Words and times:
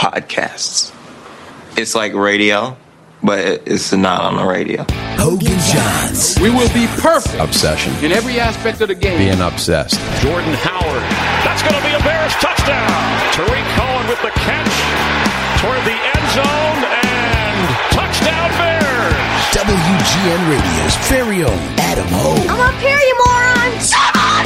Podcasts. 0.00 0.96
It's 1.76 1.94
like 1.94 2.14
radio, 2.14 2.74
but 3.22 3.68
it's 3.68 3.92
not 3.92 4.22
on 4.22 4.36
the 4.38 4.44
radio. 4.48 4.86
Hogan 5.20 5.58
Johns. 5.68 6.40
We 6.40 6.48
will 6.48 6.72
be 6.72 6.86
perfect 7.04 7.36
Obsession. 7.36 7.92
in 8.02 8.10
every 8.10 8.40
aspect 8.40 8.80
of 8.80 8.88
the 8.88 8.94
game. 8.94 9.18
Being 9.18 9.42
obsessed. 9.44 10.00
Jordan 10.24 10.54
Howard. 10.64 11.04
That's 11.44 11.60
going 11.60 11.76
to 11.76 11.84
be 11.84 11.92
a 11.92 12.00
Bears 12.00 12.32
touchdown. 12.40 12.88
Tarik 13.36 13.66
Cohen 13.76 14.08
with 14.08 14.22
the 14.24 14.32
catch 14.40 14.72
toward 15.60 15.84
the 15.84 15.92
end 15.92 16.26
zone 16.32 16.80
and 16.96 16.99
touchdown 17.90 18.48
Bears. 18.58 19.14
WGN 19.56 20.42
Radio's 20.50 20.96
very 21.08 21.44
own 21.44 21.60
Adam 21.80 22.06
Hoge. 22.10 22.46
I'm 22.48 22.60
up 22.60 22.74
here, 22.80 22.98
you 22.98 23.16
morons! 23.24 23.92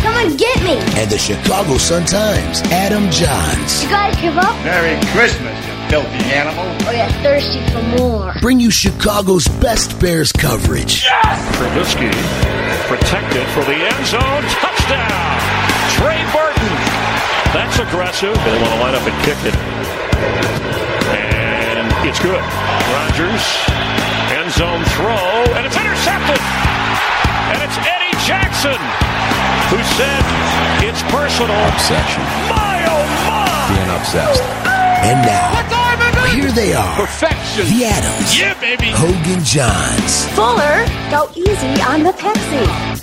Come 0.02 0.16
and 0.16 0.38
get 0.38 0.62
me! 0.62 0.76
And 1.00 1.10
the 1.10 1.18
Chicago 1.18 1.76
Sun-Times, 1.78 2.62
Adam 2.72 3.04
Jahns. 3.08 3.82
You 3.82 3.88
guys 3.90 4.14
give 4.20 4.36
up? 4.38 4.54
Merry 4.64 5.00
Christmas, 5.12 5.56
you 5.66 5.74
filthy 5.88 6.24
animal. 6.32 6.64
Oh, 6.86 6.90
you're 6.90 7.08
thirsty 7.22 7.60
for 7.72 7.82
more? 7.98 8.34
Bring 8.40 8.60
you 8.60 8.70
Chicago's 8.70 9.48
best 9.60 9.98
Bears 10.00 10.32
coverage. 10.32 11.04
Trubisky 11.04 12.10
protected 12.88 13.46
for 13.48 13.64
the 13.64 13.74
end 13.74 14.06
zone. 14.06 14.42
Touchdown. 14.60 15.41
Trey 15.96 16.20
Burton. 16.32 16.74
That's 17.52 17.78
aggressive. 17.78 18.34
They 18.44 18.60
want 18.60 18.74
to 18.74 18.80
line 18.80 18.94
up 18.94 19.06
and 19.06 19.24
kick 19.24 19.38
it. 19.44 20.94
And 22.05 22.10
it's 22.10 22.20
good. 22.20 22.36
Rodgers. 22.36 23.44
End 24.28 24.52
zone 24.52 24.84
throw. 24.92 25.16
And 25.56 25.64
it's 25.64 25.72
intercepted. 25.74 26.36
And 27.48 27.64
it's 27.64 27.78
Eddie 27.80 28.12
Jackson 28.28 28.77
who 29.72 29.80
said 29.97 30.20
it's 30.84 31.00
personal. 31.08 31.56
Obsession. 31.72 32.20
My 32.52 32.84
oh 32.92 33.08
my. 33.25 33.48
Being 33.72 33.97
obsessed. 33.97 34.42
And 35.00 35.25
now, 35.25 36.28
here 36.34 36.52
they 36.52 36.75
are. 36.75 36.94
Perfection. 36.94 37.64
The 37.69 37.86
Adams. 37.86 38.38
Yeah, 38.38 38.60
baby. 38.60 38.91
Hoge 38.91 39.27
and 39.32 39.41
Jahns. 39.41 40.28
Fuller, 40.36 40.84
go 41.10 41.30
easy 41.34 41.80
on 41.88 42.02
the 42.02 42.12
Pepsi. 42.12 43.02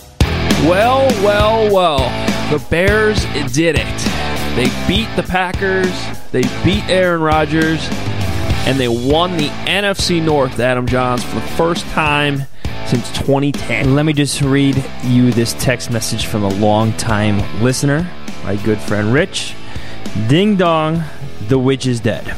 Well, 0.69 1.07
well, 1.25 1.73
well. 1.73 2.51
The 2.51 2.63
Bears 2.69 3.25
did 3.51 3.79
it. 3.79 4.11
They 4.55 4.69
beat 4.85 5.09
the 5.15 5.23
Packers, 5.23 5.89
they 6.31 6.41
beat 6.63 6.83
Aaron 6.89 7.21
Rodgers, 7.21 7.79
and 8.65 8.79
they 8.79 8.87
won 8.87 9.37
the 9.37 9.47
NFC 9.65 10.23
North, 10.23 10.59
Adam 10.59 10.87
Jahns, 10.87 11.23
for 11.23 11.35
the 11.35 11.47
first 11.55 11.85
time 11.87 12.43
since 12.85 13.09
2010. 13.19 13.95
Let 13.95 14.05
me 14.05 14.13
just 14.13 14.41
read 14.41 14.83
you 15.03 15.31
this 15.31 15.53
text 15.53 15.91
message 15.91 16.25
from 16.25 16.43
a 16.43 16.49
longtime 16.49 17.63
listener, 17.63 18.09
my 18.43 18.55
good 18.57 18.79
friend 18.79 19.13
Rich. 19.13 19.55
Ding 20.27 20.57
dong, 20.57 21.03
the 21.47 21.57
witch 21.57 21.85
is 21.85 21.99
dead. 21.99 22.35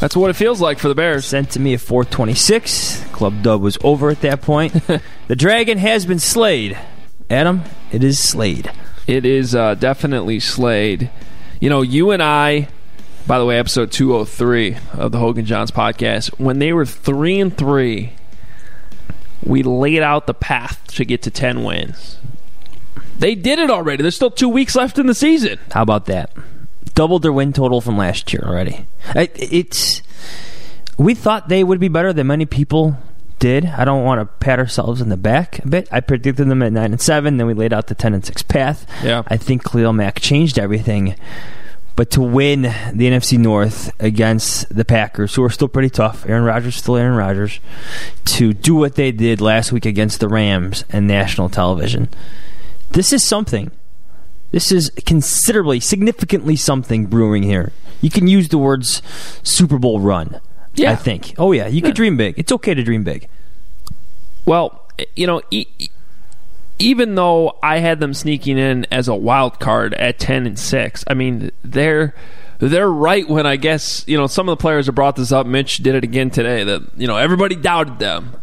That's 0.00 0.14
what 0.14 0.28
it 0.28 0.34
feels 0.34 0.60
like 0.60 0.78
for 0.78 0.88
the 0.88 0.94
Bears. 0.94 1.24
Sent 1.24 1.50
to 1.52 1.60
me 1.60 1.74
at 1.74 1.80
426. 1.80 3.04
Club 3.12 3.42
dub 3.42 3.62
was 3.62 3.78
over 3.82 4.10
at 4.10 4.20
that 4.20 4.42
point. 4.42 4.72
the 5.28 5.36
dragon 5.36 5.78
has 5.78 6.04
been 6.04 6.18
slayed. 6.18 6.76
Adam, 7.30 7.62
it 7.90 8.04
is 8.04 8.18
slayed. 8.18 8.70
It 9.06 9.24
is 9.24 9.54
uh, 9.54 9.74
definitely 9.74 10.40
slayed. 10.40 11.10
You 11.60 11.70
know, 11.70 11.80
you 11.82 12.10
and 12.10 12.22
I, 12.22 12.68
by 13.26 13.38
the 13.38 13.44
way, 13.44 13.58
episode 13.58 13.90
203 13.92 14.76
of 14.94 15.12
the 15.12 15.18
Hoge 15.18 15.38
and 15.38 15.46
Jahns 15.46 15.70
podcast, 15.70 16.28
when 16.38 16.58
they 16.58 16.72
were 16.72 16.86
3 16.86 17.40
and 17.40 17.56
3, 17.56 18.12
we 19.44 19.62
laid 19.62 20.02
out 20.02 20.26
the 20.26 20.34
path 20.34 20.86
to 20.88 21.04
get 21.04 21.22
to 21.22 21.30
10 21.30 21.64
wins. 21.64 22.18
They 23.18 23.34
did 23.34 23.58
it 23.58 23.70
already. 23.70 24.02
There's 24.02 24.16
still 24.16 24.30
two 24.30 24.48
weeks 24.48 24.76
left 24.76 24.98
in 24.98 25.06
the 25.06 25.14
season. 25.14 25.58
How 25.72 25.82
about 25.82 26.06
that? 26.06 26.30
Doubled 26.94 27.22
their 27.22 27.32
win 27.32 27.52
total 27.52 27.80
from 27.80 27.96
last 27.96 28.32
year 28.32 28.42
already. 28.46 28.86
It's 29.14 30.02
we 30.98 31.14
thought 31.14 31.48
they 31.48 31.62
would 31.64 31.80
be 31.80 31.88
better 31.88 32.12
than 32.12 32.26
many 32.26 32.46
people 32.46 32.96
did. 33.38 33.66
I 33.66 33.84
don't 33.84 34.04
want 34.04 34.20
to 34.20 34.26
pat 34.44 34.58
ourselves 34.58 35.00
in 35.00 35.08
the 35.08 35.16
back 35.16 35.58
a 35.64 35.68
bit. 35.68 35.88
I 35.90 36.00
predicted 36.00 36.48
them 36.48 36.62
at 36.62 36.72
nine 36.72 36.92
and 36.92 37.00
seven. 37.00 37.36
Then 37.36 37.46
we 37.46 37.54
laid 37.54 37.72
out 37.72 37.88
the 37.88 37.94
ten 37.94 38.14
and 38.14 38.24
six 38.24 38.42
path. 38.42 38.86
Yeah. 39.02 39.22
I 39.26 39.36
think 39.36 39.64
Khalil 39.64 39.92
Mack 39.92 40.20
changed 40.20 40.58
everything. 40.58 41.16
But 41.96 42.10
to 42.10 42.20
win 42.20 42.62
the 42.62 43.10
NFC 43.10 43.38
North 43.38 43.90
against 43.98 44.68
the 44.74 44.84
Packers, 44.84 45.34
who 45.34 45.42
are 45.42 45.50
still 45.50 45.68
pretty 45.68 45.88
tough, 45.88 46.26
Aaron 46.28 46.44
Rodgers 46.44 46.76
still 46.76 46.96
Aaron 46.96 47.16
Rodgers, 47.16 47.58
to 48.26 48.52
do 48.52 48.74
what 48.74 48.96
they 48.96 49.10
did 49.12 49.40
last 49.40 49.72
week 49.72 49.86
against 49.86 50.20
the 50.20 50.28
Rams 50.28 50.84
and 50.90 51.08
national 51.08 51.48
television, 51.48 52.10
this 52.90 53.14
is 53.14 53.24
something. 53.24 53.70
This 54.52 54.70
is 54.70 54.90
considerably, 55.06 55.80
significantly 55.80 56.54
something 56.54 57.06
brewing 57.06 57.42
here. 57.42 57.72
You 58.02 58.10
can 58.10 58.28
use 58.28 58.50
the 58.50 58.58
words 58.58 59.00
Super 59.42 59.78
Bowl 59.78 59.98
run. 60.00 60.40
Yeah. 60.74 60.92
I 60.92 60.96
think. 60.96 61.34
Oh 61.38 61.52
yeah, 61.52 61.66
you 61.66 61.80
could 61.80 61.94
dream 61.94 62.18
big. 62.18 62.38
It's 62.38 62.52
okay 62.52 62.74
to 62.74 62.82
dream 62.82 63.02
big. 63.02 63.28
Well, 64.44 64.86
you 65.14 65.26
know, 65.26 65.40
e- 65.50 65.66
even 66.78 67.14
though 67.14 67.58
I 67.62 67.78
had 67.78 68.00
them 68.00 68.14
sneaking 68.14 68.58
in 68.58 68.86
as 68.90 69.08
a 69.08 69.14
wild 69.14 69.60
card 69.60 69.94
at 69.94 70.18
ten 70.18 70.46
and 70.46 70.58
six, 70.58 71.04
I 71.06 71.14
mean 71.14 71.50
they're 71.64 72.14
they're 72.58 72.90
right 72.90 73.28
when 73.28 73.46
I 73.46 73.56
guess 73.56 74.04
you 74.06 74.16
know 74.16 74.26
some 74.26 74.48
of 74.48 74.56
the 74.58 74.60
players 74.60 74.86
have 74.86 74.94
brought 74.94 75.16
this 75.16 75.32
up. 75.32 75.46
Mitch 75.46 75.78
did 75.78 75.94
it 75.94 76.04
again 76.04 76.30
today 76.30 76.64
that 76.64 76.82
you 76.96 77.06
know 77.06 77.16
everybody 77.16 77.54
doubted 77.54 77.98
them. 77.98 78.36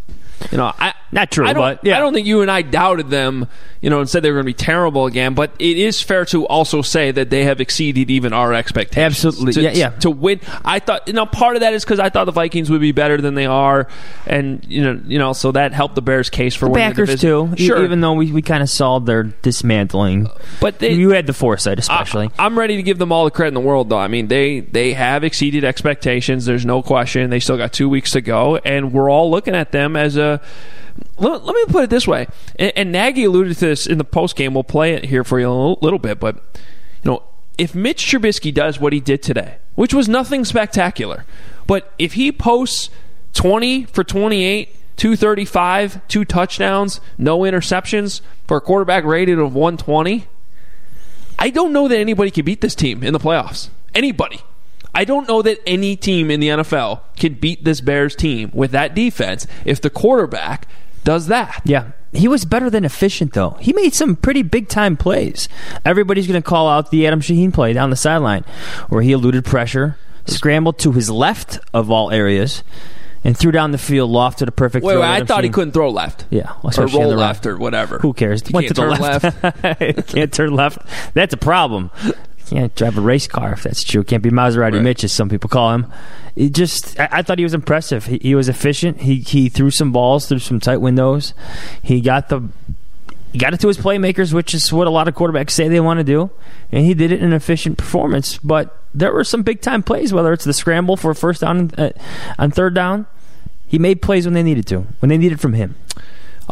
You 0.52 0.58
know, 0.58 0.74
I 0.78 0.94
Not 1.14 1.32
true, 1.32 1.46
I 1.46 1.54
don't, 1.54 1.62
but, 1.62 1.86
yeah. 1.86 1.96
I 1.96 2.00
don't 2.00 2.14
think 2.14 2.28
you 2.28 2.42
and 2.42 2.50
I 2.52 2.62
doubted 2.64 3.10
them. 3.10 3.48
You 3.82 3.90
know, 3.90 4.00
and 4.00 4.10
said 4.10 4.24
they 4.24 4.30
were 4.32 4.36
going 4.42 4.46
to 4.46 4.50
be 4.50 4.54
terrible 4.54 5.08
again. 5.08 5.34
But 5.34 5.52
it 5.60 5.78
is 5.78 6.02
fair 6.02 6.24
to 6.28 6.48
also 6.48 6.82
say 6.82 7.12
that 7.12 7.30
they 7.30 7.44
have 7.44 7.60
exceeded 7.60 8.10
even 8.10 8.32
our 8.32 8.54
expectations. 8.54 9.26
Absolutely. 9.26 9.52
To, 9.56 9.62
Yeah, 9.62 9.72
yeah. 9.72 9.90
To 10.00 10.10
win, 10.10 10.40
I 10.64 10.80
thought. 10.80 11.06
You 11.06 11.14
know, 11.14 11.26
part 11.26 11.58
of 11.58 11.60
that 11.64 11.74
is 11.74 11.84
because 11.84 12.00
I 12.00 12.10
thought 12.10 12.24
the 12.24 12.32
Vikings 12.32 12.70
would 12.70 12.80
be 12.80 12.94
better 12.94 13.20
than 13.20 13.36
they 13.36 13.46
are, 13.46 13.90
and 14.26 14.64
you 14.70 14.82
know, 14.84 15.02
you 15.06 15.20
know, 15.20 15.34
so 15.34 15.52
that 15.52 15.74
helped 15.74 15.96
the 15.96 16.02
Bears' 16.02 16.30
case 16.30 16.56
for 16.56 16.68
The 16.68 16.72
winning 16.72 16.90
Packers 16.92 17.10
the 17.10 17.18
too. 17.18 17.44
division. 17.48 17.58
e- 17.66 17.68
Sure, 17.68 17.84
Even 17.84 18.00
though 18.00 18.14
we, 18.14 18.32
we 18.32 18.42
kind 18.42 18.64
of 18.64 18.70
saw 18.70 19.00
their 19.00 19.24
dismantling, 19.24 20.30
but 20.62 20.80
they, 20.80 20.94
you 20.94 21.10
had 21.10 21.28
the 21.28 21.34
foresight, 21.34 21.78
especially. 21.78 22.30
I, 22.40 22.46
am 22.46 22.58
ready 22.58 22.78
to 22.78 22.84
give 22.84 23.00
them 23.00 23.12
all 23.12 23.26
the 23.26 23.32
credit 23.32 23.50
in 23.50 23.54
the 23.56 23.60
world, 23.60 23.90
though. 23.90 23.98
I 23.98 24.08
mean, 24.08 24.28
they 24.30 24.62
they 24.62 24.94
have 24.94 25.26
exceeded 25.26 25.66
expectations. 25.66 26.46
There's 26.46 26.66
no 26.66 26.82
question. 26.82 27.30
They 27.30 27.42
still 27.42 27.58
got 27.58 27.74
two 27.74 27.90
weeks 27.90 28.12
to 28.12 28.22
go, 28.22 28.56
and 28.58 28.94
we're 28.94 29.10
all 29.12 29.30
looking 29.30 29.56
at 29.56 29.74
them 29.74 29.98
as 29.98 30.16
a. 30.16 30.40
Let, 31.18 31.46
let 31.46 31.56
me 31.56 31.66
put 31.68 31.84
it 31.84 31.90
this 31.90 32.08
way, 32.08 32.28
and, 32.58 32.72
and 32.76 32.92
Nagy 32.92 33.26
alluded 33.26 33.58
to 33.58 33.68
this 33.68 33.86
in 33.86 33.98
the 33.98 34.04
post 34.04 34.36
game. 34.36 34.54
We'll 34.54 34.64
play 34.64 34.94
it 34.94 35.06
here 35.06 35.24
for 35.24 35.40
you 35.40 35.48
a 35.48 35.52
little, 35.52 35.80
little 35.82 36.00
bit, 36.00 36.20
but 36.20 36.36
you 37.04 37.12
know, 37.12 37.24
if 37.58 37.76
Mitch 37.76 38.06
Trubisky 38.06 38.54
does 38.54 38.80
what 38.80 38.94
he 38.94 39.00
did 39.00 39.22
today, 39.22 39.58
which 39.76 39.94
was 39.94 40.10
nothing 40.10 40.44
spectacular, 40.44 41.26
but 41.68 41.94
if 42.00 42.14
he 42.14 42.32
posts 42.32 42.90
20 43.34 43.86
for 43.86 44.04
28. 44.04 44.76
235, 44.96 46.08
two 46.08 46.24
touchdowns, 46.24 47.02
no 47.18 47.40
interceptions 47.40 48.22
for 48.48 48.58
a 48.58 48.62
quarterback 48.62 49.04
rated 49.04 49.40
of 49.40 49.56
120. 49.56 50.28
I 51.40 51.50
don't 51.50 51.74
know 51.74 51.88
that 51.88 51.98
anybody 51.98 52.32
can 52.32 52.46
beat 52.46 52.62
this 52.62 52.76
team 52.76 53.04
in 53.04 53.14
the 53.14 53.20
playoffs. 53.20 53.70
Anybody. 53.96 54.40
I 54.96 55.06
don't 55.06 55.28
know 55.28 55.42
that 55.42 55.60
any 55.66 55.96
team 55.96 56.30
in 56.30 56.40
the 56.40 56.50
NFL 56.50 57.02
can 57.16 57.34
beat 57.34 57.64
this 57.64 57.82
Bears 57.82 58.16
team 58.16 58.52
with 58.54 58.72
that 58.72 58.94
defense 58.94 59.48
if 59.66 59.82
the 59.82 59.90
quarterback 59.90 60.68
does 61.04 61.28
that. 61.28 61.62
Yeah. 61.66 61.92
He 62.12 62.28
was 62.28 62.46
better 62.46 62.70
than 62.70 62.86
efficient, 62.86 63.34
though. 63.34 63.52
He 63.60 63.74
made 63.74 63.94
some 63.94 64.16
pretty 64.16 64.44
big 64.44 64.68
time 64.68 64.96
plays. 64.96 65.50
Everybody's 65.84 66.28
going 66.28 66.42
to 66.42 66.48
call 66.48 66.70
out 66.70 66.92
the 66.92 67.08
Adam 67.08 67.22
Shaheen 67.22 67.52
play 67.52 67.74
down 67.74 67.90
the 67.90 67.96
sideline 67.96 68.44
where 68.90 69.02
he 69.02 69.12
eluded 69.12 69.46
pressure, 69.46 69.98
scrambled 70.26 70.78
to 70.80 70.92
his 70.92 71.10
left 71.10 71.60
of 71.74 71.90
all 71.90 72.12
areas, 72.12 72.64
and 73.24 73.36
threw 73.36 73.52
down 73.52 73.72
the 73.72 73.78
field, 73.80 74.12
lofted 74.12 74.48
a 74.48 74.52
perfect 74.52 74.86
Wait, 74.86 74.94
throw. 74.94 75.02
wait, 75.02 75.08
I 75.08 75.26
thought 75.26 75.44
he 75.44 75.50
couldn't 75.50 75.72
throw 75.72 75.90
left. 75.90 76.26
Yeah, 76.30 76.54
or 76.62 76.72
roll 76.88 77.10
the 77.10 77.16
right. 77.16 77.28
left 77.28 77.46
or 77.48 77.58
whatever. 77.58 77.98
Who 78.00 78.14
cares? 78.14 78.44
You 78.48 78.54
Went 78.54 78.68
can't 78.68 78.76
to 78.76 78.82
the 78.82 78.96
turn 78.96 79.82
left. 79.82 80.08
can't 80.08 80.34
turn 80.34 80.54
left. 80.54 80.80
That's 81.14 81.34
a 81.34 81.38
problem. 81.38 81.90
Can't 82.54 82.76
drive 82.76 83.00
a 83.00 83.02
race 83.02 83.26
car 83.26 83.54
if 83.54 83.64
that's 83.64 83.84
true. 83.84 84.04
Can't 84.04 84.22
be 84.22 84.30
Maserati 84.30 84.74
Right. 84.74 84.82
Mitch, 84.84 85.04
as 85.04 85.12
some 85.12 85.28
people 85.28 85.50
call 85.50 85.74
him. 85.74 85.92
He 86.36 86.52
just, 86.52 87.00
I, 87.00 87.10
I 87.12 87.22
thought 87.24 87.40
he 87.40 87.44
was 87.44 87.56
impressive. 87.56 88.06
He, 88.06 88.20
he 88.20 88.36
was 88.36 88.48
efficient. 88.48 89.02
He 89.02 89.22
he 89.22 89.50
threw 89.50 89.72
some 89.72 89.92
balls 89.92 90.28
through 90.28 90.38
some 90.38 90.60
tight 90.60 90.78
windows. 90.78 91.34
He 91.82 92.00
got 92.00 92.30
the 92.30 92.48
he 93.32 93.40
got 93.40 93.56
it 93.56 93.60
to 93.62 93.68
his 93.68 93.80
playmakers, 93.80 94.34
which 94.34 94.54
is 94.54 94.72
what 94.72 94.86
a 94.86 94.92
lot 94.92 95.08
of 95.08 95.16
quarterbacks 95.16 95.50
say 95.50 95.68
they 95.68 95.80
want 95.80 95.98
to 96.00 96.04
do, 96.04 96.30
and 96.72 96.86
he 96.86 96.94
did 96.94 97.12
it 97.12 97.22
in 97.22 97.26
an 97.26 97.34
efficient 97.34 97.80
performance. 97.80 98.38
But 98.38 98.80
there 98.94 99.12
were 99.12 99.24
some 99.24 99.42
big 99.42 99.62
time 99.62 99.82
plays, 99.82 100.14
whether 100.14 100.32
it's 100.32 100.46
the 100.46 100.54
scramble 100.54 100.96
for 100.96 101.10
a 101.10 101.16
first 101.16 101.42
down 101.42 101.72
uh, 101.76 101.90
on 102.38 102.52
third 102.52 102.76
down. 102.76 103.08
He 103.66 103.80
made 103.80 104.04
plays 104.04 104.28
when 104.28 104.36
they 104.36 104.44
needed 104.44 104.68
to, 104.68 104.82
when 105.00 105.10
they 105.10 105.18
needed 105.18 105.42
from 105.42 105.54
him. 105.54 105.74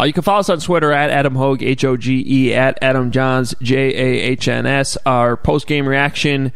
Uh, 0.02 0.06
you 0.06 0.14
can 0.14 0.24
follow 0.24 0.40
us 0.40 0.50
on 0.50 0.60
Twitter 0.60 0.92
at 0.92 1.12
Adam 1.12 1.36
Hoge, 1.36 1.62
H 1.62 1.86
O 1.86 1.96
G 1.96 2.24
E, 2.26 2.54
at 2.56 2.80
Adam 2.82 3.12
Jahns, 3.12 3.54
J 3.62 3.78
A 3.78 4.22
H 4.32 4.48
N 4.48 4.66
S. 4.66 4.98
Our 5.06 5.38
post 5.38 5.68
game 5.68 5.88
reaction 5.88 6.52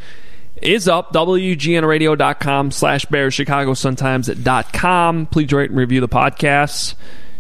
is 0.62 0.88
up, 0.88 1.14
WGNradio.com 1.14 2.72
slash 2.72 3.06
Bears, 3.06 3.36
ChicagoSunTimes.com. 3.36 5.28
Please 5.28 5.54
rate 5.54 5.70
and 5.70 5.78
review 5.78 6.02
the 6.02 6.10
podcasts. 6.10 6.96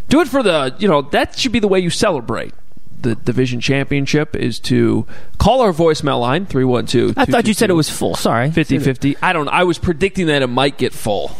Do 0.07 0.21
it 0.21 0.27
for 0.27 0.43
the, 0.43 0.75
you 0.77 0.87
know, 0.87 1.01
that 1.01 1.39
should 1.39 1.51
be 1.51 1.59
the 1.59 1.67
way 1.67 1.79
you 1.79 1.89
celebrate 1.89 2.53
the 3.01 3.15
division 3.15 3.59
championship 3.59 4.35
is 4.35 4.59
to 4.59 5.05
call 5.37 5.61
our 5.61 5.71
voicemail 5.71 6.19
line 6.19 6.45
312 6.45 7.17
I 7.17 7.25
thought 7.25 7.47
you 7.47 7.53
said 7.53 7.69
it 7.69 7.73
was 7.73 7.89
full. 7.89 8.15
Sorry. 8.15 8.51
50 8.51 8.79
50. 8.79 9.17
I 9.21 9.33
don't 9.33 9.45
know. 9.45 9.51
I 9.51 9.63
was 9.63 9.77
predicting 9.77 10.27
that 10.27 10.41
it 10.41 10.47
might 10.47 10.77
get 10.77 10.93
full. 10.93 11.35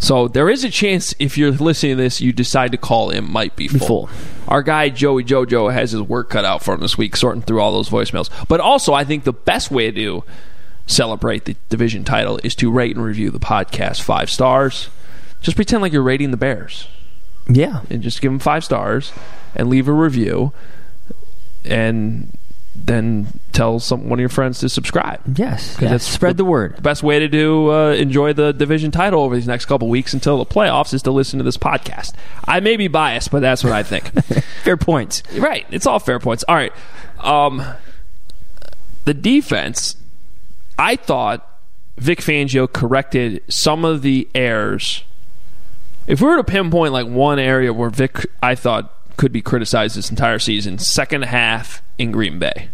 So 0.00 0.28
there 0.28 0.48
is 0.48 0.62
a 0.62 0.70
chance 0.70 1.12
if 1.18 1.36
you're 1.36 1.50
listening 1.50 1.96
to 1.96 2.02
this, 2.02 2.20
you 2.20 2.32
decide 2.32 2.70
to 2.72 2.78
call 2.78 3.10
it 3.10 3.20
might 3.22 3.56
be 3.56 3.66
full. 3.66 4.06
full. 4.06 4.10
Our 4.46 4.62
guy 4.62 4.90
Joey 4.90 5.24
Jojo 5.24 5.72
has 5.72 5.90
his 5.90 6.02
work 6.02 6.30
cut 6.30 6.44
out 6.44 6.62
for 6.62 6.74
him 6.74 6.80
this 6.80 6.96
week, 6.96 7.16
sorting 7.16 7.42
through 7.42 7.60
all 7.60 7.72
those 7.72 7.88
voicemails. 7.90 8.30
But 8.48 8.60
also, 8.60 8.94
I 8.94 9.02
think 9.04 9.24
the 9.24 9.32
best 9.32 9.70
way 9.72 9.90
to 9.90 10.22
celebrate 10.86 11.44
the 11.46 11.56
division 11.68 12.04
title 12.04 12.38
is 12.44 12.54
to 12.54 12.70
rate 12.70 12.94
and 12.96 13.04
review 13.04 13.30
the 13.30 13.40
podcast 13.40 14.00
five 14.00 14.30
stars. 14.30 14.88
Just 15.42 15.56
pretend 15.56 15.82
like 15.82 15.92
you're 15.92 16.02
rating 16.02 16.30
the 16.30 16.36
Bears 16.36 16.86
Yeah. 17.48 17.80
and 17.90 18.00
just 18.02 18.20
give 18.20 18.30
them 18.30 18.38
five 18.38 18.64
stars 18.64 19.12
and 19.56 19.68
leave 19.68 19.88
a 19.88 19.92
review, 19.92 20.52
and 21.64 22.36
then 22.74 23.38
tell 23.58 23.80
some 23.80 24.08
one 24.08 24.18
of 24.18 24.20
your 24.20 24.28
friends 24.28 24.60
to 24.60 24.68
subscribe. 24.68 25.20
Yes. 25.36 25.74
Because 25.74 25.90
yes. 25.90 26.04
Spread 26.04 26.36
the, 26.36 26.44
word. 26.44 26.76
The 26.76 26.82
best 26.82 27.02
way 27.02 27.18
to 27.18 27.28
do 27.28 27.72
uh, 27.72 27.90
enjoy 27.90 28.32
the 28.32 28.52
division 28.52 28.92
title 28.92 29.22
over 29.22 29.34
these 29.34 29.48
next 29.48 29.66
couple 29.66 29.88
weeks 29.88 30.14
until 30.14 30.38
the 30.38 30.46
playoffs 30.46 30.94
is 30.94 31.02
to 31.02 31.10
listen 31.10 31.38
to 31.38 31.44
this 31.44 31.56
podcast. 31.56 32.14
I 32.46 32.60
may 32.60 32.76
be 32.76 32.86
biased, 32.86 33.32
but 33.32 33.40
that's 33.40 33.64
what 33.64 33.72
I 33.72 33.82
think. 33.82 34.12
Fair 34.62 34.76
points. 34.76 35.24
right, 35.36 35.66
it's 35.70 35.86
all 35.86 35.98
fair 35.98 36.20
points. 36.20 36.44
All 36.46 36.54
right, 36.54 36.72
um, 37.18 37.62
the 39.04 39.14
defense. 39.14 39.96
I 40.78 40.94
thought 40.94 41.44
Vic 41.96 42.20
Fangio 42.20 42.72
corrected 42.72 43.42
some 43.48 43.84
of 43.84 44.02
the 44.02 44.28
errors. 44.34 45.02
If 46.06 46.20
we 46.20 46.28
were 46.28 46.36
to 46.36 46.44
pinpoint 46.44 46.92
like 46.92 47.06
one 47.06 47.40
area 47.40 47.72
where 47.72 47.90
Vic, 47.90 48.26
I 48.40 48.54
thought 48.54 48.94
could 49.16 49.32
be 49.32 49.42
criticized 49.42 49.96
this 49.96 50.10
entire 50.10 50.38
season, 50.38 50.78
second 50.78 51.22
half 51.22 51.82
in 51.98 52.12
Green 52.12 52.38
Bay. 52.38 52.68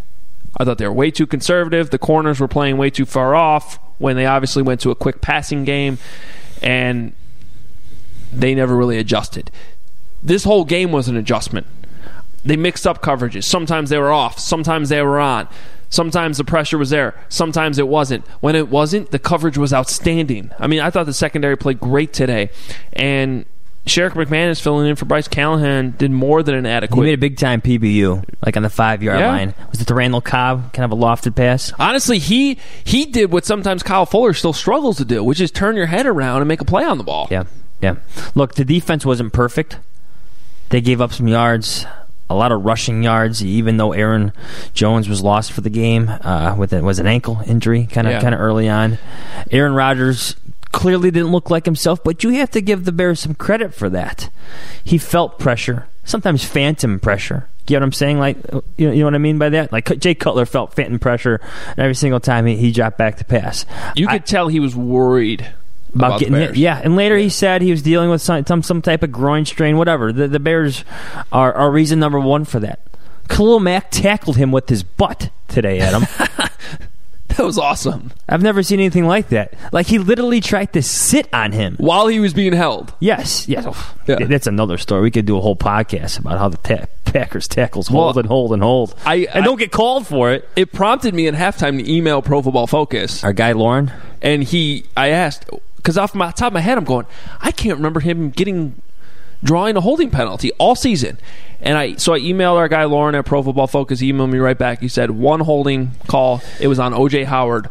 I 0.57 0.65
thought 0.65 0.79
they 0.79 0.87
were 0.87 0.93
way 0.93 1.11
too 1.11 1.27
conservative. 1.27 1.91
The 1.91 1.99
corners 1.99 2.41
were 2.41 2.49
playing 2.49 2.77
way 2.77 2.91
too 2.91 3.07
far 3.07 3.35
off 3.35 3.79
when 3.99 4.17
they 4.17 4.27
obviously 4.27 4.63
went 4.63 4.81
to 4.83 4.91
a 4.91 4.95
quick 4.95 5.21
passing 5.21 5.65
game, 5.65 5.99
and 6.63 7.13
they 8.33 8.55
never 8.55 8.77
really 8.77 8.99
adjusted. 8.99 9.51
This 10.23 10.45
whole 10.45 10.65
game 10.65 10.93
was 10.93 11.09
an 11.09 11.17
adjustment. 11.17 11.67
They 12.45 12.57
mixed 12.57 12.87
up 12.87 13.03
coverages. 13.03 13.45
Sometimes 13.45 13.91
they 13.91 13.99
were 13.99 14.13
off, 14.13 14.39
sometimes 14.39 14.89
they 14.89 15.03
were 15.03 15.19
on. 15.19 15.49
Sometimes 15.91 16.39
the 16.39 16.45
pressure 16.45 16.77
was 16.77 16.91
there, 16.91 17.15
sometimes 17.29 17.79
it 17.79 17.87
wasn't. 17.87 18.27
When 18.41 18.57
it 18.57 18.69
wasn't, 18.69 19.13
the 19.13 19.19
coverage 19.19 19.57
was 19.57 19.73
outstanding. 19.73 20.51
I 20.59 20.67
mean, 20.67 20.81
I 20.81 20.91
thought 20.91 21.07
the 21.07 21.13
secondary 21.13 21.57
played 21.57 21.79
great 21.79 22.13
today, 22.13 22.51
and 22.93 23.47
Sherrick 23.87 24.13
McManus 24.15 24.61
filling 24.63 24.87
in 24.89 24.97
for 24.97 25.05
Bryce 25.05 25.29
Callahan 25.29 25.95
did 25.99 26.11
more 26.11 26.43
than 26.43 26.55
an 26.55 26.65
adequate. 26.65 26.97
He 26.97 27.03
made 27.11 27.15
a 27.15 27.19
big 27.19 27.37
time 27.37 27.61
PBU, 27.61 28.25
like 28.45 28.57
on 28.57 28.63
the 28.63 28.71
five 28.71 29.03
yard 29.03 29.21
Yeah. 29.21 29.29
line. 29.29 29.55
Was 29.71 29.81
it 29.81 29.87
the 29.87 29.95
Randall 29.95 30.23
Cobb, 30.23 30.73
kind 30.73 30.91
of 30.91 30.99
a 30.99 31.01
lofted 31.01 31.35
pass? 31.35 31.71
Honestly, 31.79 32.19
he 32.19 32.59
he 32.83 33.05
did 33.05 33.31
what 33.31 33.45
sometimes 33.45 33.83
Kyle 33.83 34.07
Fuller 34.07 34.33
still 34.33 34.55
struggles 34.55 34.97
to 34.97 35.05
do, 35.05 35.23
which 35.23 35.39
is 35.41 35.51
turn 35.51 35.77
your 35.77 35.87
head 35.87 36.07
around 36.07 36.41
and 36.41 36.49
make 36.49 36.63
a 36.63 36.65
play 36.65 36.85
on 36.85 36.97
the 36.97 37.05
ball. 37.05 37.29
Yeah, 37.31 37.45
yeah. 37.83 37.97
Look, 38.35 38.55
the 38.55 38.65
defense 38.65 39.05
wasn't 39.05 39.35
perfect. 39.35 39.77
They 40.71 40.81
gave 40.81 41.03
up 41.03 41.13
some 41.13 41.29
yards, 41.29 41.85
a 42.31 42.35
lot 42.35 42.53
of 42.53 42.65
rushing 42.65 43.03
yards, 43.03 43.45
even 43.45 43.77
though 43.77 43.93
Aaron 43.93 44.33
Jones 44.73 45.11
was 45.11 45.23
lost 45.23 45.53
for 45.53 45.61
the 45.61 45.69
game 45.71 46.09
uh, 46.09 46.55
with 46.57 46.73
it 46.73 46.83
was 46.83 46.99
an 46.99 47.07
ankle 47.07 47.43
injury, 47.47 47.87
kind 47.87 48.07
of 48.07 48.15
Yeah. 48.15 48.21
kind 48.23 48.35
of 48.35 48.41
early 48.41 48.67
on. 48.69 48.97
Aaron 49.51 49.75
Rodgers 49.75 50.37
clearly 50.75 51.11
didn't 51.11 51.31
look 51.31 51.51
like 51.51 51.65
himself, 51.65 52.03
but 52.03 52.25
you 52.25 52.31
have 52.31 52.51
to 52.51 52.61
give 52.61 52.85
the 52.85 52.93
Bears 52.93 53.21
some 53.21 53.35
credit 53.35 53.73
for 53.73 53.89
that. 53.91 54.29
He 54.83 54.99
felt 54.99 55.39
pressure, 55.39 55.87
sometimes 56.05 56.45
phantom 56.45 56.99
pressure. 56.99 57.49
You 57.69 57.77
know 57.77 57.81
what 57.81 57.85
I'm 57.85 57.93
saying? 57.93 58.19
Like, 58.19 58.37
you 58.77 58.89
know, 58.89 58.93
you 58.93 58.99
know 58.99 59.07
what 59.07 59.15
I 59.15 59.19
mean 59.19 59.39
by 59.39 59.49
that? 59.51 59.73
Like 59.73 59.99
Jay 59.99 60.15
Cutler 60.15 60.45
felt 60.45 60.75
phantom 60.75 60.99
pressure 60.99 61.41
every 61.79 61.95
single 61.95 62.21
time 62.21 62.45
he, 62.45 62.57
he 62.57 62.73
dropped 62.73 62.99
back 62.99 63.17
to 63.19 63.25
pass. 63.25 63.65
You 63.95 64.09
I- 64.09 64.19
could 64.19 64.27
tell 64.27 64.49
he 64.49 64.61
was 64.61 64.77
worried 64.77 65.41
about, 65.95 66.07
about, 66.07 66.21
getting 66.21 66.35
hit. 66.35 66.57
Yeah, 66.57 66.81
and 66.83 66.97
later 66.97 67.17
he 67.17 67.29
said 67.29 67.63
he 67.63 67.71
was 67.71 67.81
dealing 67.81 68.11
with 68.11 68.21
some 68.21 68.45
some, 68.45 68.63
some 68.63 68.83
type 68.83 69.03
of 69.03 69.13
groin 69.13 69.45
strain, 69.47 69.79
whatever. 69.79 70.13
The, 70.13 70.29
the 70.29 70.41
Bears 70.41 70.85
are, 71.33 71.55
are 71.55 71.71
reason 71.71 72.01
number 72.01 72.19
one 72.19 72.45
for 72.45 72.59
that. 72.61 72.81
Khalil 73.29 73.61
Mack 73.61 73.91
tackled 73.91 74.37
him 74.37 74.53
with 74.53 74.69
his 74.69 74.83
butt 74.83 75.31
today, 75.49 75.79
Adam. 75.81 76.05
That 77.37 77.45
was 77.45 77.59
awesome. 77.59 78.13
I've 78.29 78.43
never 78.43 78.63
seen 78.63 78.79
anything 78.81 79.07
like 79.07 79.31
that. 79.31 79.55
Like 79.73 79.87
he 79.87 79.99
literally 79.99 80.41
tried 80.41 80.73
to 80.75 80.83
sit 80.83 81.29
on 81.35 81.51
him. 81.53 81.75
While 81.79 82.07
he 82.07 82.21
was 82.21 82.33
being 82.33 82.53
held. 82.53 82.93
Yes, 83.01 83.49
yes. 83.49 83.65
Oh, 83.67 83.95
yeah. 84.07 84.25
That's 84.27 84.47
another 84.47 84.79
story. 84.79 85.03
We 85.03 85.11
could 85.11 85.27
do 85.27 85.37
a 85.37 85.41
whole 85.41 85.57
podcast 85.57 86.19
about 86.21 86.39
how 86.39 86.49
the 86.49 86.59
ta- 86.59 86.87
Packers 87.05 87.49
tackles 87.49 87.91
Well, 87.91 88.03
hold 88.05 88.19
and 88.19 88.27
hold 88.27 88.53
and 88.53 88.63
hold, 88.63 88.95
I- 89.05 89.27
and 89.33 89.43
I- 89.43 89.47
don't 89.47 89.59
get 89.59 89.73
called 89.73 90.07
for 90.07 90.33
it. 90.33 90.49
It 90.57 90.73
prompted 90.73 91.13
me 91.15 91.27
at 91.27 91.35
halftime 91.35 91.79
to 91.85 91.93
email 91.93 92.23
Pro 92.23 92.41
Football 92.43 92.67
Focus, 92.67 93.23
Our 93.25 93.33
guy 93.33 93.53
Lauren. 93.53 93.93
and 94.23 94.43
he, 94.45 94.85
I 94.97 95.09
asked 95.09 95.47
because 95.77 95.99
off 95.99 96.15
my 96.15 96.31
top 96.31 96.49
of 96.49 96.53
my 96.55 96.61
head, 96.61 96.79
I'm 96.79 96.85
going, 96.85 97.07
I 97.41 97.51
can't 97.51 97.77
remember 97.77 98.01
him 98.01 98.31
getting 98.31 98.81
drawing 99.45 99.77
a 99.77 99.81
holding 99.81 100.11
penalty 100.11 100.51
all 100.59 100.75
season. 100.75 101.19
And 101.61 101.79
I 101.79 101.95
so 101.97 102.13
I 102.15 102.19
emailed 102.21 102.57
our 102.57 102.69
guy 102.69 102.85
Lauren 102.85 103.15
at 103.15 103.25
Pro 103.25 103.43
Football 103.43 103.67
Focus. 103.69 104.01
He 104.01 104.13
emailed 104.13 104.31
me 104.31 104.39
right 104.39 104.59
back. 104.59 104.81
He 104.81 104.89
said 104.89 105.11
one 105.13 105.41
holding 105.41 105.93
call. 106.09 106.43
It 106.61 106.67
was 106.69 106.79
on 106.79 106.93
OJ 106.93 107.25
Howard 107.27 107.69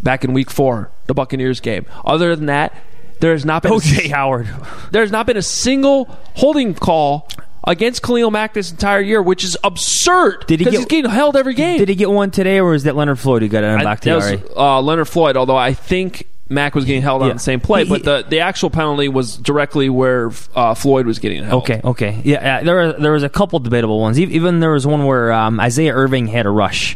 back 0.00 0.24
in 0.24 0.32
Week 0.32 0.50
Four, 0.50 0.90
the 1.06 1.14
Buccaneers 1.14 1.60
game. 1.60 1.86
Other 2.04 2.36
than 2.36 2.46
that, 2.46 2.74
there 3.20 3.32
has 3.32 3.44
not 3.44 3.62
been 3.62 3.72
a 3.72 3.76
OJ 3.76 4.10
Howard. 4.10 4.48
There 4.90 5.02
has 5.02 5.10
not 5.10 5.26
been 5.26 5.36
a 5.36 5.42
single 5.42 6.04
holding 6.36 6.74
call 6.74 7.28
against 7.64 8.02
Khalil 8.02 8.30
Mack 8.32 8.54
this 8.54 8.70
entire 8.72 9.00
year, 9.00 9.22
which 9.22 9.44
is 9.44 9.56
absurd. 9.64 10.44
Did 10.48 10.58
he 10.60 10.64
get- 10.64 10.74
he's 10.74 10.84
getting 10.86 11.10
held 11.10 11.36
every 11.36 11.54
game? 11.54 11.78
Did 11.78 11.88
he 11.88 11.94
get 11.94 12.10
one 12.10 12.30
today, 12.32 12.58
or 12.58 12.70
was 12.70 12.82
that 12.84 12.96
Leonard 12.96 13.18
Floyd 13.20 13.42
who 13.42 13.48
got 13.48 13.62
it 13.64 13.70
on 13.70 13.80
I- 13.86 13.94
that 13.94 14.14
was 14.16 14.24
uh, 14.56 14.80
Leonard 14.80 15.08
Floyd, 15.08 15.36
although 15.36 15.56
I 15.56 15.72
think 15.72 16.26
Mack 16.48 16.74
was 16.74 16.84
getting 16.84 17.00
held 17.00 17.22
on 17.22 17.28
Yeah. 17.28 17.34
the 17.34 17.38
same 17.40 17.60
play, 17.60 17.84
but 17.84 18.04
the, 18.04 18.26
the 18.28 18.40
actual 18.40 18.68
penalty 18.68 19.08
was 19.08 19.38
directly 19.38 19.88
where 19.88 20.30
uh, 20.54 20.74
Floyd 20.74 21.06
was 21.06 21.18
getting 21.18 21.42
held. 21.44 21.62
Okay, 21.62 21.80
okay, 21.82 22.20
yeah. 22.24 22.58
Uh, 22.58 22.64
there 22.64 22.74
were 22.74 22.92
there 22.92 23.12
was 23.12 23.22
a 23.22 23.28
couple 23.30 23.58
debatable 23.58 23.98
ones. 24.00 24.20
Even 24.20 24.60
there 24.60 24.72
was 24.72 24.86
one 24.86 25.06
where 25.06 25.32
um, 25.32 25.58
Isaiah 25.60 25.94
Irving 25.94 26.26
had 26.26 26.44
a 26.44 26.50
rush, 26.50 26.94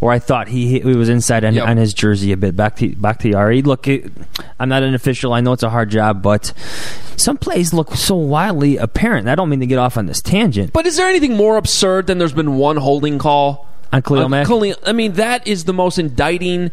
where 0.00 0.10
I 0.10 0.18
thought 0.18 0.48
he, 0.48 0.80
he 0.80 0.94
was 0.94 1.10
inside 1.10 1.44
on, 1.44 1.54
Yep. 1.54 1.68
on 1.68 1.76
his 1.76 1.92
jersey 1.92 2.32
a 2.32 2.36
bit. 2.38 2.56
Back 2.56 2.76
to 2.76 2.94
Bakhtiari. 2.96 3.60
Look, 3.60 3.86
it, 3.88 4.10
I'm 4.58 4.70
not 4.70 4.82
an 4.82 4.94
official. 4.94 5.34
I 5.34 5.40
know 5.42 5.52
it's 5.52 5.62
a 5.64 5.70
hard 5.70 5.90
job, 5.90 6.22
but 6.22 6.54
some 7.16 7.36
plays 7.36 7.74
look 7.74 7.94
so 7.96 8.14
wildly 8.14 8.78
apparent. 8.78 9.28
I 9.28 9.34
don't 9.34 9.50
mean 9.50 9.60
to 9.60 9.66
get 9.66 9.78
off 9.78 9.98
on 9.98 10.06
this 10.06 10.22
tangent. 10.22 10.72
But 10.72 10.86
is 10.86 10.96
there 10.96 11.08
anything 11.08 11.36
more 11.36 11.58
absurd 11.58 12.06
than 12.06 12.16
there's 12.18 12.32
been 12.32 12.56
one 12.56 12.78
holding 12.78 13.18
call? 13.18 13.68
On 13.92 14.00
Khalil 14.00 14.24
on 14.24 14.30
Mack? 14.30 14.46
Khalil- 14.46 14.76
I 14.86 14.92
mean, 14.92 15.12
that 15.14 15.46
is 15.46 15.64
the 15.64 15.74
most 15.74 15.98
indicting 15.98 16.70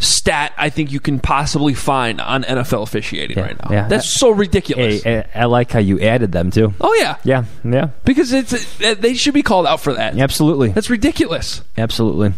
stat 0.00 0.52
I 0.56 0.70
think 0.70 0.90
you 0.90 0.98
can 0.98 1.20
possibly 1.20 1.74
find 1.74 2.20
on 2.20 2.42
NFL 2.42 2.82
officiating 2.82 3.36
Yeah, 3.36 3.44
right 3.44 3.62
now. 3.62 3.68
yeah. 3.70 3.88
That's 3.88 4.08
so 4.08 4.30
ridiculous. 4.30 5.02
Hey, 5.02 5.24
I, 5.34 5.42
I 5.42 5.44
like 5.44 5.70
how 5.70 5.78
you 5.78 6.00
added 6.00 6.32
them 6.32 6.50
too. 6.50 6.74
oh, 6.80 6.94
yeah. 6.98 7.16
Yeah, 7.22 7.44
yeah, 7.64 7.90
Because 8.04 8.32
it's 8.32 8.52
uh, 8.82 8.94
they 8.98 9.14
should 9.14 9.34
be 9.34 9.42
called 9.42 9.66
out 9.66 9.80
for 9.80 9.92
that. 9.94 10.18
absolutely. 10.18 10.70
That's 10.70 10.90
ridiculous. 10.90 11.62
Absolutely. 11.78 12.32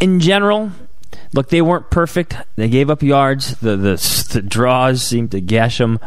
In 0.00 0.20
general, 0.20 0.70
look, 1.32 1.48
they 1.48 1.62
weren't 1.62 1.90
perfect. 1.90 2.36
They 2.56 2.68
gave 2.68 2.90
up 2.90 3.02
yards. 3.02 3.56
The 3.58 3.76
the, 3.76 4.28
the 4.32 4.42
draws 4.42 5.02
seemed 5.02 5.30
to 5.32 5.40
gash 5.40 5.78
them. 5.78 5.98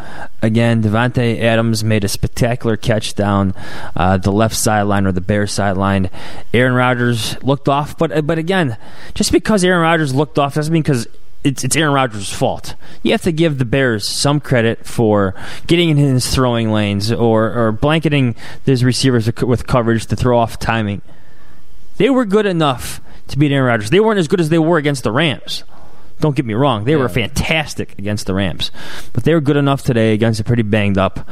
Again, 0.41 0.83
Davante 0.83 1.39
Adams 1.41 1.83
made 1.83 2.03
a 2.03 2.07
spectacular 2.07 2.77
catch 2.77 3.15
down 3.15 3.53
uh, 3.95 4.17
the 4.17 4.31
left 4.31 4.55
sideline 4.55 5.05
or 5.05 5.11
the 5.11 5.21
Bear 5.21 5.47
sideline. 5.47 6.09
Aaron 6.53 6.73
Rodgers 6.73 7.41
looked 7.43 7.69
off, 7.69 7.97
but 7.97 8.25
but 8.25 8.37
again, 8.37 8.77
just 9.13 9.31
because 9.31 9.63
Aaron 9.63 9.81
Rodgers 9.81 10.13
looked 10.13 10.39
off 10.39 10.55
doesn't 10.55 10.73
mean 10.73 10.83
because 10.83 11.07
it's, 11.43 11.63
it's 11.63 11.75
Aaron 11.75 11.93
Rodgers' 11.93 12.31
fault. 12.31 12.75
You 13.03 13.11
have 13.11 13.23
to 13.23 13.31
give 13.31 13.57
the 13.57 13.65
Bears 13.65 14.07
some 14.07 14.39
credit 14.39 14.85
for 14.85 15.33
getting 15.67 15.89
in 15.89 15.97
his 15.97 16.33
throwing 16.33 16.71
lanes 16.71 17.11
or, 17.11 17.51
or 17.51 17.71
blanketing 17.71 18.35
his 18.65 18.83
receivers 18.83 19.29
with 19.41 19.65
coverage 19.65 20.05
to 20.07 20.15
throw 20.15 20.37
off 20.37 20.59
timing. 20.59 21.01
They 22.01 22.09
were 22.09 22.25
good 22.25 22.47
enough 22.47 22.99
to 23.27 23.37
beat 23.37 23.51
Aaron 23.51 23.67
Rodgers. 23.67 23.91
They 23.91 23.99
weren't 23.99 24.17
as 24.17 24.27
good 24.27 24.41
as 24.41 24.49
they 24.49 24.57
were 24.57 24.79
against 24.79 25.03
the 25.03 25.11
Rams. 25.11 25.63
Don't 26.19 26.35
get 26.35 26.47
me 26.47 26.55
wrong; 26.55 26.83
they 26.85 26.95
were 26.95 27.07
fantastic 27.07 27.95
against 27.99 28.25
the 28.25 28.33
Rams, 28.33 28.71
but 29.13 29.23
they 29.23 29.35
were 29.35 29.39
good 29.39 29.55
enough 29.55 29.83
today 29.83 30.15
against 30.15 30.39
a 30.39 30.43
pretty 30.43 30.63
banged 30.63 30.97
up 30.97 31.29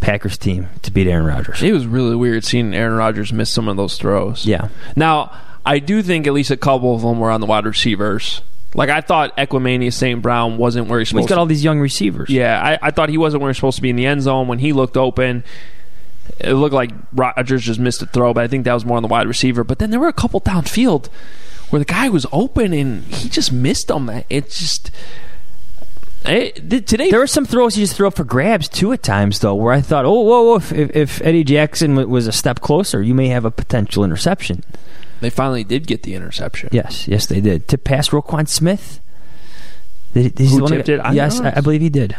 Packers 0.00 0.38
team 0.38 0.66
to 0.82 0.90
beat 0.90 1.06
Aaron 1.06 1.24
Rodgers. 1.24 1.62
It 1.62 1.70
was 1.70 1.86
really 1.86 2.16
weird 2.16 2.44
seeing 2.44 2.74
Aaron 2.74 2.94
Rodgers 2.94 3.32
miss 3.32 3.48
some 3.48 3.68
of 3.68 3.76
those 3.76 3.96
throws. 3.96 4.44
Yeah. 4.44 4.70
Now, 4.96 5.32
I 5.64 5.78
do 5.78 6.02
think 6.02 6.26
at 6.26 6.32
least 6.32 6.50
a 6.50 6.56
couple 6.56 6.92
of 6.96 7.02
them 7.02 7.20
were 7.20 7.30
on 7.30 7.40
the 7.40 7.46
wide 7.46 7.64
receivers. 7.64 8.42
Like 8.74 8.90
I 8.90 9.02
thought 9.02 9.36
Equanimeous 9.36 9.92
St. 9.92 10.20
Brown 10.20 10.58
wasn't 10.58 10.88
where 10.88 10.98
he's 10.98 11.10
supposed 11.10 11.22
to 11.22 11.26
be. 11.26 11.28
he's 11.28 11.28
got 11.28 11.34
to 11.36 11.40
all 11.42 11.46
these 11.46 11.62
young 11.62 11.78
receivers. 11.78 12.28
Yeah, 12.28 12.60
I, 12.60 12.88
I 12.88 12.90
thought 12.90 13.08
he 13.08 13.18
wasn't 13.18 13.40
where 13.40 13.50
he's 13.50 13.56
supposed 13.56 13.76
to 13.76 13.82
be 13.82 13.90
in 13.90 13.94
the 13.94 14.06
end 14.06 14.22
zone. 14.22 14.48
When 14.48 14.58
he 14.58 14.72
looked 14.72 14.96
open, 14.96 15.44
it 16.38 16.52
looked 16.54 16.74
like 16.74 16.90
Rodgers 17.12 17.62
just 17.64 17.80
missed 17.80 18.02
a 18.02 18.06
throw, 18.06 18.34
but 18.34 18.44
I 18.44 18.48
think 18.48 18.64
that 18.64 18.74
was 18.74 18.84
more 18.84 18.96
on 18.96 19.02
the 19.02 19.08
wide 19.08 19.26
receiver. 19.26 19.64
But 19.64 19.78
then 19.78 19.90
there 19.90 20.00
were 20.00 20.08
a 20.08 20.12
couple 20.12 20.40
downfield 20.40 21.06
where 21.70 21.78
the 21.78 21.84
guy 21.84 22.08
was 22.08 22.26
open 22.32 22.72
and 22.72 23.04
he 23.04 23.28
just 23.28 23.52
missed 23.52 23.88
them. 23.88 24.10
It's 24.30 24.58
just. 24.58 24.90
It, 26.24 26.68
th- 26.68 26.86
today, 26.86 27.10
There 27.10 27.20
were 27.20 27.28
some 27.28 27.44
throws 27.44 27.76
he 27.76 27.82
just 27.82 27.94
threw 27.94 28.08
up 28.08 28.16
for 28.16 28.24
grabs 28.24 28.68
too 28.68 28.92
at 28.92 29.02
times, 29.04 29.38
though, 29.40 29.54
where 29.54 29.72
I 29.72 29.80
thought, 29.80 30.04
oh, 30.04 30.20
whoa, 30.22 30.42
whoa, 30.42 30.56
if, 30.56 30.72
if, 30.72 31.22
Eddie 31.22 31.44
Jackson 31.44 31.90
w- 31.90 32.08
was 32.08 32.26
a 32.26 32.32
step 32.32 32.60
closer, 32.60 33.00
you 33.00 33.14
may 33.14 33.28
have 33.28 33.44
a 33.44 33.50
potential 33.52 34.02
interception. 34.02 34.64
they 35.20 35.30
finally 35.30 35.62
did 35.62 35.86
get 35.86 36.02
the 36.02 36.14
interception. 36.16 36.68
Yes, 36.72 37.06
yes, 37.06 37.26
they 37.26 37.40
did. 37.40 37.68
To 37.68 37.78
pass 37.78 38.08
Roquan 38.08 38.48
Smith. 38.48 38.98
Did, 40.14 40.34
did 40.34 40.48
Who 40.48 40.56
the 40.56 40.62
one 40.64 40.72
tipped 40.72 40.86
that- 40.86 40.94
it? 40.94 41.00
I 41.00 41.12
yes. 41.12 41.38
I, 41.38 41.52
I 41.56 41.60
believe 41.60 41.80
he 41.80 41.90
did. 41.90 42.16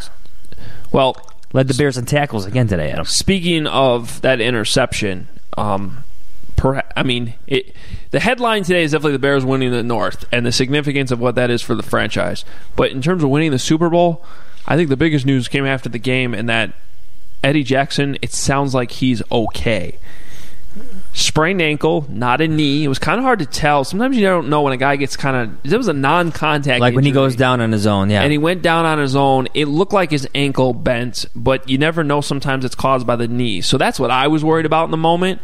Well, 0.93 1.17
Led 1.53 1.67
the 1.67 1.73
Bears 1.73 1.97
in 1.97 2.05
tackles 2.05 2.45
again 2.45 2.67
today, 2.67 2.91
Adam. 2.91 3.05
Speaking 3.05 3.67
of 3.67 4.21
that 4.21 4.41
interception, 4.41 5.27
um, 5.57 6.03
per, 6.55 6.83
I 6.95 7.03
mean, 7.03 7.35
it, 7.47 7.73
the 8.11 8.19
headline 8.19 8.63
today 8.63 8.83
is 8.83 8.91
definitely 8.91 9.13
the 9.13 9.19
Bears 9.19 9.45
winning 9.45 9.71
the 9.71 9.83
North 9.83 10.25
and 10.31 10.45
the 10.45 10.51
significance 10.51 11.11
of 11.11 11.19
what 11.19 11.35
that 11.35 11.49
is 11.49 11.61
for 11.61 11.75
the 11.75 11.83
franchise. 11.83 12.43
But 12.75 12.91
in 12.91 13.01
terms 13.01 13.23
of 13.23 13.29
winning 13.29 13.51
the 13.51 13.59
Super 13.59 13.89
Bowl, 13.89 14.25
I 14.67 14.75
think 14.75 14.89
the 14.89 14.97
biggest 14.97 15.25
news 15.25 15.47
came 15.47 15.65
after 15.65 15.87
the 15.87 15.99
game, 15.99 16.33
and 16.33 16.49
that 16.49 16.73
Eddie 17.43 17.63
Jackson, 17.63 18.17
it 18.21 18.33
sounds 18.33 18.73
like 18.73 18.91
he's 18.91 19.23
okay. 19.31 19.97
Sprained 21.19 21.63
ankle, 21.63 22.05
not 22.09 22.41
a 22.41 22.47
knee. 22.47 22.83
It 22.83 22.87
was 22.89 22.99
kind 22.99 23.17
of 23.17 23.23
hard 23.23 23.39
to 23.39 23.47
tell. 23.47 23.83
Sometimes 23.83 24.15
you 24.15 24.21
don't 24.21 24.49
know 24.49 24.61
when 24.61 24.73
a 24.73 24.77
guy 24.77 24.97
gets 24.97 25.17
kind 25.17 25.35
of. 25.35 25.73
It 25.73 25.75
was 25.75 25.87
a 25.87 25.93
non-contact, 25.93 26.79
Like 26.79 26.93
when 26.93 27.05
he 27.05 27.11
goes 27.11 27.35
down 27.35 27.59
on 27.59 27.71
his 27.71 27.87
own, 27.87 28.11
yeah. 28.11 28.21
And 28.21 28.31
he 28.31 28.37
went 28.37 28.61
down 28.61 28.85
on 28.85 28.99
his 28.99 29.15
own. 29.15 29.47
It 29.55 29.65
looked 29.65 29.93
like 29.93 30.11
his 30.11 30.29
ankle 30.35 30.75
bent, 30.75 31.25
but 31.35 31.67
you 31.67 31.79
never 31.79 32.03
know. 32.03 32.21
Sometimes 32.21 32.63
it's 32.63 32.75
caused 32.75 33.07
by 33.07 33.15
the 33.15 33.27
knee. 33.27 33.61
So 33.61 33.79
that's 33.79 33.99
what 33.99 34.11
I 34.11 34.27
was 34.27 34.43
worried 34.43 34.67
about 34.67 34.85
in 34.85 34.91
the 34.91 34.97
moment. 34.97 35.41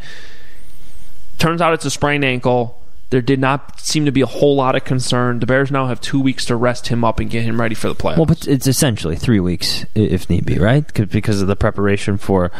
Turns 1.38 1.60
out 1.60 1.74
it's 1.74 1.84
a 1.84 1.90
sprained 1.90 2.24
ankle. 2.24 2.80
There 3.10 3.20
did 3.20 3.40
not 3.40 3.80
seem 3.80 4.04
to 4.04 4.12
be 4.12 4.20
a 4.20 4.26
whole 4.26 4.54
lot 4.54 4.76
of 4.76 4.84
concern. 4.84 5.40
The 5.40 5.46
Bears 5.46 5.72
now 5.72 5.88
have 5.88 6.00
two 6.00 6.20
weeks 6.20 6.44
to 6.44 6.54
rest 6.56 6.86
him 6.86 7.02
up 7.02 7.18
and 7.18 7.28
get 7.28 7.42
him 7.42 7.60
ready 7.60 7.74
for 7.74 7.88
the 7.88 7.96
playoffs. 7.96 8.16
Well, 8.16 8.26
but 8.26 8.46
it's 8.46 8.68
essentially 8.68 9.16
three 9.16 9.40
weeks, 9.40 9.84
if 9.96 10.30
need 10.30 10.46
be, 10.46 10.56
right? 10.60 10.84
Because 10.94 11.40
of 11.42 11.48
the 11.48 11.56
preparation 11.56 12.16
for 12.16 12.52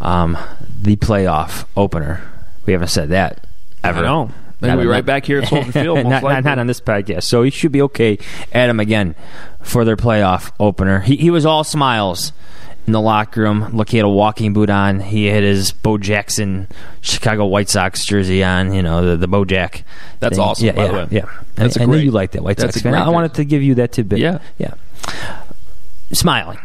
um, 0.00 0.38
the 0.80 0.94
playoff 0.94 1.66
opener. 1.76 2.22
We 2.66 2.72
haven't 2.72 2.88
said 2.88 3.10
that 3.10 3.46
ever. 3.82 4.00
I 4.00 4.02
know. 4.02 4.30
Gonna 4.60 4.76
be 4.76 4.84
Not- 4.84 4.90
right 4.90 5.06
back 5.06 5.24
here 5.24 5.40
at 5.40 5.48
Soldier 5.48 5.72
Field, 5.72 5.96
not, 6.06 6.22
not, 6.22 6.44
not 6.44 6.58
on 6.58 6.66
this 6.66 6.80
podcast. 6.82 7.22
So 7.24 7.42
he 7.42 7.50
should 7.50 7.72
be 7.72 7.80
okay. 7.82 8.18
Adam 8.52 8.78
again 8.78 9.14
for 9.62 9.86
their 9.86 9.96
playoff 9.96 10.52
opener. 10.60 11.00
He, 11.00 11.16
he 11.16 11.30
was 11.30 11.46
all 11.46 11.64
smiles 11.64 12.32
in 12.86 12.92
the 12.92 13.00
locker 13.00 13.40
room. 13.40 13.74
Look, 13.74 13.88
he 13.88 13.96
had 13.96 14.04
a 14.04 14.08
walking 14.10 14.52
boot 14.52 14.68
on. 14.68 15.00
He 15.00 15.26
had 15.26 15.42
his 15.44 15.72
Bo 15.72 15.96
Jackson 15.96 16.68
Chicago 17.00 17.46
White 17.46 17.70
Sox 17.70 18.04
jersey 18.04 18.44
on. 18.44 18.74
You 18.74 18.82
know 18.82 19.02
the 19.10 19.16
the 19.16 19.26
Bo 19.28 19.46
Jack. 19.46 19.82
That's 20.18 20.36
thing. 20.36 20.44
awesome, 20.44 20.66
Yeah, 20.66 20.72
by 20.72 20.84
yeah, 20.84 20.88
the 20.88 20.94
way. 20.98 21.06
yeah. 21.10 21.24
That's 21.54 21.78
I, 21.78 21.80
a 21.80 21.82
I 21.84 21.86
knew 21.86 21.92
great- 21.94 22.04
you 22.04 22.10
liked 22.10 22.34
that 22.34 22.42
White 22.42 22.60
Sox 22.60 22.82
fan. 22.82 22.94
I 22.94 23.08
wanted 23.08 23.32
to 23.34 23.44
give 23.46 23.62
you 23.62 23.76
that 23.76 23.92
tidbit. 23.92 24.18
Yeah. 24.18 24.40
yeah. 24.58 24.74
Smiling. 26.12 26.58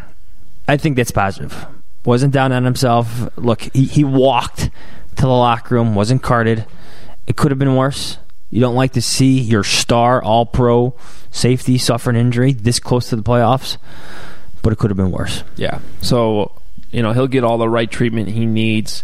I 0.68 0.78
think 0.78 0.98
that's 0.98 1.12
positive. 1.12 1.66
Wasn't 2.04 2.34
down 2.34 2.52
on 2.52 2.66
himself. 2.66 3.30
Look, 3.38 3.62
he, 3.74 3.86
he 3.86 4.04
walked 4.04 4.70
to 5.18 5.24
the 5.24 5.28
locker 5.30 5.76
room. 5.76 5.96
Wasn't 5.96 6.22
carted. 6.22 6.66
It 7.28 7.36
could 7.36 7.52
have 7.52 7.60
been 7.60 7.76
worse. 7.76 8.18
You 8.50 8.62
don't 8.62 8.76
like 8.76 8.94
to 8.94 9.02
see 9.02 9.40
your 9.40 9.64
star, 9.64 10.22
all 10.22 10.46
pro 10.46 10.94
safety 11.32 11.78
suffer 11.78 12.10
an 12.10 12.16
injury 12.16 12.54
this 12.54 12.80
close 12.80 13.10
to 13.10 13.16
the 13.16 13.24
playoffs, 13.24 13.78
but 14.62 14.72
it 14.72 14.78
could 14.78 14.90
have 14.90 14.98
been 14.98 15.12
worse. 15.12 15.44
Yeah. 15.58 15.80
So, 16.02 16.54
you 16.92 17.02
know, 17.02 17.12
he'll 17.12 17.28
get 17.28 17.44
all 17.44 17.58
the 17.58 17.68
right 17.68 17.90
treatment 17.90 18.30
he 18.30 18.46
needs. 18.46 19.04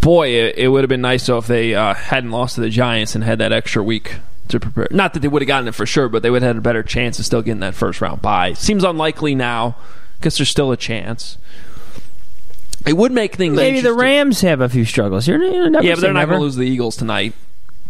Boy, 0.00 0.28
it, 0.28 0.58
it 0.58 0.68
would 0.68 0.82
have 0.82 0.88
been 0.88 1.00
nice 1.00 1.26
though 1.26 1.38
if 1.38 1.46
they 1.46 1.74
uh, 1.74 1.94
hadn't 1.94 2.30
lost 2.30 2.54
to 2.56 2.60
the 2.60 2.70
Giants 2.70 3.14
and 3.14 3.24
had 3.24 3.38
that 3.38 3.52
extra 3.52 3.82
week 3.82 4.16
to 4.48 4.60
prepare. 4.60 4.88
Not 4.90 5.14
that 5.14 5.20
they 5.20 5.28
would 5.28 5.42
have 5.42 5.48
gotten 5.48 5.68
it 5.68 5.74
for 5.74 5.86
sure, 5.86 6.08
but 6.08 6.22
they 6.22 6.30
would 6.30 6.42
have 6.42 6.50
had 6.50 6.58
a 6.58 6.62
better 6.62 6.82
chance 6.82 7.18
of 7.18 7.24
still 7.26 7.42
getting 7.42 7.60
that 7.60 7.74
first 7.74 8.00
round 8.00 8.22
bye. 8.22 8.52
Seems 8.52 8.84
unlikely 8.84 9.34
now 9.34 9.76
because 10.18 10.36
there's 10.36 10.48
still 10.48 10.72
a 10.72 10.76
chance. 10.76 11.38
It 12.86 12.96
would 12.96 13.12
make 13.12 13.34
things 13.36 13.56
Maybe 13.56 13.80
the. 13.80 13.92
Rams 13.92 14.40
have 14.42 14.60
a 14.60 14.68
few 14.68 14.84
struggles. 14.84 15.26
You're, 15.26 15.42
you're 15.42 15.68
never 15.70 15.84
Yeah, 15.84 15.94
but 15.94 16.00
they're 16.00 16.12
not 16.12 16.26
going 16.26 16.38
to 16.38 16.44
lose 16.44 16.56
the 16.56 16.66
Eagles 16.66 16.96
tonight. 16.96 17.34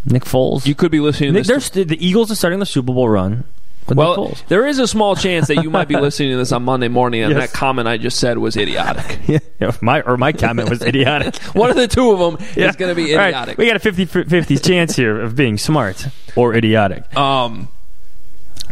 Nick 0.04 0.24
Foles. 0.24 0.64
You 0.66 0.74
could 0.74 0.90
be 0.90 1.00
listening 1.00 1.28
to 1.30 1.32
Nick, 1.34 1.40
this. 1.42 1.48
they're 1.48 1.60
st- 1.60 1.88
the 1.88 2.04
Eagles 2.06 2.30
are 2.30 2.34
starting 2.34 2.58
the 2.60 2.66
Super 2.66 2.92
Bowl 2.94 3.08
run. 3.08 3.44
With 3.86 3.98
well, 3.98 4.10
Nick 4.26 4.34
Foles. 4.36 4.46
there 4.48 4.66
is 4.66 4.78
a 4.78 4.86
small 4.86 5.16
chance 5.16 5.48
that 5.48 5.62
you 5.62 5.70
might 5.70 5.88
be 5.88 5.96
listening 6.00 6.30
to 6.32 6.36
this 6.36 6.52
on 6.52 6.62
Monday 6.62 6.88
morning, 6.88 7.22
and 7.22 7.32
Yes. 7.34 7.50
that 7.50 7.56
comment 7.56 7.88
I 7.88 7.96
just 7.98 8.18
said 8.18 8.38
was 8.38 8.56
idiotic. 8.56 9.18
Yeah, 9.28 9.38
yeah, 9.60 9.76
my 9.82 10.00
or 10.02 10.16
my 10.16 10.32
comment 10.32 10.70
was 10.70 10.82
idiotic. 10.86 11.36
One 11.54 11.68
of 11.70 11.76
the 11.76 11.86
two 11.88 12.10
of 12.12 12.18
them 12.18 12.46
is 12.56 12.76
going 12.76 12.90
to 12.90 12.94
be 12.94 13.12
All 13.12 13.18
right, 13.18 13.28
idiotic. 13.28 13.58
we 13.58 13.66
got 13.66 13.76
a 13.76 13.80
50 13.80 14.04
50 14.06 14.56
chance 14.58 14.96
here 14.96 15.20
of 15.20 15.36
being 15.36 15.58
smart 15.58 16.06
or 16.36 16.54
idiotic. 16.54 17.14
Um, 17.16 17.68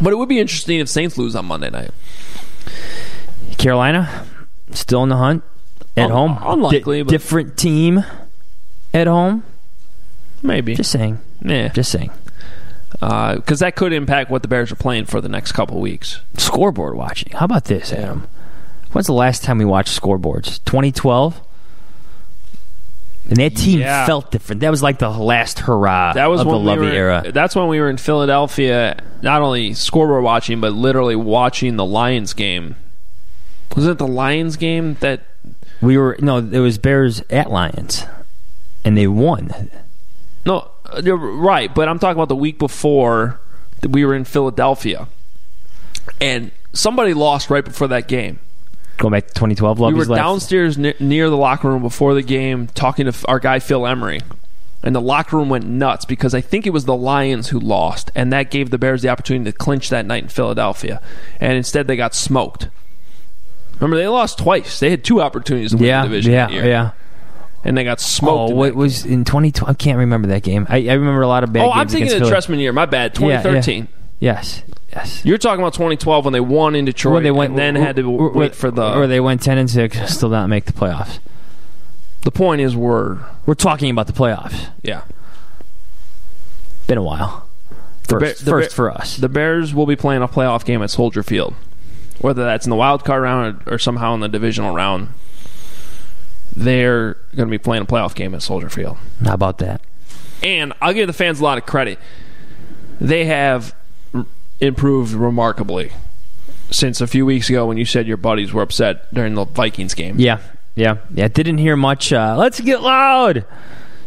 but 0.00 0.12
it 0.12 0.16
would 0.16 0.28
be 0.28 0.38
interesting 0.38 0.80
if 0.80 0.88
Saints 0.88 1.18
lose 1.18 1.34
on 1.36 1.44
Monday 1.46 1.70
night. 1.70 1.90
Carolina 3.58 4.26
still 4.70 5.02
in 5.02 5.08
the 5.08 5.16
hunt 5.16 5.42
at 5.96 6.04
Un- 6.06 6.10
home. 6.10 6.38
unlikely, 6.42 7.02
but- 7.02 7.10
different 7.10 7.56
team 7.56 8.04
at 8.92 9.06
home. 9.06 9.42
Maybe. 10.42 10.74
Just 10.74 10.90
saying. 10.90 11.18
yeah. 11.42 11.68
Just 11.68 11.90
saying. 11.90 12.10
Uh, 13.02 13.34
because 13.36 13.58
that 13.60 13.76
could 13.76 13.92
impact 13.92 14.30
what 14.30 14.42
the 14.42 14.48
Bears 14.48 14.70
are 14.72 14.76
playing 14.76 15.06
for 15.06 15.20
the 15.20 15.28
next 15.28 15.52
couple 15.52 15.80
weeks. 15.80 16.20
Scoreboard 16.36 16.94
watching. 16.96 17.32
How 17.32 17.44
about 17.44 17.64
this, 17.66 17.92
Adam? 17.92 18.26
When's 18.92 19.06
the 19.06 19.12
last 19.12 19.42
time 19.42 19.58
we 19.58 19.64
watched 19.64 20.00
scoreboards? 20.00 20.60
2012. 20.64 21.40
And 23.28 23.38
that 23.38 23.56
team 23.56 23.80
Yeah. 23.80 24.06
felt 24.06 24.30
different. 24.30 24.60
That 24.60 24.70
was 24.70 24.82
like 24.84 24.98
the 24.98 25.10
last 25.10 25.58
hurrah 25.60 26.12
That 26.12 26.26
was 26.30 26.40
of 26.42 26.46
the 26.46 26.52
when 26.52 26.60
we 26.62 26.66
Lovey 26.66 26.86
were, 26.86 26.92
era. 26.92 27.32
That's 27.34 27.56
when 27.56 27.66
we 27.66 27.80
were 27.80 27.90
in 27.90 27.96
Philadelphia, 27.96 28.96
not 29.20 29.42
only 29.42 29.74
scoreboard 29.74 30.22
watching, 30.22 30.60
but 30.60 30.72
literally 30.72 31.16
watching 31.16 31.76
the 31.76 31.84
Lions 31.84 32.34
game. 32.34 32.76
Was 33.74 33.86
it 33.86 33.98
the 33.98 34.06
Lions 34.06 34.56
game 34.56 34.96
that? 35.00 35.22
We 35.82 35.98
were 35.98 36.16
no, 36.20 36.38
it 36.38 36.58
was 36.58 36.78
Bears 36.78 37.22
at 37.30 37.50
Lions, 37.50 38.04
and 38.84 38.96
they 38.96 39.06
won. 39.06 39.70
No, 40.44 40.70
you're 41.02 41.16
right. 41.16 41.74
But 41.74 41.88
I'm 41.88 41.98
talking 41.98 42.16
about 42.16 42.28
the 42.28 42.36
week 42.36 42.58
before 42.58 43.40
that 43.80 43.90
we 43.90 44.04
were 44.04 44.14
in 44.14 44.24
Philadelphia, 44.24 45.08
and 46.20 46.50
somebody 46.72 47.14
lost 47.14 47.50
right 47.50 47.64
before 47.64 47.88
that 47.88 48.08
game. 48.08 48.38
Going 48.98 49.12
back 49.12 49.26
to 49.26 49.34
2012, 49.34 49.78
we 49.78 49.92
were 49.92 50.04
left. 50.06 50.18
downstairs 50.18 50.78
ne- 50.78 50.94
near 50.98 51.28
the 51.28 51.36
locker 51.36 51.68
room 51.68 51.82
before 51.82 52.14
the 52.14 52.22
game 52.22 52.66
talking 52.68 53.10
to 53.10 53.28
our 53.28 53.38
guy 53.38 53.58
Phil 53.58 53.86
Emery. 53.86 54.20
And 54.82 54.94
the 54.94 55.00
locker 55.00 55.36
room 55.36 55.48
went 55.48 55.66
nuts 55.66 56.04
because 56.04 56.32
I 56.34 56.40
think 56.40 56.66
it 56.66 56.70
was 56.70 56.84
the 56.84 56.96
Lions 56.96 57.48
who 57.48 57.58
lost, 57.58 58.10
and 58.14 58.32
that 58.32 58.50
gave 58.50 58.70
the 58.70 58.78
Bears 58.78 59.02
the 59.02 59.08
opportunity 59.08 59.50
to 59.50 59.56
clinch 59.56 59.88
that 59.90 60.06
night 60.06 60.22
in 60.22 60.28
Philadelphia. 60.28 61.02
And 61.40 61.56
instead, 61.56 61.88
they 61.88 61.96
got 61.96 62.14
smoked. 62.14 62.68
Remember, 63.76 63.96
they 63.96 64.08
lost 64.08 64.38
twice. 64.38 64.80
They 64.80 64.90
had 64.90 65.04
two 65.04 65.20
opportunities 65.22 65.70
to 65.72 65.76
win 65.76 65.86
Yeah, 65.86 66.02
the 66.02 66.08
division 66.08 66.32
yeah, 66.32 66.46
that 66.46 66.52
year, 66.52 66.66
yeah. 66.66 66.90
and 67.64 67.76
they 67.76 67.84
got 67.84 68.00
smoked. 68.00 68.52
Oh, 68.52 68.62
that 68.64 68.74
was 68.74 69.04
in 69.04 69.24
2012? 69.24 69.68
I 69.70 69.74
can't 69.74 69.98
remember 69.98 70.28
that 70.28 70.42
game. 70.42 70.66
I, 70.68 70.88
I 70.88 70.92
remember 70.94 71.22
a 71.22 71.28
lot 71.28 71.44
of 71.44 71.52
bad 71.52 71.60
game. 71.60 71.66
games. 71.68 71.76
Oh, 71.76 71.80
I'm 71.80 71.88
thinking 71.88 72.12
of 72.22 72.28
the. 72.28 72.34
Trestman 72.34 72.58
year. 72.60 72.72
My 72.72 72.86
bad. 72.86 73.18
Yeah, 73.18 73.26
yeah. 73.28 73.42
2013. 73.42 73.88
Yes, 74.18 74.62
yes. 74.92 75.22
You're 75.26 75.36
talking 75.36 75.60
about 75.60 75.74
2012 75.74 76.24
when 76.24 76.32
they 76.32 76.40
won 76.40 76.74
in 76.74 76.86
Detroit, 76.86 77.14
When 77.14 77.22
they 77.22 77.30
went, 77.30 77.50
and 77.50 77.58
then 77.58 77.74
had 77.76 77.96
to 77.96 78.10
or- 78.10 78.32
wait 78.32 78.54
for 78.54 78.70
the. 78.70 78.94
or 78.96 79.06
they 79.06 79.20
went 79.20 79.42
10 79.42 79.58
and 79.58 79.70
six, 79.70 79.98
still 80.14 80.30
not 80.30 80.48
make 80.48 80.64
the 80.64 80.72
playoffs. 80.72 81.18
the 82.22 82.30
point 82.30 82.62
is, 82.62 82.74
we're 82.74 83.18
We're 83.44 83.54
talking 83.54 83.90
about 83.90 84.06
the 84.06 84.14
playoffs. 84.14 84.68
yeah. 84.82 85.02
Been 86.86 86.98
a 86.98 87.02
while. 87.02 87.46
The 88.08 88.20
First, 88.20 88.44
the 88.44 88.50
first 88.52 88.68
Bear- 88.70 88.74
for 88.76 88.90
us. 88.90 89.16
The 89.16 89.28
Bears 89.28 89.74
will 89.74 89.86
be 89.86 89.96
playing 89.96 90.22
a 90.22 90.28
playoff 90.28 90.64
game 90.64 90.82
at 90.82 90.90
Soldier 90.90 91.22
Field, 91.24 91.54
whether 92.20 92.44
that's 92.44 92.66
in 92.66 92.70
the 92.70 92.76
wild 92.76 93.04
card 93.04 93.22
round 93.22 93.62
or, 93.66 93.74
or 93.74 93.78
somehow 93.78 94.14
in 94.14 94.20
the 94.20 94.28
divisional 94.28 94.74
round. 94.74 95.08
They're 96.54 97.14
going 97.34 97.48
to 97.48 97.50
be 97.50 97.58
playing 97.58 97.82
a 97.82 97.86
playoff 97.86 98.14
game 98.14 98.34
at 98.34 98.42
Soldier 98.42 98.70
Field, 98.70 98.96
How 99.24 99.34
about 99.34 99.58
that? 99.58 99.82
and 100.42 100.72
I'll 100.80 100.92
give 100.94 101.06
the 101.06 101.12
fans 101.12 101.40
a 101.40 101.44
lot 101.44 101.58
of 101.58 101.66
credit. 101.66 101.98
They 103.00 103.24
have 103.26 103.74
r- 104.14 104.26
improved 104.60 105.12
remarkably 105.12 105.92
since 106.70 107.00
a 107.00 107.06
few 107.06 107.24
weeks 107.26 107.48
ago 107.50 107.66
when 107.66 107.76
you 107.78 107.84
said 107.84 108.06
your 108.06 108.16
buddies 108.16 108.52
were 108.52 108.62
upset 108.62 109.12
during 109.14 109.34
the 109.34 109.44
Vikings 109.44 109.94
game. 109.94 110.18
Yeah, 110.18 110.38
yeah, 110.74 110.98
yeah. 111.14 111.28
Didn't 111.28 111.58
hear 111.58 111.76
much. 111.76 112.12
Uh, 112.12 112.36
Let's 112.38 112.60
get 112.60 112.80
loud. 112.82 113.44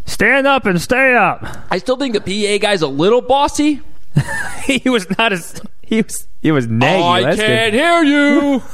Stand 0.05 0.47
up 0.47 0.65
and 0.65 0.81
stay 0.81 1.15
up. 1.15 1.45
I 1.69 1.77
still 1.77 1.97
think 1.97 2.13
the 2.15 2.21
PA 2.21 2.57
guy's 2.65 2.81
a 2.81 2.87
little 2.87 3.21
bossy. 3.21 3.81
he 4.63 4.89
was 4.89 5.09
not 5.17 5.33
as 5.33 5.61
he 5.81 6.01
was. 6.01 6.27
He 6.41 6.51
was 6.51 6.67
nagging. 6.67 7.05
I 7.05 7.21
That's 7.23 7.41
can't 7.41 7.73
hear 7.73 8.03
you. 8.03 8.61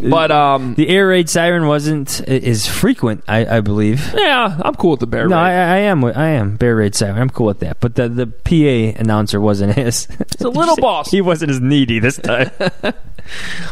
But 0.00 0.32
um, 0.32 0.74
the 0.74 0.88
air 0.88 1.06
raid 1.06 1.30
siren 1.30 1.68
wasn't 1.68 2.20
is 2.28 2.66
frequent. 2.66 3.22
I, 3.28 3.58
I 3.58 3.60
believe. 3.60 4.12
yeah, 4.14 4.60
I'm 4.64 4.74
cool 4.74 4.90
with 4.92 5.00
the 5.00 5.06
bear. 5.06 5.28
No, 5.28 5.38
I, 5.38 5.50
raid. 5.50 5.58
I 5.58 5.76
am. 5.78 6.04
I 6.04 6.28
am 6.30 6.56
bear 6.56 6.74
raid 6.74 6.96
siren. 6.96 7.16
I'm 7.18 7.30
cool 7.30 7.46
with 7.46 7.60
that. 7.60 7.78
But 7.78 7.94
the 7.94 8.08
the 8.08 8.26
PA 8.26 8.98
announcer 9.00 9.40
wasn't 9.40 9.74
his. 9.76 10.08
It's 10.18 10.42
a 10.42 10.48
little 10.48 10.74
boss. 10.76 11.10
He 11.12 11.20
wasn't 11.20 11.52
as 11.52 11.60
needy 11.60 12.00
this 12.00 12.16
time. 12.16 12.50
uh, 12.82 12.92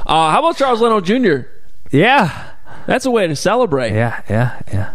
how 0.07 0.39
about 0.39 0.57
Charles 0.57 0.81
Leno 0.81 1.01
Jr.? 1.01 1.49
yeah, 1.91 2.53
That's 2.87 3.05
a 3.05 3.11
way 3.11 3.27
to 3.27 3.35
celebrate. 3.35 3.93
yeah, 3.93 4.23
yeah, 4.31 4.61
yeah. 4.73 4.95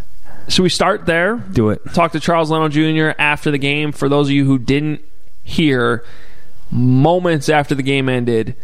Should 0.51 0.63
we 0.63 0.70
start 0.70 1.05
there? 1.05 1.38
Do 1.38 1.70
it. 1.70 1.81
Talk 1.93 2.12
to 2.12 2.20
Charles 2.20 2.51
Leno 2.51 2.67
Jr. 2.67 3.15
after 3.17 3.51
the 3.51 3.58
game. 3.58 3.91
For 3.91 4.10
those 4.10 4.27
of 4.27 4.31
you 4.31 4.46
who 4.46 4.60
didn't 4.60 5.01
hear, 5.43 6.03
moments 6.70 7.48
after 7.50 7.74
the 7.74 7.84
game 7.84 8.10
ended, 8.10 8.55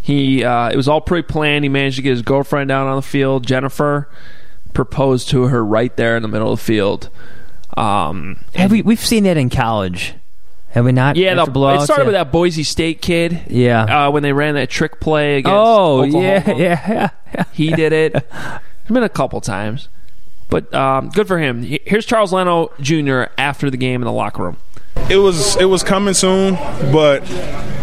he 0.00 0.44
uh, 0.44 0.70
it 0.70 0.76
was 0.76 0.86
all 0.88 1.00
pre-planned. 1.00 1.64
He 1.64 1.68
managed 1.68 1.96
to 1.96 2.02
get 2.02 2.10
his 2.10 2.22
girlfriend 2.22 2.68
down 2.68 2.86
on 2.86 2.96
the 2.96 3.02
field. 3.02 3.44
Jennifer 3.46 4.08
proposed 4.72 5.28
to 5.30 5.44
her 5.48 5.64
right 5.64 5.96
there 5.96 6.16
in 6.16 6.22
the 6.22 6.28
middle 6.28 6.52
of 6.52 6.58
the 6.60 6.64
field. 6.64 7.10
Um, 7.76 8.38
Have 8.54 8.70
we? 8.70 8.82
We've 8.82 9.00
seen 9.00 9.24
that 9.24 9.36
in 9.36 9.50
college. 9.50 10.14
Have 10.70 10.84
we 10.84 10.92
not? 10.92 11.16
yeah, 11.16 11.34
the, 11.34 11.44
blowouts? 11.46 11.80
it 11.80 11.84
started 11.84 12.02
Yeah. 12.02 12.06
with 12.06 12.14
that 12.14 12.30
Boise 12.32 12.62
State 12.62 13.00
kid. 13.02 13.42
Yeah. 13.48 14.06
uh, 14.06 14.10
when 14.10 14.22
they 14.22 14.32
ran 14.32 14.54
that 14.56 14.68
trick 14.70 15.00
play 15.00 15.38
against. 15.38 15.54
oh 15.54 16.02
Oklahoma. 16.02 16.22
yeah, 16.22 16.50
yeah, 16.56 17.10
yeah. 17.34 17.44
He 17.52 17.70
did 17.72 17.92
it. 17.92 18.12
There's 18.30 18.60
been 18.90 19.02
a 19.02 19.08
couple 19.08 19.40
times, 19.40 19.88
but 20.48 20.72
um, 20.74 21.10
good 21.10 21.26
for 21.26 21.38
him. 21.38 21.62
Here's 21.62 22.06
Charles 22.06 22.32
Leno 22.32 22.70
Jr. 22.80 23.24
after 23.38 23.70
the 23.70 23.76
game 23.76 24.02
in 24.02 24.06
the 24.06 24.12
locker 24.12 24.42
room. 24.42 24.56
It 25.08 25.18
was 25.18 25.56
it 25.56 25.66
was 25.66 25.82
coming 25.82 26.14
soon, 26.14 26.54
but 26.92 27.22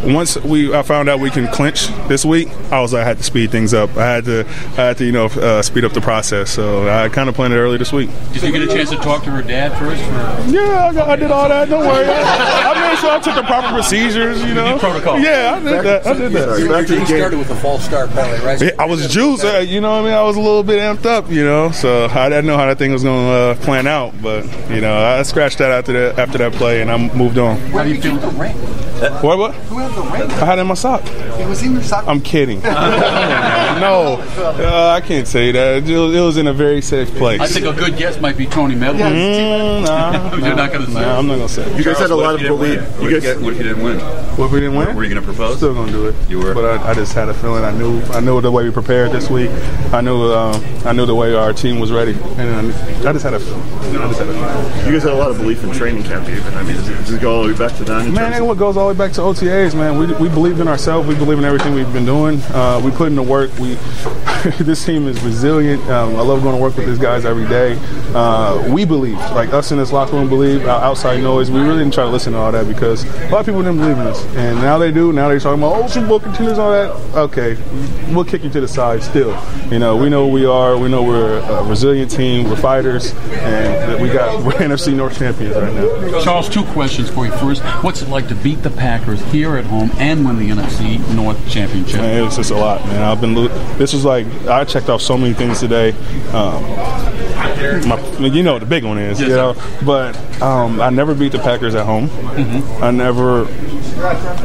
once 0.04 0.38
we 0.38 0.74
I 0.74 0.82
found 0.82 1.08
out 1.08 1.20
we 1.20 1.30
can 1.30 1.48
clinch 1.48 1.88
this 2.08 2.26
week, 2.26 2.50
I 2.72 2.82
was 2.82 2.94
I 2.94 3.04
had 3.04 3.18
to 3.18 3.24
speed 3.24 3.52
things 3.52 3.74
up. 3.74 3.96
I 3.96 4.06
had 4.06 4.26
to 4.26 4.46
I 4.46 4.88
had 4.88 4.98
to 4.98 5.06
you 5.06 5.12
know 5.12 5.26
uh, 5.26 5.62
speed 5.62 5.86
up 5.86 5.94
the 5.94 6.02
process. 6.02 6.52
So 6.52 6.90
I 6.90 7.10
kind 7.10 7.30
of 7.30 7.36
planned 7.36 7.54
it 7.54 7.58
early 7.58 7.78
this 7.78 7.94
week. 7.94 8.10
Did 8.34 8.44
you 8.44 8.52
get 8.52 8.62
a 8.64 8.68
chance 8.68 8.90
to 8.90 8.98
talk 8.98 9.24
to 9.24 9.32
her 9.32 9.42
dad 9.42 9.78
first? 9.80 10.04
For 10.04 10.52
Yeah, 10.52 10.90
I, 10.90 10.94
got, 10.94 11.10
I 11.10 11.16
did 11.16 11.32
all 11.32 11.48
that. 11.48 11.70
Don't 11.70 11.86
worry. 11.86 12.06
I, 12.06 12.74
I 12.74 12.90
made 12.90 13.00
sure 13.00 13.12
I 13.12 13.20
took 13.20 13.36
the 13.36 13.44
proper 13.44 13.74
procedures. 13.74 14.44
You 14.44 14.54
know, 14.54 14.78
protocol. 14.78 15.20
Yeah, 15.20 15.56
I 15.56 15.60
did 15.60 15.86
that. 15.86 16.06
I 16.06 16.14
did 16.14 16.32
that. 16.34 16.90
He 16.90 17.06
started 17.06 17.40
with 17.40 17.50
a 17.50 17.56
false 17.56 17.86
start 17.86 18.10
penalty, 18.12 18.46
right? 18.46 18.62
Yeah, 18.62 18.72
I 18.78 18.86
was 18.86 19.08
juiced. 19.08 19.46
Uh, 19.46 19.60
you 19.60 19.80
know 19.80 19.92
what 19.92 20.02
I 20.02 20.04
mean? 20.06 20.14
I 20.14 20.24
was 20.24 20.36
a 20.36 20.42
little 20.42 20.64
bit 20.64 20.80
amped 20.80 21.06
up, 21.06 21.30
you 21.30 21.44
know, 21.46 21.72
so 21.72 22.08
I 22.08 22.28
didn't 22.30 22.46
know 22.46 22.58
how 22.58 22.66
that 22.66 22.78
thing 22.78 22.92
was 22.92 23.04
going 23.04 23.26
to 23.26 23.34
uh, 23.34 23.56
plan 23.64 23.88
out. 23.88 24.14
But, 24.22 24.46
you 24.70 24.82
know, 24.82 24.98
I 24.98 25.24
scratched 25.24 25.60
that 25.60 25.72
after 25.72 25.94
that, 25.94 26.20
after 26.20 26.38
that 26.40 26.54
play 26.54 26.82
and 26.82 26.92
I 26.92 27.13
moved 27.16 27.38
on. 27.38 27.58
how 27.72 27.84
do 27.84 27.90
you 27.94 28.02
feel? 28.02 28.18
The 28.18 28.28
ring. 28.30 28.56
What, 29.22 29.38
what? 29.38 29.54
Who 29.56 29.80
had 29.80 29.92
the 29.96 30.02
ring? 30.02 30.32
I 30.32 30.46
had 30.46 30.58
it 30.60 30.62
in 30.62 30.68
my 30.68 30.76
sock. 30.76 31.02
It 31.06 31.48
was 31.48 31.62
in 31.62 31.74
your 31.74 31.82
sock. 31.84 32.08
I'm 32.08 32.22
kidding. 32.22 32.62
no, 32.64 34.18
uh, 34.38 34.94
I 34.96 35.02
can't 35.06 35.28
say 35.28 35.52
that. 35.52 35.84
It 35.90 35.98
was, 35.98 36.16
it 36.16 36.20
was 36.20 36.38
in 36.38 36.48
a 36.48 36.54
very 36.54 36.82
safe 36.82 37.10
place. 37.16 37.42
I 37.42 37.48
think 37.48 37.66
a 37.66 37.74
good 37.74 37.98
guess 37.98 38.20
might 38.22 38.38
be 38.38 38.46
Tony 38.46 38.76
Medley. 38.76 39.02
Mm, 39.02 39.86
nah, 39.86 40.36
You're 40.46 40.56
not 40.56 40.72
gonna 40.72 40.86
say 40.86 40.94
Nah, 40.94 41.18
I'm 41.18 41.28
not 41.28 41.36
going 41.36 41.48
to 41.48 41.54
say. 41.54 41.78
You 41.78 41.84
guys 41.84 41.98
had 42.00 42.12
a 42.12 42.16
lot 42.16 42.36
of 42.36 42.42
belief. 42.42 42.82
You 43.02 43.20
guys, 43.20 43.24
you- 43.38 43.44
what 43.44 43.54
if 43.54 43.58
you 43.58 43.64
didn't 43.64 43.84
win? 43.84 44.00
What 44.00 44.46
if 44.46 44.52
we 44.52 44.60
didn't 44.62 44.76
win? 44.76 44.96
Were 44.96 45.04
you 45.04 45.10
going 45.10 45.22
to 45.22 45.28
propose? 45.28 45.58
Still 45.58 45.74
gonna 45.74 45.92
do 45.92 46.08
it. 46.08 46.16
You 46.30 46.40
were? 46.40 46.54
but 46.54 46.66
I, 46.66 46.92
I 46.92 46.94
just 46.94 47.14
had 47.14 47.30
a 47.30 47.34
feeling. 47.34 47.64
I 47.64 47.72
knew. 47.72 48.02
I 48.14 48.20
knew 48.20 48.40
the 48.42 48.52
way 48.52 48.64
we 48.64 48.72
prepared 48.72 49.12
this 49.12 49.30
week. 49.30 49.50
I 49.92 50.02
knew. 50.02 50.32
Um, 50.34 50.64
I 50.86 50.92
knew 50.94 51.06
the 51.06 51.16
way 51.16 51.36
our 51.36 51.54
team 51.54 51.80
was 51.80 51.92
ready, 51.92 52.14
and 52.14 52.74
I, 52.74 53.10
I 53.10 53.14
just 53.14 53.24
had 53.24 53.34
a 53.34 53.40
feeling. 53.40 53.62
I 53.62 54.08
just 54.08 54.20
had 54.20 54.30
a 54.30 54.34
feeling. 54.34 54.86
you 54.88 54.92
guys 54.94 55.04
had 55.04 55.14
a 55.14 55.16
lot 55.16 55.32
of 55.32 55.38
belief 55.38 55.64
in 55.64 55.72
training 55.72 56.04
camp, 56.04 56.28
even. 56.30 56.54
I 56.54 56.64
mean, 56.64 56.76
does 57.06 57.14
it, 57.14 57.22
go 57.22 57.36
all 57.36 57.44
the 57.44 57.52
way 57.52 57.58
back 57.58 57.76
to 57.78 57.84
then? 57.84 58.08
in 58.08 58.14
Man, 58.14 58.34
it 58.34 58.58
goes 58.58 58.78
all 58.78 58.88
the 58.88 58.94
way 58.94 58.98
back 58.98 59.14
to 59.14 59.22
OTAs, 59.22 59.76
man. 59.76 59.98
We, 59.98 60.08
we 60.14 60.30
believed 60.30 60.60
in 60.60 60.68
ourselves. 60.68 61.08
We 61.08 61.16
believe 61.16 61.38
in 61.38 61.46
everything 61.46 61.74
we've 61.74 61.92
been 61.94 62.06
doing. 62.06 62.42
Uh, 62.54 62.82
we 62.84 62.92
put 62.92 63.08
in 63.08 63.16
the 63.16 63.24
work. 63.24 63.52
We 63.60 63.78
this 64.60 64.84
team 64.84 65.08
is 65.08 65.22
resilient. 65.24 65.82
Um, 65.84 66.18
I 66.18 66.22
love 66.22 66.44
going 66.44 66.56
to 66.56 66.62
work 66.62 66.76
with 66.76 66.86
these 66.86 67.00
guys 67.00 67.24
every 67.24 67.48
day. 67.48 67.78
Uh, 68.14 68.70
we 68.74 68.84
believe, 68.84 69.16
like 69.32 69.54
us 69.54 69.72
in 69.72 69.78
this 69.78 69.92
locker 69.92 70.18
room, 70.18 70.28
believe. 70.28 70.66
Outside 70.66 71.22
noise. 71.22 71.50
We 71.50 71.62
really 71.62 71.80
didn't 71.80 71.94
try 71.94 72.04
to 72.04 72.10
listen 72.10 72.34
to 72.34 72.40
all 72.40 72.52
that 72.52 72.68
because 72.68 73.06
a 73.06 73.30
lot 73.30 73.40
of 73.40 73.46
people 73.46 73.62
didn't 73.62 73.78
believe 73.78 73.98
in 73.98 74.06
us, 74.06 74.24
and 74.36 74.58
now 74.60 74.78
they 74.78 74.92
do. 74.92 75.14
Now 75.14 75.30
they're 75.30 75.40
talking 75.40 75.64
about 75.64 75.82
oh 75.82 75.88
Super 75.88 76.08
Bowl 76.08 76.20
contenders, 76.20 76.58
all 76.58 76.72
that. 76.72 76.90
Okay, 77.18 77.58
we'll 78.14 78.26
kick 78.26 78.44
you 78.44 78.50
to 78.50 78.62
the 78.62 78.68
side. 78.68 79.02
Still, 79.02 79.40
you 79.72 79.80
know, 79.80 79.96
we 79.96 80.10
know 80.10 80.28
who 80.28 80.34
we 80.34 80.46
are. 80.46 80.78
We 80.78 80.90
know 80.90 81.04
we're 81.04 81.40
a 81.40 81.64
resilient 81.64 82.12
team. 82.12 82.50
We're 82.50 82.58
fighters, 82.58 83.14
and 83.32 84.02
we 84.02 84.10
got 84.10 84.44
we're 84.46 84.54
NFC 84.54 84.94
North 84.94 85.18
champions 85.18 85.56
right 85.56 85.74
now. 85.74 86.22
Charles, 86.22 86.50
two 86.50 86.64
questions 86.66 86.93
for 87.02 87.26
you. 87.26 87.32
First, 87.34 87.62
what's 87.84 88.02
it 88.02 88.10
like 88.10 88.28
to 88.28 88.36
beat 88.36 88.62
the 88.64 88.70
Packers 88.70 89.22
here 89.32 89.58
at 89.58 89.66
home 89.66 89.90
and 89.98 90.26
win 90.26 90.38
the 90.38 90.50
NFC 90.50 91.00
North 91.16 91.38
Championship? 91.50 91.98
Man, 92.02 92.20
it 92.20 92.24
was 92.26 92.36
just 92.38 92.52
a 92.52 92.56
lot, 92.56 92.86
man. 92.86 93.02
I've 93.02 93.20
been. 93.20 93.34
This 93.78 93.94
was 93.94 94.06
like 94.06 94.28
I 94.48 94.64
checked 94.64 94.90
off 94.90 95.02
so 95.02 95.18
many 95.18 95.34
things 95.34 95.60
today. 95.60 95.92
Um, 96.32 96.64
my, 97.88 98.28
you 98.28 98.44
know 98.44 98.54
what 98.54 98.60
the 98.60 98.66
big 98.66 98.84
one 98.84 98.98
is, 98.98 99.20
Yes, 99.20 99.30
you 99.30 99.36
sir. 99.36 99.54
know. 99.54 99.78
But 99.86 100.42
um, 100.42 100.80
I 100.82 100.90
never 100.90 101.16
beat 101.16 101.32
the 101.32 101.40
Packers 101.40 101.76
at 101.76 101.86
home. 101.86 102.10
I 102.84 102.92
never. 102.92 103.46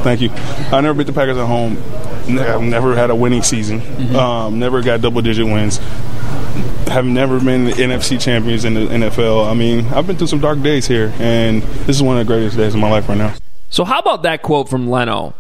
Thank 0.02 0.20
you. 0.20 0.30
I 0.30 0.80
never 0.80 0.94
beat 0.96 1.06
the 1.06 1.12
Packers 1.12 1.36
at 1.36 1.46
home. 1.46 1.76
I've 2.38 2.62
never 2.62 2.94
had 2.94 3.10
a 3.10 3.14
winning 3.14 3.42
season. 3.42 3.80
Um, 4.14 4.58
never 4.58 4.82
got 4.82 5.00
double 5.00 5.20
digit 5.22 5.46
wins. 5.46 5.80
Have 6.88 7.04
never 7.04 7.38
been 7.40 7.64
the 7.64 7.72
NFC 7.72 8.20
champions 8.20 8.64
in 8.64 8.74
the 8.74 8.80
NFL. 8.80 9.50
I 9.50 9.54
mean, 9.54 9.86
I've 9.86 10.06
been 10.06 10.16
through 10.16 10.26
some 10.28 10.40
dark 10.40 10.62
days 10.62 10.86
here, 10.86 11.12
and 11.18 11.62
this 11.62 11.96
is 11.96 12.02
one 12.02 12.18
of 12.18 12.26
the 12.26 12.32
greatest 12.32 12.56
days 12.56 12.74
of 12.74 12.80
my 12.80 12.90
life 12.90 13.08
right 13.08 13.18
now. 13.18 13.34
So, 13.70 13.84
how 13.84 13.98
about 13.98 14.22
that 14.22 14.42
quote 14.42 14.68
from 14.68 14.88
Leno? 14.88 15.34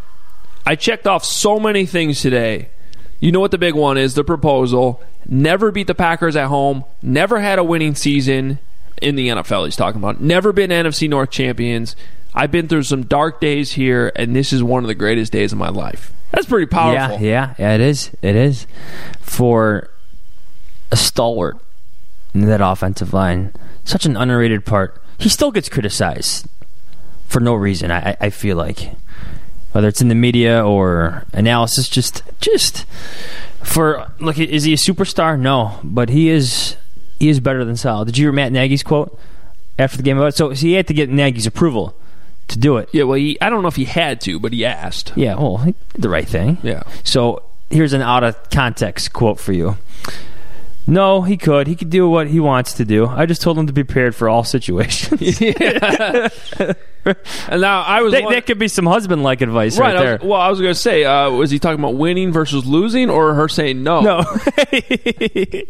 I 0.66 0.76
checked 0.76 1.06
off 1.06 1.24
so 1.24 1.58
many 1.58 1.86
things 1.86 2.20
today. 2.20 2.68
You 3.20 3.32
know 3.32 3.40
what 3.40 3.50
the 3.50 3.58
big 3.58 3.74
one 3.74 3.96
is 3.96 4.14
the 4.14 4.24
proposal. 4.24 5.02
Never 5.26 5.72
beat 5.72 5.86
the 5.86 5.94
Packers 5.94 6.36
at 6.36 6.46
home. 6.46 6.84
Never 7.02 7.40
had 7.40 7.58
a 7.58 7.64
winning 7.64 7.94
season 7.94 8.58
in 9.00 9.16
the 9.16 9.28
NFL, 9.28 9.64
he's 9.64 9.76
talking 9.76 10.00
about. 10.00 10.20
Never 10.20 10.52
been 10.52 10.70
NFC 10.70 11.08
North 11.08 11.30
champions. 11.30 11.96
I've 12.34 12.52
been 12.52 12.68
through 12.68 12.82
some 12.84 13.04
dark 13.04 13.40
days 13.40 13.72
here, 13.72 14.12
and 14.14 14.36
this 14.36 14.52
is 14.52 14.62
one 14.62 14.84
of 14.84 14.88
the 14.88 14.94
greatest 14.94 15.32
days 15.32 15.52
of 15.52 15.58
my 15.58 15.70
life. 15.70 16.12
That's 16.30 16.46
pretty 16.46 16.66
powerful. 16.66 17.16
Yeah, 17.16 17.20
yeah, 17.20 17.54
yeah, 17.58 17.74
it 17.74 17.80
is. 17.80 18.10
It 18.22 18.36
is 18.36 18.66
for 19.20 19.90
a 20.90 20.96
stalwart 20.96 21.56
in 22.34 22.42
that 22.46 22.60
offensive 22.60 23.12
line. 23.12 23.52
Such 23.84 24.06
an 24.06 24.16
underrated 24.16 24.64
part. 24.66 25.00
He 25.18 25.28
still 25.28 25.50
gets 25.50 25.68
criticized 25.68 26.46
for 27.26 27.40
no 27.40 27.54
reason. 27.54 27.90
I, 27.90 28.16
I- 28.20 28.30
feel 28.30 28.56
like 28.56 28.92
whether 29.72 29.88
it's 29.88 30.00
in 30.00 30.08
the 30.08 30.14
media 30.14 30.64
or 30.64 31.24
analysis, 31.32 31.88
just 31.88 32.22
just 32.40 32.84
for 33.62 34.10
look. 34.18 34.38
Is 34.38 34.64
he 34.64 34.72
a 34.72 34.76
superstar? 34.76 35.38
No, 35.38 35.78
but 35.84 36.08
he 36.08 36.28
is. 36.30 36.76
He 37.18 37.28
is 37.28 37.40
better 37.40 37.64
than 37.64 37.76
Sal. 37.76 38.04
Did 38.04 38.16
you 38.16 38.26
hear 38.26 38.32
Matt 38.32 38.52
Nagy's 38.52 38.82
quote 38.84 39.18
after 39.78 39.96
the 39.96 40.02
game 40.04 40.16
about 40.18 40.28
it? 40.28 40.36
So, 40.36 40.54
so 40.54 40.60
he 40.66 40.74
had 40.74 40.86
to 40.86 40.94
get 40.94 41.10
Nagy's 41.10 41.46
approval 41.46 41.94
to 42.46 42.58
do 42.58 42.76
it. 42.76 42.88
Yeah, 42.92 43.02
well, 43.04 43.18
he, 43.18 43.36
I 43.40 43.50
don't 43.50 43.60
know 43.62 43.68
if 43.68 43.74
he 43.76 43.84
had 43.86 44.20
to, 44.22 44.38
but 44.38 44.52
he 44.52 44.64
asked. 44.64 45.12
Yeah, 45.16 45.34
well, 45.34 45.56
he 45.58 45.74
did 45.92 46.02
the 46.02 46.08
right 46.08 46.28
thing. 46.28 46.58
Yeah. 46.62 46.84
So 47.02 47.42
here's 47.70 47.92
an 47.92 48.00
out 48.02 48.22
of 48.24 48.50
context 48.50 49.12
quote 49.12 49.40
for 49.40 49.52
you. 49.52 49.76
No, 50.88 51.20
he 51.22 51.36
could. 51.36 51.66
He 51.66 51.76
could 51.76 51.90
do 51.90 52.08
what 52.08 52.26
he 52.28 52.40
wants 52.40 52.72
to 52.74 52.84
do. 52.84 53.06
I 53.06 53.26
just 53.26 53.42
told 53.42 53.58
him 53.58 53.66
to 53.66 53.72
be 53.72 53.84
prepared 53.84 54.14
for 54.16 54.28
all 54.28 54.42
situations. 54.42 55.40
And 57.48 57.62
now 57.62 57.80
I 57.82 58.02
was 58.02 58.12
that, 58.12 58.22
wondering- 58.24 58.40
that 58.40 58.46
could 58.46 58.58
be 58.58 58.68
some 58.68 58.84
husband-like 58.84 59.40
advice 59.40 59.78
right. 59.78 59.94
right, 59.94 59.96
I 59.96 60.04
there. 60.04 60.12
was, 60.18 60.28
well, 60.28 60.40
I 60.42 60.50
was 60.50 60.60
going 60.60 60.74
to 60.74 60.78
say, 60.78 61.04
uh, 61.04 61.30
was 61.30 61.50
he 61.50 61.58
talking 61.58 61.78
about 61.78 61.94
winning 61.94 62.32
versus 62.32 62.66
losing, 62.66 63.08
or 63.08 63.32
her 63.32 63.48
saying 63.48 63.82
no? 63.82 64.00
no, 64.02 64.18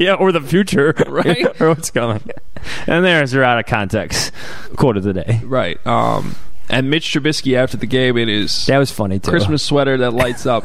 yeah, 0.00 0.14
or 0.14 0.32
the 0.32 0.40
future, 0.44 0.94
Right. 1.06 1.46
or 1.60 1.68
what's 1.68 1.92
coming. 1.92 2.28
And 2.88 3.04
there's 3.04 3.32
your 3.32 3.44
out 3.44 3.60
of 3.60 3.66
context 3.66 4.32
quote 4.76 4.96
of 4.96 5.04
the 5.04 5.12
day. 5.12 5.40
Right. 5.44 5.78
Um, 5.86 6.34
and 6.68 6.90
Mitch 6.90 7.12
Trubisky 7.12 7.54
after 7.56 7.76
the 7.76 7.86
game 7.86 8.16
it 8.16 8.28
is 8.28 8.66
That 8.66 8.78
was 8.78 8.90
funny 8.90 9.20
too. 9.20 9.30
Christmas 9.30 9.62
sweater 9.62 9.96
that 9.98 10.14
lights 10.14 10.44
up. 10.44 10.64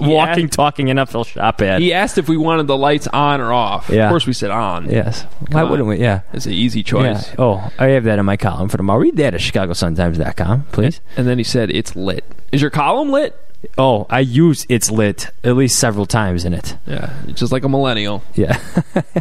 Walking, 0.00 0.44
Yeah. 0.44 0.48
talking 0.50 0.86
NFL 0.88 1.24
shop 1.26 1.60
ad. 1.62 1.80
He 1.82 1.92
asked 1.92 2.18
if 2.18 2.28
we 2.28 2.36
wanted 2.36 2.66
the 2.66 2.76
lights 2.76 3.06
on 3.08 3.40
or 3.40 3.52
off. 3.52 3.88
Yeah. 3.90 4.04
Of 4.06 4.10
course, 4.10 4.26
we 4.26 4.32
said 4.32 4.50
on. 4.50 4.90
Yes. 4.90 5.24
Why 5.50 5.62
on. 5.62 5.70
wouldn't 5.70 5.88
we? 5.88 5.98
Yeah. 5.98 6.20
It's 6.32 6.46
an 6.46 6.52
easy 6.52 6.82
choice. 6.82 7.28
Yeah. 7.28 7.34
Oh, 7.38 7.70
I 7.78 7.86
have 7.88 8.04
that 8.04 8.18
in 8.18 8.24
my 8.24 8.36
column 8.36 8.68
for 8.68 8.76
tomorrow. 8.76 9.00
Read 9.00 9.16
that 9.16 9.34
at 9.34 9.40
ChicagoSunTimes.com, 9.40 10.64
please. 10.72 11.00
And 11.16 11.26
then 11.26 11.38
he 11.38 11.44
said, 11.44 11.70
"It's 11.70 11.94
lit." 11.96 12.24
Is 12.52 12.60
your 12.60 12.70
column 12.70 13.10
lit? 13.10 13.36
Oh, 13.78 14.06
I 14.10 14.18
use 14.20 14.66
it's 14.68 14.90
lit 14.90 15.30
at 15.44 15.54
least 15.56 15.78
several 15.78 16.04
times 16.04 16.44
in 16.44 16.52
it. 16.52 16.76
Yeah, 16.86 17.12
just 17.34 17.52
like 17.52 17.62
a 17.62 17.68
millennial. 17.68 18.24
Yeah. 18.34 18.58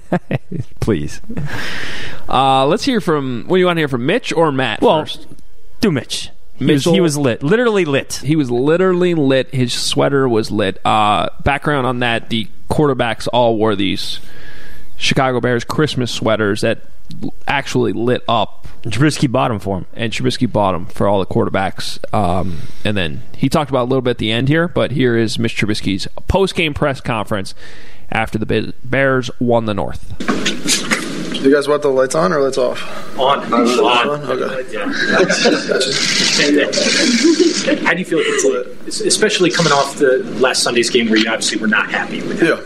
please. 0.80 1.22
Uh, 2.28 2.66
let's 2.66 2.84
hear 2.84 3.02
from. 3.02 3.44
What 3.48 3.58
do 3.58 3.60
you 3.60 3.66
want 3.66 3.78
to 3.78 3.82
hear 3.82 3.88
from 3.88 4.06
Mitch 4.06 4.34
or 4.34 4.52
Matt 4.52 4.82
Well, 4.82 5.02
first? 5.02 5.28
Do 5.80 5.92
Mitch. 5.92 6.30
He 6.62 6.66
was, 6.74 6.80
Mitchell- 6.86 6.94
he 6.94 7.02
was 7.02 7.18
lit. 7.18 7.44
Literally 7.44 7.86
lit. 7.86 8.22
He 8.24 8.36
was 8.36 8.50
literally 8.52 9.14
lit. 9.16 9.54
His 9.54 9.74
sweater 9.74 10.28
was 10.30 10.52
lit. 10.52 10.84
Uh, 10.86 11.30
background 11.44 11.88
on 11.88 12.00
that: 12.00 12.30
the 12.30 12.48
quarterbacks 12.70 13.28
all 13.34 13.58
wore 13.58 13.76
these 13.76 14.20
Chicago 14.98 15.40
Bears 15.42 15.64
Christmas 15.64 16.12
sweaters 16.12 16.62
that 16.62 16.80
actually 17.48 17.94
lit 17.94 18.24
up. 18.28 18.68
Trubisky 18.84 19.32
bottom 19.32 19.60
for 19.60 19.80
him, 19.80 19.86
and 19.94 20.12
Trubisky 20.12 20.52
bottom 20.52 20.88
for 20.88 21.08
all 21.08 21.20
the 21.20 21.26
quarterbacks. 21.28 22.00
Um, 22.14 22.60
and 22.84 22.98
then 22.98 23.22
he 23.36 23.48
talked 23.48 23.70
about 23.70 23.84
a 23.84 23.90
little 23.90 24.02
bit 24.02 24.12
at 24.12 24.18
the 24.18 24.32
end 24.32 24.48
here, 24.48 24.68
but 24.68 24.92
here 24.92 25.16
is 25.16 25.38
Mitch 25.38 25.56
Trubisky's 25.56 26.08
post 26.28 26.56
game 26.56 26.74
press 26.74 27.00
conference 27.00 27.54
after 28.10 28.40
the 28.40 28.74
Bears 28.84 29.30
won 29.40 29.66
the 29.66 29.74
North. 29.76 31.01
You 31.42 31.52
guys 31.52 31.68
want 31.68 31.82
the 31.82 31.90
lights 31.90 32.14
on 32.14 32.32
or 32.34 32.40
lights 32.40 32.60
off? 32.60 32.80
On. 33.18 33.40
On. 33.52 33.52
on? 33.52 34.24
Okay. 34.30 34.72
Yeah. 34.72 34.86
How 37.84 37.94
do 37.94 38.00
you 38.00 38.06
feel 38.06 38.20
like 38.20 38.28
especially 38.88 39.50
coming 39.50 39.74
off 39.74 39.98
the 39.98 40.20
last 40.40 40.62
Sunday's 40.62 40.92
game 40.92 41.10
where 41.10 41.18
you 41.18 41.28
obviously 41.28 41.60
were 41.60 41.68
not 41.68 41.90
happy 41.90 42.22
with 42.22 42.44
it? 42.44 42.48
Yeah. 42.48 42.62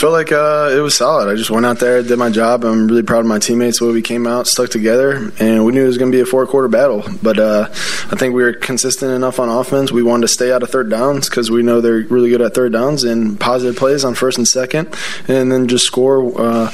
Felt 0.00 0.14
like 0.14 0.32
uh, 0.32 0.70
it 0.72 0.80
was 0.80 0.96
solid. 0.96 1.30
I 1.30 1.34
just 1.34 1.50
went 1.50 1.66
out 1.66 1.78
there, 1.78 2.02
did 2.02 2.18
my 2.18 2.30
job. 2.30 2.64
I'm 2.64 2.88
really 2.88 3.02
proud 3.02 3.20
of 3.20 3.26
my 3.26 3.38
teammates. 3.38 3.80
The 3.80 3.84
way 3.84 3.92
we 3.92 4.00
came 4.00 4.26
out, 4.26 4.46
stuck 4.46 4.70
together, 4.70 5.30
and 5.38 5.66
we 5.66 5.72
knew 5.72 5.84
it 5.84 5.88
was 5.88 5.98
going 5.98 6.10
to 6.10 6.16
be 6.16 6.22
a 6.22 6.24
four 6.24 6.46
quarter 6.46 6.68
battle. 6.68 7.04
But 7.22 7.38
uh, 7.38 7.66
I 7.68 8.16
think 8.16 8.34
we 8.34 8.42
were 8.42 8.54
consistent 8.54 9.12
enough 9.12 9.38
on 9.38 9.50
offense. 9.50 9.92
We 9.92 10.02
wanted 10.02 10.22
to 10.22 10.28
stay 10.28 10.52
out 10.52 10.62
of 10.62 10.70
third 10.70 10.88
downs 10.88 11.28
because 11.28 11.50
we 11.50 11.62
know 11.62 11.82
they're 11.82 12.06
really 12.08 12.30
good 12.30 12.40
at 12.40 12.54
third 12.54 12.72
downs 12.72 13.04
and 13.04 13.38
positive 13.38 13.76
plays 13.76 14.02
on 14.02 14.14
first 14.14 14.38
and 14.38 14.48
second, 14.48 14.88
and 15.28 15.52
then 15.52 15.68
just 15.68 15.84
score 15.84 16.32
uh, 16.40 16.70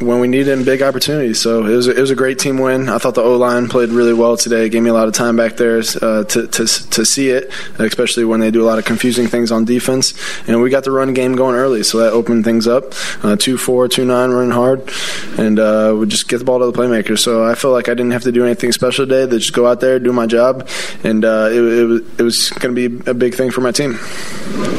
when 0.00 0.18
we 0.18 0.26
needed 0.26 0.48
in 0.48 0.64
big 0.64 0.82
opportunities. 0.82 1.40
So 1.40 1.64
it 1.64 1.76
was, 1.76 1.86
a, 1.86 1.96
it 1.96 2.00
was 2.00 2.10
a 2.10 2.16
great 2.16 2.40
team 2.40 2.58
win. 2.58 2.88
I 2.88 2.98
thought 2.98 3.14
the 3.14 3.22
O 3.22 3.36
line 3.36 3.68
played 3.68 3.90
really 3.90 4.14
well 4.14 4.36
today. 4.36 4.66
It 4.66 4.70
gave 4.70 4.82
me 4.82 4.90
a 4.90 4.94
lot 4.94 5.06
of 5.06 5.14
time 5.14 5.36
back 5.36 5.58
there 5.58 5.78
uh, 5.78 6.24
to, 6.24 6.48
to, 6.48 6.66
to 6.66 7.04
see 7.04 7.28
it, 7.28 7.52
especially 7.78 8.24
when 8.24 8.40
they 8.40 8.50
do 8.50 8.64
a 8.64 8.66
lot 8.66 8.80
of 8.80 8.84
confusing 8.84 9.28
things 9.28 9.52
on 9.52 9.64
defense. 9.64 10.12
And 10.48 10.60
we 10.60 10.70
got 10.70 10.82
the 10.82 10.90
run 10.90 11.14
game 11.14 11.36
going 11.36 11.54
early 11.54 11.83
so 11.84 11.98
that 11.98 12.12
opened 12.12 12.44
things 12.44 12.66
up. 12.66 12.92
Uh, 13.22 13.36
two 13.36 13.56
four, 13.56 13.88
two 13.88 14.04
nine, 14.04 14.30
running 14.30 14.50
hard, 14.50 14.90
and 15.38 15.58
uh, 15.58 15.94
would 15.96 16.08
just 16.08 16.28
get 16.28 16.38
the 16.38 16.44
ball 16.44 16.58
to 16.58 16.66
the 16.66 16.72
playmakers. 16.72 17.20
So 17.20 17.44
I 17.44 17.54
felt 17.54 17.72
like 17.72 17.88
I 17.88 17.94
didn't 17.94 18.12
have 18.12 18.22
to 18.22 18.32
do 18.32 18.44
anything 18.44 18.72
special 18.72 19.06
today. 19.06 19.26
They 19.26 19.38
just 19.38 19.52
go 19.52 19.66
out 19.66 19.80
there, 19.80 19.98
do 19.98 20.12
my 20.12 20.26
job, 20.26 20.68
and 21.02 21.24
uh, 21.24 21.48
it, 21.50 21.60
it, 21.60 21.84
was 21.84 22.00
it 22.18 22.22
was 22.22 22.50
going 22.50 22.74
to 22.74 22.88
be 22.88 23.10
a 23.10 23.14
big 23.14 23.34
thing 23.34 23.50
for 23.50 23.60
my 23.60 23.70
team. 23.72 23.94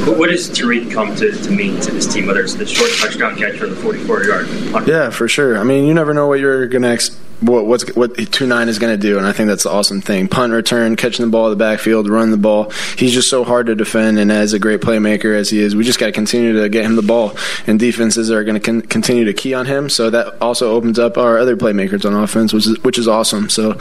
What 0.06 0.30
does 0.30 0.50
Tarik 0.50 0.92
come 0.92 1.16
to, 1.16 1.32
to 1.32 1.52
mean 1.52 1.80
to 1.82 1.92
this 1.92 2.12
team, 2.12 2.28
whether 2.28 2.42
it's 2.42 2.56
the 2.56 2.66
short 2.66 2.92
touchdown 3.00 3.36
catch 3.36 3.62
or 3.62 3.68
the 3.68 3.76
44 3.76 4.24
yard? 4.24 4.48
Yeah, 4.88 5.10
for 5.10 5.28
sure. 5.28 5.58
I 5.58 5.64
mean, 5.64 5.86
you 5.86 5.94
never 5.94 6.14
know 6.14 6.28
what 6.28 6.40
you're 6.40 6.68
going 6.68 6.84
to. 6.84 6.90
Ex- 6.90 7.20
what 7.42 7.66
what's 7.66 7.96
what 7.96 8.16
two 8.32 8.48
nine 8.48 8.70
is 8.70 8.80
going 8.80 8.94
to 8.94 8.98
do, 8.98 9.18
and 9.18 9.28
I 9.28 9.32
think 9.32 9.48
that's 9.48 9.64
the 9.64 9.72
awesome 9.72 10.02
thing. 10.02 10.28
Punt 10.28 10.54
return, 10.54 10.96
catching 10.96 11.26
the 11.26 11.32
ball 11.32 11.46
in 11.46 11.52
the 11.52 11.64
backfield, 11.64 12.10
run 12.10 12.32
the 12.32 12.38
ball. 12.38 12.72
He's 12.98 13.14
just 13.14 13.30
so 13.30 13.44
hard 13.44 13.68
to 13.68 13.76
defend, 13.76 14.20
and 14.20 14.32
as 14.32 14.54
a 14.54 14.60
great 14.60 14.82
playmaker 14.82 15.36
as 15.36 15.50
he 15.50 15.60
is, 15.60 15.76
we 15.76 15.84
just 15.84 16.00
got 16.00 16.08
to 16.08 16.12
continue 16.12 16.62
to 16.62 16.70
get 16.70 16.86
him 16.86 16.96
the 16.96 17.02
ball. 17.02 17.36
And 17.68 17.80
defenses 17.80 18.32
are 18.32 18.44
going 18.44 18.56
to 18.56 18.60
con- 18.60 18.82
continue 18.82 19.26
to 19.26 19.34
key 19.34 19.54
on 19.54 19.66
him, 19.66 19.90
so 19.90 20.10
that 20.10 20.42
also 20.42 20.74
opens 20.74 21.00
up 21.00 21.18
our 21.18 21.38
other 21.38 21.56
playmakers 21.58 22.06
on 22.06 22.14
offense, 22.14 22.54
which 22.54 22.68
is 22.68 22.82
which 22.84 22.98
is 22.98 23.08
awesome. 23.08 23.50
So 23.50 23.78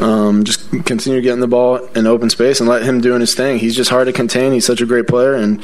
um, 0.00 0.44
just 0.44 0.70
continue 0.84 1.20
getting 1.20 1.40
the 1.40 1.48
ball 1.48 1.76
in 1.94 2.06
open 2.06 2.30
space 2.30 2.60
and 2.60 2.68
let 2.68 2.82
him 2.82 3.00
doing 3.00 3.20
his 3.20 3.34
thing. 3.34 3.58
He's 3.58 3.76
just 3.76 3.90
hard 3.90 4.06
to 4.06 4.12
contain. 4.12 4.52
He's 4.52 4.66
such 4.66 4.80
a 4.80 4.86
great 4.86 5.06
player, 5.06 5.34
and 5.34 5.62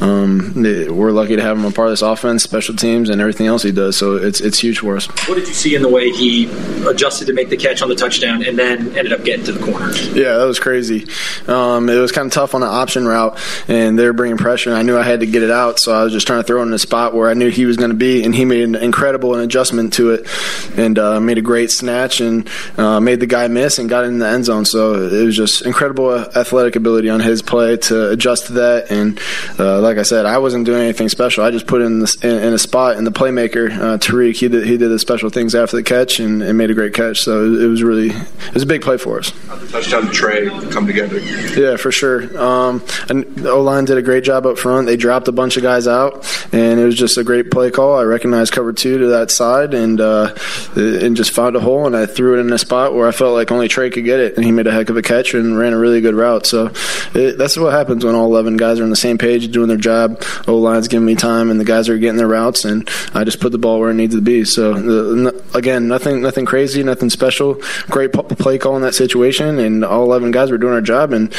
um, 0.00 0.52
we're 0.54 1.12
lucky 1.12 1.36
to 1.36 1.42
have 1.42 1.58
him 1.58 1.64
a 1.64 1.70
part 1.70 1.88
of 1.88 1.92
this 1.92 2.02
offense, 2.02 2.42
special 2.42 2.74
teams, 2.74 3.08
and 3.08 3.20
everything 3.20 3.46
else 3.46 3.62
he 3.62 3.72
does. 3.72 3.96
So 3.96 4.16
it's 4.16 4.40
it's 4.40 4.58
huge 4.58 4.80
for 4.80 4.96
us. 4.96 5.06
What 5.28 5.36
did 5.36 5.48
you 5.48 5.54
see 5.54 5.74
in 5.74 5.82
the 5.82 5.88
way 5.88 6.10
he 6.10 6.46
adjusted 6.86 7.26
to 7.26 7.32
make 7.32 7.48
the 7.48 7.56
catch 7.56 7.82
on 7.82 7.88
the 7.88 7.94
touchdown 7.94 8.44
and 8.44 8.58
then 8.58 8.96
ended 8.96 9.12
up 9.12 9.24
getting 9.24 9.44
to 9.46 9.52
the 9.52 9.64
corner. 9.64 9.92
Yeah, 10.14 10.36
that 10.36 10.44
was 10.44 10.58
crazy. 10.58 11.06
Um, 11.46 11.88
it 11.88 11.98
was 11.98 12.12
kind 12.12 12.26
of 12.26 12.32
tough 12.32 12.54
on 12.54 12.60
the 12.60 12.66
option 12.66 13.06
route, 13.06 13.38
and 13.68 13.98
they 13.98 14.04
were 14.04 14.12
bringing 14.12 14.36
pressure. 14.36 14.70
And 14.70 14.78
I 14.78 14.82
knew 14.82 14.96
I 14.96 15.02
had 15.02 15.20
to 15.20 15.26
get 15.26 15.42
it 15.42 15.50
out, 15.50 15.78
so 15.78 15.92
I 15.92 16.04
was 16.04 16.12
just 16.12 16.26
trying 16.26 16.40
to 16.40 16.46
throw 16.46 16.60
it 16.60 16.66
in 16.66 16.72
a 16.72 16.78
spot 16.78 17.14
where 17.14 17.28
I 17.28 17.34
knew 17.34 17.50
he 17.50 17.66
was 17.66 17.76
going 17.76 17.90
to 17.90 17.96
be, 17.96 18.24
and 18.24 18.34
he 18.34 18.44
made 18.44 18.62
an 18.62 18.74
incredible 18.74 19.34
adjustment 19.34 19.94
to 19.94 20.12
it, 20.12 20.28
and 20.76 20.98
uh, 20.98 21.20
made 21.20 21.38
a 21.38 21.42
great 21.42 21.70
snatch 21.70 22.20
and 22.20 22.48
uh, 22.76 23.00
made 23.00 23.20
the 23.20 23.26
guy 23.26 23.48
miss 23.48 23.78
and 23.78 23.88
got 23.88 24.04
in 24.04 24.18
the 24.18 24.28
end 24.28 24.44
zone. 24.44 24.64
So 24.64 25.06
it 25.06 25.24
was 25.24 25.36
just 25.36 25.62
incredible 25.62 26.12
athletic 26.14 26.76
ability 26.76 27.10
on 27.10 27.20
his 27.20 27.42
play 27.42 27.76
to 27.76 28.10
adjust 28.10 28.46
to 28.46 28.52
that. 28.54 28.90
And 28.90 29.20
uh, 29.58 29.80
like 29.80 29.98
I 29.98 30.02
said, 30.02 30.26
I 30.26 30.38
wasn't 30.38 30.66
doing 30.66 30.82
anything 30.82 31.08
special. 31.08 31.44
I 31.44 31.50
just 31.50 31.66
put 31.66 31.82
in, 31.82 32.04
in, 32.22 32.30
in 32.30 32.52
a 32.52 32.58
spot, 32.58 32.96
and 32.96 33.06
the 33.06 33.12
playmaker 33.12 33.70
uh, 33.70 33.98
Tarik 33.98 34.36
he 34.36 34.48
did 34.48 34.66
he 34.66 34.76
did 34.76 34.88
the 34.88 34.98
special 34.98 35.30
things 35.30 35.54
after 35.54 35.76
the 35.76 35.82
catch 35.82 36.20
and, 36.20 36.42
and 36.42 36.55
made 36.56 36.70
a 36.70 36.74
great 36.74 36.94
catch. 36.94 37.20
So 37.20 37.44
it 37.44 37.66
was 37.66 37.82
really 37.82 38.10
it 38.10 38.54
was 38.54 38.62
a 38.62 38.66
big 38.66 38.82
play 38.82 38.96
for 38.96 39.18
us. 39.18 39.30
How 39.46 39.56
the 39.56 39.68
touchdown 39.68 40.10
Trey 40.10 40.48
come 40.70 40.86
together? 40.86 41.18
Yeah, 41.20 41.76
for 41.76 41.92
sure. 41.92 42.36
Um, 42.38 42.82
and 43.08 43.24
the 43.36 43.50
O 43.50 43.62
line 43.62 43.84
did 43.84 43.98
a 43.98 44.02
great 44.02 44.24
job 44.24 44.46
up 44.46 44.58
front. 44.58 44.86
They 44.86 44.96
dropped 44.96 45.28
a 45.28 45.32
bunch 45.32 45.56
of 45.56 45.62
guys 45.62 45.86
out, 45.86 46.26
and 46.52 46.80
it 46.80 46.84
was 46.84 46.96
just 46.96 47.18
a 47.18 47.24
great 47.24 47.50
play 47.50 47.70
call. 47.70 47.96
I 47.96 48.02
recognized 48.02 48.52
cover 48.52 48.72
two 48.72 48.98
to 48.98 49.06
that 49.08 49.30
side, 49.30 49.74
and 49.74 50.00
uh, 50.00 50.34
and 50.74 51.16
just 51.16 51.30
found 51.32 51.56
a 51.56 51.60
hole, 51.60 51.86
and 51.86 51.96
I 51.96 52.06
threw 52.06 52.38
it 52.38 52.40
in 52.40 52.52
a 52.52 52.58
spot 52.58 52.94
where 52.94 53.06
I 53.06 53.12
felt 53.12 53.34
like 53.34 53.52
only 53.52 53.68
Trey 53.68 53.90
could 53.90 54.04
get 54.04 54.20
it, 54.20 54.36
and 54.36 54.44
he 54.44 54.52
made 54.52 54.66
a 54.66 54.72
heck 54.72 54.88
of 54.88 54.96
a 54.96 55.02
catch 55.02 55.34
and 55.34 55.58
ran 55.58 55.72
a 55.72 55.78
really 55.78 56.00
good 56.00 56.14
route. 56.14 56.46
So 56.46 56.72
it, 57.14 57.36
that's 57.38 57.56
what 57.56 57.72
happens 57.72 58.04
when 58.04 58.14
all 58.14 58.26
eleven 58.26 58.56
guys 58.56 58.80
are 58.80 58.84
on 58.84 58.90
the 58.90 58.96
same 58.96 59.18
page 59.18 59.50
doing 59.50 59.68
their 59.68 59.76
job. 59.76 60.22
O 60.48 60.56
line's 60.56 60.88
giving 60.88 61.06
me 61.06 61.14
time, 61.14 61.50
and 61.50 61.60
the 61.60 61.64
guys 61.64 61.88
are 61.88 61.98
getting 61.98 62.16
their 62.16 62.28
routes, 62.28 62.64
and 62.64 62.88
I 63.14 63.24
just 63.24 63.40
put 63.40 63.52
the 63.52 63.58
ball 63.58 63.80
where 63.80 63.90
it 63.90 63.94
needed 63.94 64.16
to 64.16 64.22
be. 64.22 64.44
So 64.44 64.74
the, 64.74 65.44
again, 65.54 65.88
nothing 65.88 66.22
nothing 66.22 66.45
crazy, 66.46 66.82
nothing 66.82 67.10
special. 67.10 67.60
Great 67.90 68.12
play 68.12 68.58
call 68.58 68.76
in 68.76 68.82
that 68.82 68.94
situation, 68.94 69.58
and 69.58 69.84
all 69.84 70.04
11 70.04 70.30
guys 70.30 70.50
were 70.50 70.58
doing 70.58 70.72
our 70.72 70.80
job. 70.80 71.12
And 71.12 71.32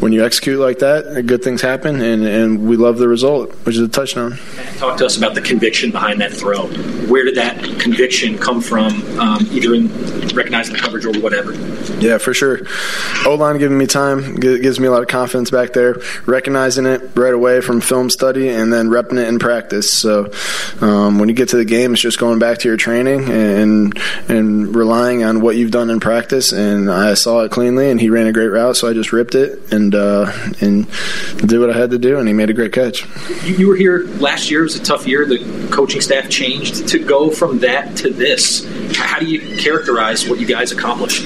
when 0.00 0.12
you 0.12 0.24
execute 0.24 0.58
like 0.58 0.80
that, 0.80 1.26
good 1.26 1.42
things 1.42 1.62
happen, 1.62 2.00
and, 2.00 2.24
and 2.24 2.68
we 2.68 2.76
love 2.76 2.98
the 2.98 3.08
result, 3.08 3.50
which 3.64 3.76
is 3.76 3.82
a 3.82 3.88
touchdown. 3.88 4.38
Talk 4.78 4.96
to 4.98 5.06
us 5.06 5.16
about 5.16 5.34
the 5.34 5.40
conviction 5.40 5.90
behind 5.90 6.20
that 6.20 6.32
throw. 6.32 6.66
Where 7.08 7.24
did 7.24 7.36
that 7.36 7.62
conviction 7.80 8.38
come 8.38 8.60
from, 8.60 8.92
um, 9.18 9.46
either 9.50 9.74
in 9.74 9.88
recognizing 10.34 10.74
the 10.74 10.80
coverage 10.80 11.04
or 11.04 11.12
whatever? 11.20 11.52
Yeah, 12.00 12.18
for 12.18 12.34
sure. 12.34 12.66
O 13.26 13.34
line 13.34 13.58
giving 13.58 13.78
me 13.78 13.86
time 13.86 14.36
gives 14.36 14.80
me 14.80 14.86
a 14.86 14.90
lot 14.90 15.02
of 15.02 15.08
confidence 15.08 15.50
back 15.50 15.72
there, 15.72 16.00
recognizing 16.26 16.86
it 16.86 17.10
right 17.14 17.34
away 17.34 17.60
from 17.60 17.80
film 17.80 18.10
study, 18.10 18.48
and 18.48 18.72
then 18.72 18.88
repping 18.88 19.18
it 19.18 19.28
in 19.28 19.38
practice. 19.38 19.92
So 19.92 20.30
um, 20.80 21.18
when 21.18 21.28
you 21.28 21.34
get 21.34 21.48
to 21.50 21.56
the 21.56 21.64
game, 21.64 21.92
it's 21.92 22.02
just 22.02 22.18
going 22.18 22.38
back 22.38 22.58
to 22.58 22.68
your 22.68 22.76
training 22.76 23.30
and 23.30 23.98
and 24.28 24.53
relying 24.62 25.24
on 25.24 25.40
what 25.40 25.56
you've 25.56 25.70
done 25.70 25.90
in 25.90 26.00
practice. 26.00 26.52
And 26.52 26.90
I 26.90 27.14
saw 27.14 27.40
it 27.40 27.50
cleanly, 27.50 27.90
and 27.90 28.00
he 28.00 28.10
ran 28.10 28.26
a 28.26 28.32
great 28.32 28.48
route, 28.48 28.76
so 28.76 28.88
I 28.88 28.92
just 28.92 29.12
ripped 29.12 29.34
it 29.34 29.72
and 29.72 29.94
uh, 29.94 30.32
and 30.60 30.86
did 31.38 31.58
what 31.58 31.70
I 31.70 31.76
had 31.78 31.90
to 31.90 31.98
do, 31.98 32.18
and 32.18 32.28
he 32.28 32.34
made 32.34 32.50
a 32.50 32.54
great 32.54 32.72
catch. 32.72 33.06
You, 33.44 33.54
you 33.56 33.68
were 33.68 33.76
here 33.76 34.04
last 34.18 34.50
year; 34.50 34.60
it 34.60 34.64
was 34.64 34.76
a 34.76 34.84
tough 34.84 35.06
year. 35.06 35.26
The 35.26 35.68
coaching 35.70 36.00
staff 36.00 36.28
changed 36.28 36.88
to 36.88 36.98
go 36.98 37.30
from 37.30 37.58
that 37.60 37.96
to 37.98 38.10
this. 38.10 38.66
How 38.96 39.18
do 39.18 39.26
you 39.26 39.56
characterize 39.58 40.28
what 40.28 40.40
you 40.40 40.46
guys 40.46 40.72
accomplished? 40.72 41.24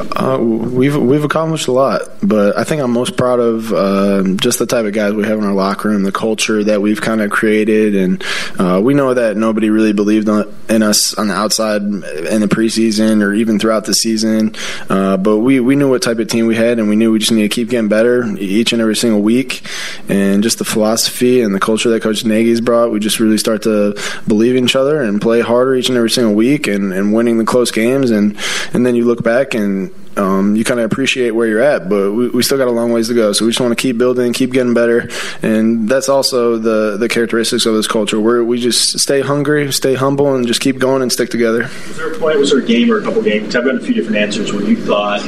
Uh, 0.00 0.38
we've 0.38 0.96
we've 0.96 1.24
accomplished 1.24 1.68
a 1.68 1.72
lot, 1.72 2.02
but 2.22 2.56
I 2.56 2.64
think 2.64 2.82
I'm 2.82 2.90
most 2.90 3.16
proud 3.16 3.40
of 3.40 3.72
uh, 3.72 4.22
just 4.36 4.58
the 4.58 4.66
type 4.66 4.84
of 4.86 4.92
guys 4.92 5.12
we 5.12 5.24
have 5.24 5.38
in 5.38 5.44
our 5.44 5.54
locker 5.54 5.88
room, 5.88 6.02
the 6.02 6.12
culture 6.12 6.62
that 6.64 6.80
we've 6.80 7.00
kind 7.00 7.20
of 7.20 7.30
created, 7.30 7.94
and 7.94 8.24
uh, 8.58 8.80
we 8.82 8.94
know 8.94 9.14
that 9.14 9.36
nobody 9.36 9.70
really 9.70 9.92
believed 9.92 10.28
in 10.28 10.82
us 10.82 11.14
on 11.14 11.28
the 11.28 11.34
outside 11.34 11.82
in 11.82 12.40
the 12.40 12.48
preseason 12.48 13.22
or 13.22 13.32
even 13.32 13.58
throughout 13.58 13.86
the 13.86 13.94
season. 13.94 14.54
Uh, 14.88 15.16
but 15.16 15.38
we 15.38 15.60
we 15.60 15.74
knew 15.74 15.88
what 15.88 16.02
type 16.02 16.18
of 16.18 16.28
team 16.28 16.46
we 16.46 16.54
had, 16.54 16.78
and 16.78 16.88
we 16.88 16.96
knew 16.96 17.10
we 17.10 17.18
just 17.18 17.32
need 17.32 17.42
to 17.42 17.48
keep 17.48 17.68
getting 17.68 17.88
better 17.88 18.24
each 18.38 18.72
and 18.72 18.80
every 18.80 18.96
single 18.96 19.20
week, 19.20 19.62
and 20.08 20.42
just 20.42 20.58
the 20.58 20.64
philosophy 20.64 21.40
and 21.40 21.54
the 21.54 21.60
culture 21.60 21.90
that 21.90 22.02
Coach 22.02 22.24
Nagy's 22.24 22.60
brought. 22.60 22.90
We 22.90 23.00
just 23.00 23.20
really 23.20 23.38
start 23.38 23.62
to 23.62 23.98
believe 24.26 24.56
in 24.56 24.64
each 24.64 24.76
other 24.76 25.02
and 25.02 25.20
play 25.20 25.40
harder 25.40 25.74
each 25.74 25.88
and 25.88 25.96
every 25.98 26.10
single 26.10 26.34
week, 26.34 26.66
and, 26.66 26.92
and 26.92 27.12
winning 27.12 27.38
the 27.38 27.44
close 27.44 27.70
games, 27.70 28.10
and 28.10 28.36
and 28.72 28.86
then 28.86 28.94
you 28.94 29.04
look 29.04 29.22
back 29.22 29.54
and 29.54 29.87
um, 30.18 30.56
you 30.56 30.64
kind 30.64 30.80
of 30.80 30.86
appreciate 30.90 31.30
where 31.30 31.46
you're 31.46 31.62
at, 31.62 31.88
but 31.88 32.12
we, 32.12 32.28
we, 32.28 32.42
still 32.42 32.58
got 32.58 32.66
a 32.66 32.72
long 32.72 32.92
ways 32.92 33.08
to 33.08 33.14
go. 33.14 33.32
So 33.32 33.44
we 33.44 33.52
just 33.52 33.60
want 33.60 33.70
to 33.70 33.80
keep 33.80 33.98
building, 33.98 34.32
keep 34.32 34.52
getting 34.52 34.74
better, 34.74 35.08
and 35.42 35.88
that's 35.88 36.08
also 36.08 36.58
the 36.58 36.96
the 36.96 37.08
characteristics 37.08 37.66
of 37.66 37.74
this 37.74 37.86
culture. 37.86 38.20
Where 38.20 38.42
we 38.42 38.60
just 38.60 38.98
stay 38.98 39.20
hungry, 39.20 39.72
stay 39.72 39.94
humble, 39.94 40.34
and 40.34 40.46
just 40.46 40.60
keep 40.60 40.78
going 40.78 41.02
and 41.02 41.12
stick 41.12 41.30
together. 41.30 41.62
Was 41.62 41.96
there 41.96 42.12
a 42.12 42.18
point? 42.18 42.38
Was 42.38 42.50
there 42.50 42.60
a 42.60 42.66
game 42.66 42.90
or 42.90 42.98
a 42.98 43.02
couple 43.02 43.22
games? 43.22 43.54
I've 43.54 43.64
got 43.64 43.76
a 43.76 43.80
few 43.80 43.94
different 43.94 44.16
answers 44.16 44.52
where 44.52 44.64
you 44.64 44.76
thought, 44.76 45.24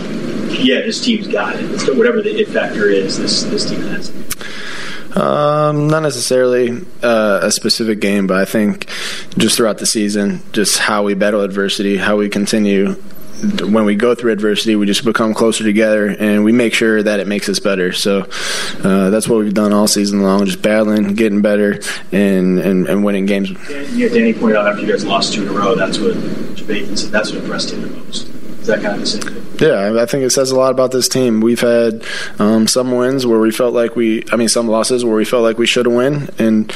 yeah, 0.59 0.81
this 0.81 1.05
team's 1.05 1.29
got 1.29 1.57
it. 1.57 1.97
whatever 1.97 2.21
the 2.21 2.41
it 2.41 2.49
factor 2.49 2.89
is, 2.89 3.19
this 3.19 3.45
this 3.45 3.71
team 3.71 3.83
has. 3.83 4.11
Um, 5.17 5.89
not 5.89 6.03
necessarily 6.03 6.87
uh, 7.03 7.41
a 7.43 7.51
specific 7.51 8.01
game, 8.01 8.29
but 8.29 8.39
I 8.39 8.45
think 8.45 8.89
just 9.37 9.57
throughout 9.57 9.79
the 9.79 9.87
season, 9.87 10.41
just 10.53 10.79
how 10.79 11.03
we 11.03 11.15
battle 11.15 11.41
adversity, 11.41 11.97
how 11.97 12.17
we 12.17 12.29
continue 12.29 12.95
when 13.41 13.85
we 13.85 13.95
go 13.95 14.15
through 14.15 14.33
adversity, 14.33 14.77
we 14.77 14.87
just 14.87 15.05
become 15.05 15.35
closer 15.35 15.65
together, 15.65 16.07
and 16.07 16.45
we 16.45 16.53
make 16.53 16.75
sure 16.75 17.03
that 17.03 17.21
it 17.21 17.27
makes 17.27 17.49
us 17.49 17.59
better. 17.59 17.93
So 17.93 18.27
uh, 18.83 19.11
that's 19.11 19.29
what 19.29 19.41
we've 19.41 19.55
done 19.55 19.73
all 19.73 19.87
season 19.87 20.23
long, 20.23 20.45
just 20.47 20.63
battling, 20.63 21.15
getting 21.15 21.43
better, 21.43 21.81
and 22.13 22.59
and, 22.59 22.87
and 22.89 23.05
winning 23.05 23.27
games. 23.27 23.51
Yeah, 23.93 24.09
Danny 24.09 24.33
pointed 24.33 24.57
out 24.57 24.67
after 24.67 24.83
you 24.83 24.91
guys 24.91 25.05
lost 25.05 25.35
two 25.35 25.43
in 25.43 25.49
a 25.49 25.53
row, 25.53 25.75
that's 25.75 25.99
what 25.99 26.15
said. 26.97 27.11
That's 27.11 27.33
what 27.33 27.43
impressed 27.43 27.73
him 27.73 27.83
the 27.83 27.89
most. 27.89 28.29
Is 28.61 28.67
that 28.67 28.83
kind 28.83 28.95
of 28.95 29.01
the 29.01 29.07
same 29.07 29.23
thing? 29.23 29.69
Yeah, 29.69 30.03
I 30.03 30.07
think 30.07 30.23
it 30.23 30.31
says 30.31 30.51
a 30.51 30.57
lot 30.57 30.71
about 30.71 30.93
this 30.93 31.09
team. 31.09 31.41
We've 31.41 31.61
had 31.61 32.05
um, 32.39 32.67
some 32.67 32.93
wins 32.93 33.27
where 33.27 33.41
we 33.41 33.51
felt 33.51 33.75
like 33.75 33.97
we, 33.97 34.25
I 34.33 34.37
mean, 34.37 34.49
some 34.49 34.69
losses 34.69 35.05
where 35.05 35.17
we 35.17 35.25
felt 35.25 35.43
like 35.43 35.59
we 35.59 35.67
should 35.67 35.87
have 35.87 35.95
win, 35.95 36.29
and 36.39 36.73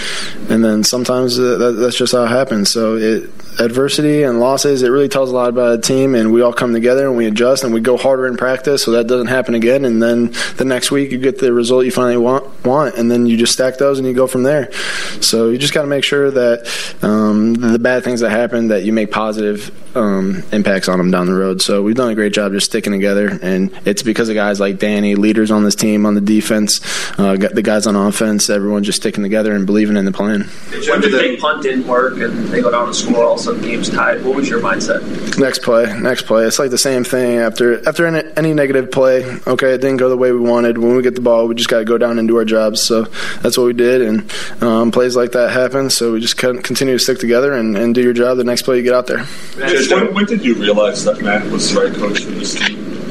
and 0.48 0.64
then 0.64 0.83
sometimes 0.85 1.38
uh, 1.38 1.57
that, 1.59 1.72
that's 1.72 1.96
just 1.96 2.12
how 2.12 2.24
it 2.24 2.29
happens. 2.29 2.70
So 2.70 2.96
it 2.96 3.31
adversity 3.58 4.22
and 4.22 4.40
losses, 4.40 4.82
it 4.82 4.88
really 4.88 5.08
tells 5.08 5.30
a 5.30 5.34
lot 5.34 5.48
about 5.48 5.78
a 5.78 5.80
team, 5.80 6.14
and 6.14 6.32
we 6.32 6.42
all 6.42 6.52
come 6.52 6.72
together 6.72 7.06
and 7.06 7.16
we 7.16 7.26
adjust 7.26 7.64
and 7.64 7.72
we 7.72 7.80
go 7.80 7.96
harder 7.96 8.26
in 8.26 8.36
practice 8.36 8.82
so 8.82 8.92
that 8.92 9.06
doesn't 9.06 9.28
happen 9.28 9.54
again. 9.54 9.84
And 9.84 10.02
then 10.02 10.32
the 10.56 10.64
next 10.64 10.90
week 10.90 11.10
you 11.10 11.18
get 11.18 11.38
the 11.38 11.52
result 11.52 11.84
you 11.84 11.90
finally 11.90 12.16
want, 12.16 12.64
want 12.64 12.96
and 12.96 13.10
then 13.10 13.26
you 13.26 13.36
just 13.36 13.52
stack 13.52 13.78
those 13.78 13.98
and 13.98 14.06
you 14.06 14.14
go 14.14 14.26
from 14.26 14.42
there. 14.42 14.72
So 15.20 15.50
you 15.50 15.58
just 15.58 15.74
got 15.74 15.82
to 15.82 15.88
make 15.88 16.04
sure 16.04 16.30
that 16.30 16.98
um, 17.02 17.54
the 17.54 17.78
bad 17.78 18.04
things 18.04 18.20
that 18.20 18.30
happen 18.30 18.68
that 18.68 18.84
you 18.84 18.92
make 18.92 19.10
positive 19.10 19.70
um, 19.96 20.42
impacts 20.52 20.88
on 20.88 20.98
them 20.98 21.10
down 21.10 21.26
the 21.26 21.34
road. 21.34 21.62
So 21.62 21.82
we've 21.82 21.94
done 21.94 22.10
a 22.10 22.14
great 22.14 22.32
job 22.32 22.52
just 22.52 22.66
sticking 22.66 22.92
together, 22.92 23.38
and 23.42 23.70
it's 23.84 24.02
because 24.02 24.28
of 24.28 24.34
guys 24.34 24.60
like 24.60 24.78
Danny, 24.78 25.14
leaders 25.14 25.50
on 25.50 25.64
this 25.64 25.74
team, 25.74 26.06
on 26.06 26.14
the 26.14 26.20
defense, 26.20 26.80
uh, 27.18 27.36
the 27.36 27.62
guys 27.62 27.86
on 27.86 27.96
offense, 27.96 28.50
everyone 28.50 28.84
just 28.84 29.00
sticking 29.00 29.22
together 29.22 29.54
and 29.54 29.66
believing 29.66 29.96
in 29.96 30.04
the 30.04 30.12
plan. 30.12 30.42
When 30.70 31.00
the 31.00 31.08
big 31.10 31.38
punt 31.38 31.62
didn't 31.62 31.86
work 31.86 32.18
and 32.18 32.48
they 32.48 32.60
go 32.60 32.70
down 32.70 32.86
and 32.86 32.96
score, 32.96 33.24
all 33.24 33.38
of 33.46 33.57
a 33.57 33.61
sudden 33.61 33.70
game's 33.70 33.90
tied. 33.90 34.24
What 34.24 34.37
was 34.37 34.48
your 34.48 34.61
mindset? 34.61 35.38
Next 35.38 35.62
play, 35.62 35.98
next 35.98 36.22
play. 36.22 36.44
It's 36.44 36.59
like 36.59 36.70
the 36.70 36.78
same 36.78 37.04
thing 37.04 37.38
after 37.38 37.87
after 37.88 38.07
any, 38.07 38.28
any 38.37 38.54
negative 38.54 38.90
play. 38.90 39.24
Okay, 39.46 39.74
it 39.74 39.80
didn't 39.80 39.98
go 39.98 40.09
the 40.09 40.16
way 40.16 40.33
we 40.33 40.40
wanted. 40.40 40.78
When 40.78 40.96
we 40.96 41.02
get 41.02 41.14
the 41.14 41.20
ball, 41.20 41.48
we 41.48 41.54
just 41.54 41.68
got 41.68 41.78
to 41.78 41.85
go 41.85 41.98
down 41.98 42.18
and 42.18 42.28
do 42.28 42.37
our 42.37 42.44
jobs. 42.44 42.80
So 42.80 43.02
that's 43.42 43.57
what 43.59 43.64
we 43.64 43.72
did, 43.72 44.02
and 44.02 44.62
um, 44.62 44.90
plays 44.90 45.16
like 45.16 45.33
that 45.33 45.50
happen. 45.50 45.90
So 45.90 46.12
we 46.12 46.20
just 46.20 46.37
continue 46.37 46.94
to 46.94 46.98
stick 46.98 47.18
together 47.18 47.52
and, 47.52 47.76
and 47.76 47.94
do 47.94 48.02
your 48.02 48.12
job. 48.12 48.37
The 48.37 48.44
next 48.44 48.62
play 48.62 48.76
you 48.76 48.83
get 48.83 48.94
out 48.94 49.07
there. 49.07 49.24
When, 49.24 50.14
when 50.14 50.24
did 50.26 50.44
you 50.44 50.54
realize 50.54 51.04
that 51.04 51.20
Matt 51.22 51.50
was 51.50 51.72
the 51.72 51.80
right 51.80 51.94
coach 51.94 52.24
for 52.24 52.30
this 52.30 52.54
team? 52.54 53.03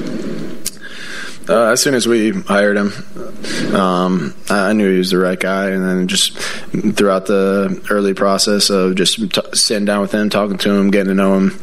Uh, 1.50 1.72
as 1.72 1.82
soon 1.82 1.94
as 1.94 2.08
we 2.08 2.32
hired 2.32 2.78
him, 2.78 2.94
um, 3.76 4.34
I 4.50 4.74
knew 4.74 4.90
he 4.92 4.98
was 4.98 5.12
the 5.12 5.18
right 5.18 5.40
guy, 5.40 5.70
and 5.72 5.84
then 5.86 6.08
just 6.08 6.38
throughout 6.38 7.26
the 7.26 7.86
early 7.90 8.14
process 8.14 8.70
of 8.70 8.96
just 8.96 9.18
t- 9.34 9.42
sitting 9.54 9.86
down 9.86 10.02
with 10.02 10.14
him, 10.14 10.30
talking 10.30 10.58
to 10.60 10.72
him, 10.72 10.90
getting 10.90 11.10
to 11.10 11.14
know 11.14 11.38
him, 11.38 11.60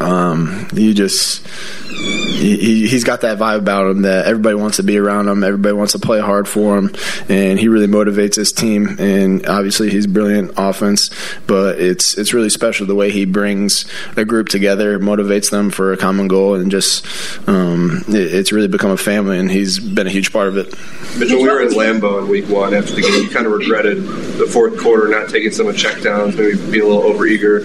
um, 0.00 0.68
you 0.72 0.94
just 0.94 1.46
he, 1.94 2.88
has 2.88 3.04
got 3.04 3.22
that 3.22 3.38
vibe 3.38 3.58
about 3.58 3.90
him 3.90 4.02
that 4.02 4.26
everybody 4.26 4.54
wants 4.54 4.76
to 4.76 4.82
be 4.82 4.98
around 4.98 5.28
him. 5.28 5.42
Everybody 5.42 5.74
wants 5.74 5.92
to 5.92 5.98
play 5.98 6.20
hard 6.20 6.48
for 6.48 6.76
him, 6.76 6.94
and 7.28 7.58
he 7.58 7.68
really 7.68 7.86
motivates 7.86 8.36
his 8.36 8.52
team. 8.52 8.96
And 8.98 9.46
obviously, 9.46 9.90
he's 9.90 10.06
brilliant 10.06 10.52
offense, 10.56 11.10
but 11.46 11.80
it's 11.80 12.18
it's 12.18 12.34
really 12.34 12.50
special 12.50 12.86
the 12.86 12.94
way 12.94 13.10
he 13.10 13.24
brings 13.24 13.86
a 14.16 14.24
group 14.24 14.48
together, 14.48 14.98
motivates 14.98 15.50
them 15.50 15.70
for 15.70 15.92
a 15.92 15.96
common 15.96 16.28
goal, 16.28 16.54
and 16.54 16.70
just 16.70 17.06
um, 17.48 18.04
it, 18.08 18.34
it's 18.34 18.52
really 18.52 18.68
become 18.68 18.90
a 18.90 18.96
family. 18.96 19.38
And 19.38 19.50
he's 19.50 19.78
been 19.78 20.06
a 20.06 20.10
huge 20.10 20.32
part 20.32 20.48
of 20.48 20.56
it. 20.56 20.74
Mitchell, 21.18 21.40
we 21.40 21.48
were 21.48 21.62
in 21.62 21.68
Lambeau 21.68 22.22
in 22.22 22.28
Week 22.28 22.48
One 22.48 22.74
after 22.74 22.94
the 22.94 23.02
game. 23.02 23.24
You 23.24 23.30
kind 23.30 23.46
of 23.46 23.52
regretted 23.52 24.02
the 24.02 24.46
fourth 24.46 24.78
quarter, 24.78 25.08
not 25.08 25.28
taking 25.28 25.52
some 25.52 25.68
of 25.68 25.76
checkdowns, 25.76 26.36
maybe 26.36 26.56
being 26.70 26.84
a 26.84 26.88
little 26.88 27.02
overeager. 27.02 27.64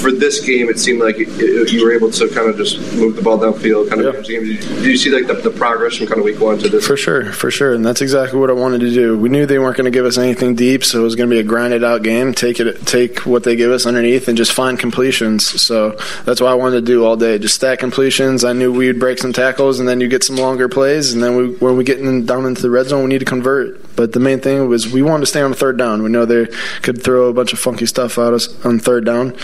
For 0.00 0.12
this 0.12 0.44
game, 0.44 0.68
it 0.68 0.78
seemed 0.78 1.00
like 1.00 1.18
you 1.18 1.82
were 1.82 1.92
able 1.92 2.10
to 2.12 2.28
kind 2.28 2.48
of 2.48 2.56
just 2.56 2.78
move 2.94 3.16
the 3.16 3.22
ball 3.22 3.38
downfield, 3.52 3.88
kind 3.88 4.00
of 4.00 4.14
yeah. 4.28 4.40
Did 4.40 4.84
you 4.84 4.96
see 4.96 5.10
like 5.10 5.26
the, 5.26 5.34
the, 5.34 5.50
progress 5.50 5.96
from 5.96 6.06
kind 6.06 6.18
of 6.18 6.24
week 6.24 6.40
one 6.40 6.58
to 6.58 6.68
this? 6.68 6.86
For 6.86 6.96
sure, 6.96 7.32
for 7.32 7.50
sure, 7.50 7.74
and 7.74 7.84
that's 7.84 8.00
exactly 8.00 8.38
what 8.38 8.50
I 8.50 8.52
wanted 8.52 8.80
to 8.80 8.90
do. 8.92 9.18
We 9.18 9.28
knew 9.28 9.46
they 9.46 9.58
weren't 9.58 9.76
going 9.76 9.90
to 9.90 9.96
give 9.96 10.06
us 10.06 10.18
anything 10.18 10.54
deep, 10.54 10.84
so 10.84 11.00
it 11.00 11.02
was 11.02 11.16
going 11.16 11.28
to 11.28 11.34
be 11.34 11.40
a 11.40 11.44
grinded 11.44 11.84
out 11.84 12.02
game. 12.02 12.34
Take 12.34 12.60
it, 12.60 12.86
take 12.86 13.26
what 13.26 13.44
they 13.44 13.56
give 13.56 13.70
us 13.70 13.86
underneath, 13.86 14.28
and 14.28 14.36
just 14.36 14.52
find 14.52 14.78
completions. 14.78 15.46
So 15.60 15.92
that's 16.24 16.40
what 16.40 16.50
I 16.50 16.54
wanted 16.54 16.76
to 16.76 16.86
do 16.86 17.04
all 17.04 17.16
day. 17.16 17.38
Just 17.38 17.54
stack 17.54 17.78
completions. 17.78 18.44
I 18.44 18.52
knew 18.52 18.72
we'd 18.72 19.00
break 19.00 19.18
some 19.18 19.32
tackles, 19.32 19.80
and 19.80 19.88
then 19.88 20.00
you 20.00 20.08
get 20.08 20.24
some 20.24 20.36
longer 20.36 20.68
plays, 20.68 21.12
and 21.12 21.22
then 21.22 21.36
we, 21.36 21.54
when 21.56 21.76
we 21.76 21.84
get 21.84 21.98
in, 21.98 22.26
down 22.26 22.46
into 22.46 22.62
the 22.62 22.70
red 22.70 22.86
zone, 22.86 23.02
we 23.02 23.08
need 23.08 23.18
to 23.18 23.24
convert. 23.24 23.87
But 23.98 24.12
the 24.12 24.20
main 24.20 24.38
thing 24.38 24.68
was 24.68 24.86
we 24.86 25.02
wanted 25.02 25.22
to 25.22 25.26
stay 25.26 25.40
on 25.40 25.52
third 25.54 25.76
down. 25.76 26.04
We 26.04 26.08
know 26.08 26.24
they 26.24 26.46
could 26.82 27.02
throw 27.02 27.26
a 27.30 27.32
bunch 27.32 27.52
of 27.52 27.58
funky 27.58 27.84
stuff 27.84 28.16
at 28.16 28.32
us 28.32 28.48
on 28.64 28.78
third 28.78 29.04
down, 29.04 29.36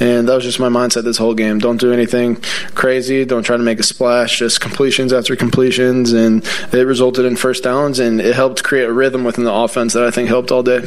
and 0.00 0.28
that 0.28 0.34
was 0.34 0.42
just 0.42 0.58
my 0.58 0.68
mindset 0.68 1.04
this 1.04 1.16
whole 1.16 1.32
game. 1.32 1.60
Don't 1.60 1.76
do 1.76 1.92
anything 1.92 2.34
crazy. 2.74 3.24
Don't 3.24 3.44
try 3.44 3.56
to 3.56 3.62
make 3.62 3.78
a 3.78 3.84
splash. 3.84 4.40
Just 4.40 4.60
completions 4.60 5.12
after 5.12 5.36
completions, 5.36 6.12
and 6.12 6.44
it 6.72 6.88
resulted 6.88 7.24
in 7.24 7.36
first 7.36 7.62
downs, 7.62 8.00
and 8.00 8.20
it 8.20 8.34
helped 8.34 8.64
create 8.64 8.86
a 8.86 8.92
rhythm 8.92 9.22
within 9.22 9.44
the 9.44 9.52
offense 9.52 9.92
that 9.92 10.02
I 10.02 10.10
think 10.10 10.28
helped 10.28 10.50
all 10.50 10.64
day. 10.64 10.84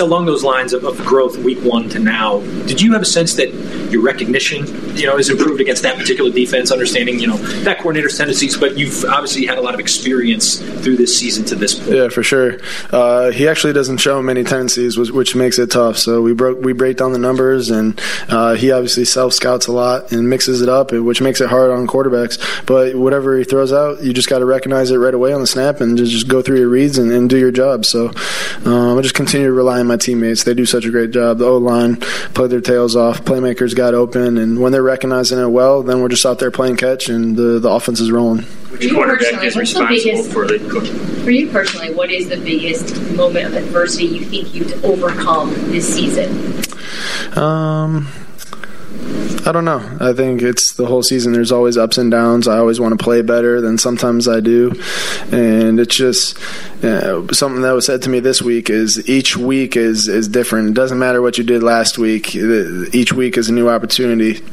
Along 0.00 0.26
those 0.26 0.44
lines 0.44 0.72
of, 0.72 0.84
of 0.84 0.96
growth, 1.04 1.38
week 1.38 1.58
one 1.64 1.88
to 1.88 1.98
now, 1.98 2.42
did 2.68 2.80
you 2.80 2.92
have 2.92 3.02
a 3.02 3.06
sense 3.06 3.34
that 3.34 3.52
your 3.90 4.02
recognition, 4.02 4.66
you 4.96 5.06
know, 5.06 5.18
is 5.18 5.30
improved 5.30 5.60
against 5.60 5.82
that 5.82 5.98
particular 5.98 6.30
defense? 6.30 6.70
Understanding, 6.70 7.18
you 7.18 7.26
know, 7.26 7.38
that 7.64 7.78
coordinator's 7.78 8.16
tendencies, 8.16 8.56
but 8.56 8.78
you've 8.78 9.04
obviously 9.06 9.46
had 9.46 9.58
a 9.58 9.60
lot 9.62 9.74
of 9.74 9.80
experience 9.80 10.60
through 10.84 10.94
this 10.94 11.18
season 11.18 11.44
to 11.46 11.56
this 11.56 11.74
point. 11.74 11.96
Yeah, 11.96 12.08
for 12.08 12.22
sure. 12.22 12.51
Uh, 12.90 13.30
he 13.30 13.48
actually 13.48 13.72
doesn't 13.72 13.98
show 13.98 14.22
many 14.22 14.44
tendencies, 14.44 14.96
which, 14.96 15.10
which, 15.10 15.34
makes 15.34 15.58
it 15.58 15.70
tough. 15.70 15.96
So 15.96 16.20
we 16.20 16.34
broke 16.34 16.60
we 16.60 16.72
break 16.72 16.98
down 16.98 17.12
the 17.12 17.18
numbers, 17.18 17.70
and 17.70 18.00
uh, 18.28 18.54
he 18.54 18.70
obviously 18.70 19.04
self 19.04 19.32
scouts 19.32 19.66
a 19.66 19.72
lot 19.72 20.12
and 20.12 20.28
mixes 20.28 20.60
it 20.60 20.68
up, 20.68 20.92
which 20.92 21.20
makes 21.20 21.40
it 21.40 21.48
hard 21.48 21.70
on 21.70 21.86
quarterbacks. 21.86 22.38
But 22.66 22.94
whatever 22.94 23.36
he 23.38 23.44
throws 23.44 23.72
out, 23.72 24.02
you 24.02 24.12
just 24.12 24.28
got 24.28 24.40
to 24.40 24.44
recognize 24.44 24.90
it 24.90 24.98
right 24.98 25.14
away 25.14 25.32
on 25.32 25.40
the 25.40 25.46
snap 25.46 25.80
and 25.80 25.96
just, 25.96 26.12
just 26.12 26.28
go 26.28 26.42
through 26.42 26.58
your 26.58 26.68
reads 26.68 26.98
and, 26.98 27.10
and 27.10 27.30
do 27.30 27.38
your 27.38 27.50
job. 27.50 27.84
So 27.84 28.10
um, 28.64 28.98
I 28.98 29.02
just 29.02 29.14
continue 29.14 29.46
to 29.46 29.52
rely 29.52 29.80
on 29.80 29.86
my 29.86 29.96
teammates. 29.96 30.44
They 30.44 30.54
do 30.54 30.66
such 30.66 30.84
a 30.84 30.90
great 30.90 31.10
job. 31.10 31.38
The 31.38 31.46
O 31.46 31.58
line 31.58 31.96
played 32.34 32.50
their 32.50 32.60
tails 32.60 32.96
off. 32.96 33.24
Playmakers 33.24 33.74
got 33.74 33.94
open, 33.94 34.38
and 34.38 34.60
when 34.60 34.72
they're 34.72 34.82
recognizing 34.82 35.38
it 35.38 35.48
well, 35.48 35.82
then 35.82 36.00
we're 36.00 36.08
just 36.08 36.26
out 36.26 36.38
there 36.38 36.50
playing 36.50 36.76
catch, 36.76 37.08
and 37.08 37.36
the, 37.36 37.58
the 37.58 37.70
offense 37.70 38.00
is 38.00 38.10
rolling. 38.10 38.44
Which 38.72 38.90
quarterback 38.90 39.44
is 39.44 39.56
responsible 39.56 39.96
biggest, 39.96 40.32
for 40.32 40.46
the 40.46 40.58
For 41.24 41.30
you 41.30 41.50
personally, 41.50 41.94
what 41.94 42.10
is 42.10 42.28
the 42.28 42.38
biggest 42.38 43.00
moment 43.12 43.46
of 43.46 43.54
adversity 43.54 44.06
you 44.06 44.24
think 44.24 44.54
you've 44.54 44.84
overcome 44.84 45.50
this 45.70 45.94
season? 45.94 46.30
Um. 47.38 48.08
I 49.44 49.50
don't 49.50 49.64
know. 49.64 49.82
I 49.98 50.12
think 50.12 50.40
it's 50.40 50.74
the 50.74 50.86
whole 50.86 51.02
season. 51.02 51.32
There's 51.32 51.50
always 51.50 51.76
ups 51.76 51.98
and 51.98 52.12
downs. 52.12 52.46
I 52.46 52.58
always 52.58 52.78
want 52.78 52.96
to 52.96 53.02
play 53.02 53.22
better 53.22 53.60
than 53.60 53.76
sometimes 53.76 54.28
I 54.28 54.38
do, 54.38 54.72
and 55.32 55.80
it's 55.80 55.96
just 55.96 56.38
uh, 56.84 57.26
something 57.32 57.62
that 57.62 57.72
was 57.72 57.84
said 57.84 58.02
to 58.02 58.10
me 58.10 58.20
this 58.20 58.40
week. 58.40 58.70
Is 58.70 59.08
each 59.08 59.36
week 59.36 59.76
is 59.76 60.06
is 60.06 60.28
different. 60.28 60.68
It 60.68 60.74
doesn't 60.74 60.98
matter 60.98 61.20
what 61.20 61.38
you 61.38 61.44
did 61.44 61.64
last 61.64 61.98
week. 61.98 62.36
Each 62.36 63.12
week 63.12 63.36
is 63.36 63.48
a 63.48 63.52
new 63.52 63.68
opportunity 63.68 64.44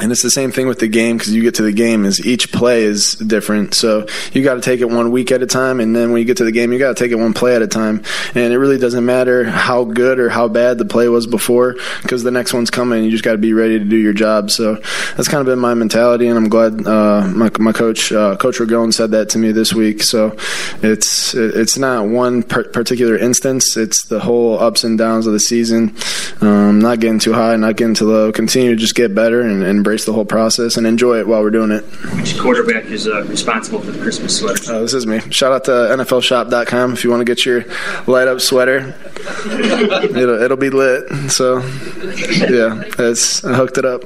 and 0.00 0.12
it's 0.12 0.22
the 0.22 0.30
same 0.30 0.52
thing 0.52 0.66
with 0.66 0.78
the 0.78 0.88
game 0.88 1.16
because 1.16 1.32
you 1.32 1.42
get 1.42 1.54
to 1.56 1.62
the 1.62 1.72
game 1.72 2.04
is 2.04 2.24
each 2.24 2.52
play 2.52 2.84
is 2.84 3.14
different. 3.14 3.74
So 3.74 4.06
you 4.32 4.42
got 4.42 4.54
to 4.54 4.60
take 4.60 4.80
it 4.80 4.90
one 4.90 5.10
week 5.10 5.32
at 5.32 5.42
a 5.42 5.46
time 5.46 5.80
and 5.80 5.94
then 5.94 6.12
when 6.12 6.20
you 6.20 6.24
get 6.24 6.36
to 6.38 6.44
the 6.44 6.52
game 6.52 6.72
you 6.72 6.78
got 6.78 6.96
to 6.96 7.02
take 7.02 7.12
it 7.12 7.16
one 7.16 7.32
play 7.32 7.56
at 7.56 7.62
a 7.62 7.66
time. 7.66 8.02
And 8.34 8.52
it 8.52 8.58
really 8.58 8.78
doesn't 8.78 9.04
matter 9.04 9.44
how 9.44 9.84
good 9.84 10.18
or 10.18 10.28
how 10.28 10.48
bad 10.48 10.78
the 10.78 10.84
play 10.84 11.08
was 11.08 11.26
before 11.26 11.76
because 12.02 12.22
the 12.22 12.30
next 12.30 12.52
one's 12.54 12.70
coming 12.70 13.04
you 13.04 13.10
just 13.10 13.24
got 13.24 13.32
to 13.32 13.38
be 13.38 13.52
ready 13.52 13.78
to 13.78 13.84
do 13.84 13.96
your 13.96 14.12
job. 14.12 14.50
So 14.50 14.74
that's 15.16 15.28
kind 15.28 15.40
of 15.40 15.46
been 15.46 15.58
my 15.58 15.74
mentality 15.74 16.26
and 16.28 16.36
i'm 16.36 16.48
glad 16.48 16.86
uh, 16.86 17.26
my, 17.34 17.50
my 17.58 17.72
coach 17.72 18.12
uh, 18.12 18.36
coach 18.36 18.58
Ragone 18.58 18.92
said 18.92 19.12
that 19.12 19.30
to 19.30 19.38
me 19.38 19.52
this 19.52 19.72
week. 19.72 20.02
So 20.02 20.36
it's 20.82 21.34
it's 21.34 21.78
not 21.78 22.06
one 22.06 22.42
particular 22.42 23.16
instance. 23.16 23.76
It's 23.76 24.04
the 24.04 24.20
whole 24.20 24.58
ups 24.58 24.84
and 24.84 24.98
downs 24.98 25.26
of 25.26 25.32
the 25.32 25.40
season. 25.40 25.96
Um, 26.40 26.78
not 26.80 27.00
getting 27.00 27.18
too 27.18 27.32
high 27.32 27.54
not 27.56 27.76
getting 27.76 27.94
too 27.94 28.06
low. 28.06 28.32
Continue 28.32 28.70
to 28.70 28.76
just 28.76 28.94
get 28.94 29.14
better 29.14 29.40
and, 29.40 29.62
and 29.62 29.73
embrace 29.76 30.04
the 30.04 30.12
whole 30.12 30.24
process 30.24 30.76
and 30.76 30.86
enjoy 30.86 31.18
it 31.18 31.26
while 31.26 31.42
we're 31.42 31.50
doing 31.50 31.70
it. 31.70 31.84
Which 32.16 32.38
quarterback 32.38 32.84
is 32.86 33.06
uh, 33.06 33.24
responsible 33.24 33.80
for 33.80 33.92
the 33.92 33.98
Christmas 34.00 34.38
sweater? 34.38 34.72
Uh, 34.72 34.80
this 34.80 34.94
is 34.94 35.06
me. 35.06 35.20
Shout 35.30 35.52
out 35.52 35.64
to 35.64 35.70
NFLShop.com 35.70 36.92
if 36.92 37.04
you 37.04 37.10
want 37.10 37.20
to 37.20 37.24
get 37.24 37.44
your 37.44 37.64
light 38.06 38.28
up 38.28 38.40
sweater. 38.40 38.94
it'll, 39.46 40.42
it'll 40.42 40.56
be 40.56 40.70
lit. 40.70 41.30
So, 41.30 41.58
yeah, 41.58 42.82
it's, 42.98 43.44
I 43.44 43.54
hooked 43.54 43.78
it 43.78 43.84
up. 43.84 44.02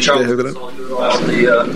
Charles, 0.00 0.26
hooked 0.26 0.40
it 0.40 0.56
up. 0.56 0.72
Uh, 0.92 1.66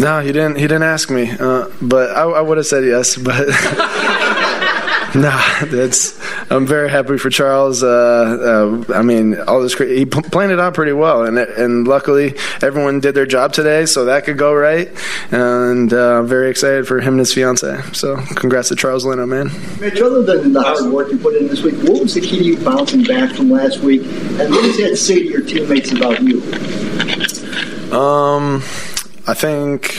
no, 0.00 0.20
he 0.20 0.32
didn't. 0.32 0.56
He 0.56 0.62
didn't 0.62 0.84
ask 0.84 1.10
me, 1.10 1.30
uh, 1.30 1.68
but 1.80 2.10
I, 2.10 2.22
I 2.22 2.40
would 2.40 2.58
have 2.58 2.66
said 2.66 2.84
yes. 2.84 3.16
But 3.16 3.48
nah, 5.14 5.64
that's 5.66 6.18
I'm 6.50 6.66
very 6.66 6.90
happy 6.90 7.18
for 7.18 7.30
Charles. 7.30 7.82
Uh, 7.82 7.88
uh, 8.88 8.94
I 8.94 9.02
mean, 9.02 9.38
all 9.40 9.62
this 9.62 9.74
he 9.74 10.06
planned 10.06 10.52
it 10.52 10.60
out 10.60 10.74
pretty 10.74 10.92
well, 10.92 11.24
and 11.24 11.38
and 11.38 11.86
luckily 11.86 12.34
everyone 12.62 13.00
did 13.00 13.14
their 13.14 13.26
job 13.26 13.52
today, 13.52 13.86
so 13.86 14.06
that 14.06 14.24
could 14.24 14.38
go 14.38 14.54
right. 14.54 14.90
And 15.30 15.92
uh, 15.92 16.18
I'm 16.18 16.26
very 16.26 16.50
excited 16.50 16.86
for 16.86 17.00
him 17.00 17.14
and 17.14 17.20
his 17.20 17.32
fiance. 17.32 17.82
So 17.92 18.16
congrats 18.34 18.68
to 18.68 18.76
Charles 18.76 19.04
Leno, 19.04 19.26
man. 19.26 19.50
Mitch, 19.80 20.00
other 20.00 20.22
than 20.22 20.52
the 20.52 20.62
hard 20.62 20.92
work 20.92 21.10
you 21.10 21.18
put 21.18 21.36
in 21.36 21.48
this 21.48 21.62
week, 21.62 21.76
what 21.88 22.02
was 22.02 22.14
the 22.14 22.20
key 22.20 22.38
to 22.38 22.44
you 22.44 22.56
bouncing 22.58 23.04
back 23.04 23.34
from 23.34 23.50
last 23.50 23.80
week, 23.80 24.02
and 24.02 24.50
what 24.50 24.62
does 24.62 24.76
that 24.78 24.96
say 24.96 25.20
to 25.20 25.28
your 25.28 25.42
teammates 25.42 25.92
about 25.92 26.22
you? 26.22 26.42
Um. 27.96 28.62
I 29.24 29.34
think 29.34 29.94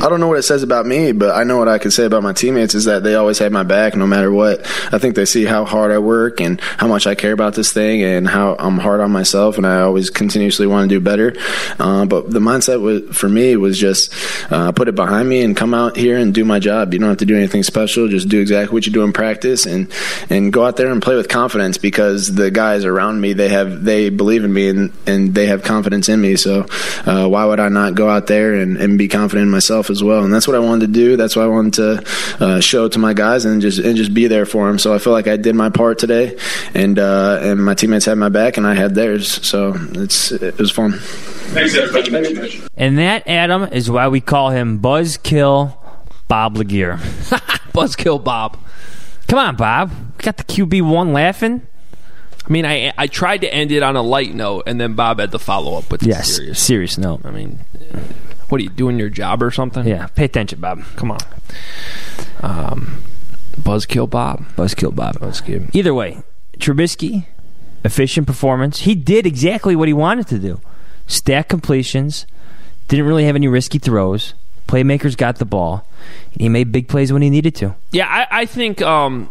I 0.00 0.08
don't 0.08 0.20
know 0.20 0.28
what 0.28 0.38
it 0.38 0.42
says 0.44 0.62
about 0.62 0.86
me, 0.86 1.10
but 1.10 1.34
I 1.34 1.42
know 1.42 1.58
what 1.58 1.66
I 1.66 1.78
can 1.78 1.90
say 1.90 2.04
about 2.04 2.22
my 2.22 2.32
teammates 2.32 2.74
is 2.74 2.84
that 2.84 3.02
they 3.02 3.16
always 3.16 3.38
have 3.40 3.50
my 3.50 3.64
back 3.64 3.96
no 3.96 4.06
matter 4.06 4.30
what. 4.30 4.60
I 4.92 4.98
think 4.98 5.16
they 5.16 5.24
see 5.24 5.44
how 5.44 5.64
hard 5.64 5.90
I 5.90 5.98
work 5.98 6.40
and 6.40 6.60
how 6.60 6.86
much 6.86 7.06
I 7.06 7.16
care 7.16 7.32
about 7.32 7.54
this 7.54 7.72
thing 7.72 8.02
and 8.04 8.28
how 8.28 8.54
I'm 8.58 8.78
hard 8.78 9.00
on 9.00 9.10
myself 9.10 9.56
and 9.56 9.66
I 9.66 9.80
always 9.80 10.08
continuously 10.08 10.68
want 10.68 10.88
to 10.88 10.94
do 10.94 11.00
better. 11.00 11.34
Uh, 11.80 12.06
but 12.06 12.30
the 12.30 12.38
mindset 12.38 12.80
was, 12.80 13.16
for 13.16 13.28
me 13.28 13.56
was 13.56 13.76
just 13.76 14.14
uh, 14.52 14.70
put 14.70 14.86
it 14.86 14.94
behind 14.94 15.28
me 15.28 15.42
and 15.42 15.56
come 15.56 15.74
out 15.74 15.96
here 15.96 16.16
and 16.16 16.32
do 16.32 16.44
my 16.44 16.60
job. 16.60 16.92
You 16.92 17.00
don't 17.00 17.08
have 17.08 17.18
to 17.18 17.26
do 17.26 17.36
anything 17.36 17.64
special. 17.64 18.06
Just 18.06 18.28
do 18.28 18.40
exactly 18.40 18.72
what 18.72 18.86
you 18.86 18.92
do 18.92 19.02
in 19.02 19.12
practice 19.12 19.66
and 19.66 19.92
and 20.30 20.52
go 20.52 20.64
out 20.64 20.76
there 20.76 20.92
and 20.92 21.02
play 21.02 21.16
with 21.16 21.28
confidence 21.28 21.76
because 21.76 22.32
the 22.32 22.52
guys 22.52 22.84
around 22.84 23.20
me 23.20 23.32
they 23.32 23.48
have 23.48 23.84
they 23.84 24.10
believe 24.10 24.44
in 24.44 24.52
me 24.52 24.68
and 24.68 24.92
and 25.06 25.34
they 25.34 25.46
have 25.46 25.64
confidence 25.64 26.08
in 26.08 26.20
me. 26.20 26.36
So 26.36 26.66
uh, 27.04 27.26
why 27.26 27.44
would 27.44 27.58
I 27.58 27.68
not 27.68 27.96
go 27.96 28.08
out 28.08 28.28
there 28.28 28.54
and, 28.54 28.76
and 28.76 28.96
be 28.96 29.08
confident 29.08 29.46
in 29.46 29.50
as 29.60 30.02
well? 30.02 30.24
And 30.24 30.32
that's 30.32 30.46
what 30.46 30.54
I 30.56 30.58
wanted 30.60 30.86
to 30.86 30.92
do. 30.92 31.16
That's 31.16 31.36
what 31.36 31.44
I 31.44 31.48
wanted 31.48 31.74
to 31.74 32.44
uh, 32.44 32.60
show 32.60 32.88
to 32.88 32.98
my 32.98 33.12
guys 33.14 33.44
and 33.44 33.60
just 33.60 33.78
and 33.78 33.96
just 33.96 34.14
be 34.14 34.26
there 34.26 34.46
for 34.46 34.66
them. 34.66 34.78
So 34.78 34.94
I 34.94 34.98
feel 34.98 35.12
like 35.12 35.26
I 35.26 35.36
did 35.36 35.54
my 35.54 35.70
part 35.70 35.98
today, 35.98 36.36
and 36.74 36.98
uh, 36.98 37.38
and 37.42 37.64
my 37.64 37.74
teammates 37.74 38.04
had 38.06 38.18
my 38.18 38.28
back 38.28 38.56
and 38.56 38.66
I 38.66 38.74
had 38.74 38.94
theirs. 38.94 39.46
So 39.46 39.74
it's 39.92 40.30
it 40.32 40.58
was 40.58 40.70
fun. 40.70 40.92
Thanks, 40.92 41.76
everybody. 41.76 42.62
And 42.76 42.98
that, 42.98 43.26
Adam, 43.26 43.64
is 43.72 43.90
why 43.90 44.08
we 44.08 44.20
call 44.20 44.50
him 44.50 44.80
Buzzkill 44.80 45.74
Bob 46.28 46.56
LeGere. 46.56 46.98
Buzzkill 47.72 48.22
Bob. 48.22 48.58
Come 49.28 49.38
on, 49.38 49.56
Bob. 49.56 49.90
We 50.18 50.22
got 50.24 50.36
the 50.36 50.44
QB 50.44 50.82
one 50.82 51.12
laughing. 51.12 51.66
I 52.46 52.50
mean, 52.50 52.64
I 52.64 52.92
I 52.96 53.06
tried 53.08 53.42
to 53.42 53.52
end 53.52 53.72
it 53.72 53.82
on 53.82 53.94
a 53.96 54.02
light 54.02 54.34
note, 54.34 54.64
and 54.66 54.80
then 54.80 54.94
Bob 54.94 55.20
had 55.20 55.32
to 55.32 55.38
follow 55.38 55.76
up 55.76 55.90
with 55.90 56.00
the 56.00 56.08
Yes, 56.08 56.36
serious. 56.36 56.58
serious 56.58 56.96
note. 56.98 57.20
I 57.24 57.30
mean, 57.30 57.58
what 58.48 58.60
are 58.60 58.64
you 58.64 58.70
doing 58.70 58.98
your 58.98 59.10
job 59.10 59.42
or 59.42 59.50
something? 59.50 59.86
Yeah, 59.86 60.06
pay 60.08 60.24
attention, 60.24 60.60
Bob. 60.60 60.82
Come 60.96 61.10
on. 61.10 61.18
Um, 62.40 63.02
Buzzkill 63.60 64.08
Bob. 64.08 64.44
Buzzkill 64.56 64.94
Bob. 64.94 65.16
Buzzkill. 65.16 65.74
Either 65.74 65.92
way, 65.94 66.22
Trubisky, 66.58 67.26
efficient 67.84 68.26
performance. 68.26 68.80
He 68.80 68.94
did 68.94 69.26
exactly 69.26 69.76
what 69.76 69.88
he 69.88 69.94
wanted 69.94 70.26
to 70.28 70.38
do. 70.38 70.60
Stack 71.06 71.48
completions. 71.48 72.26
Didn't 72.88 73.06
really 73.06 73.24
have 73.24 73.36
any 73.36 73.48
risky 73.48 73.78
throws. 73.78 74.34
Playmakers 74.66 75.16
got 75.16 75.36
the 75.36 75.44
ball. 75.44 75.86
He 76.30 76.48
made 76.48 76.72
big 76.72 76.88
plays 76.88 77.12
when 77.12 77.22
he 77.22 77.30
needed 77.30 77.54
to. 77.56 77.74
Yeah, 77.90 78.06
I, 78.06 78.42
I 78.42 78.46
think 78.46 78.82
um, 78.82 79.30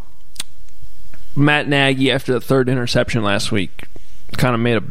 Matt 1.36 1.68
Nagy, 1.68 2.10
after 2.10 2.32
the 2.32 2.40
third 2.40 2.68
interception 2.68 3.22
last 3.22 3.52
week, 3.52 3.84
kind 4.36 4.54
of 4.54 4.60
made 4.60 4.76
a 4.76 4.82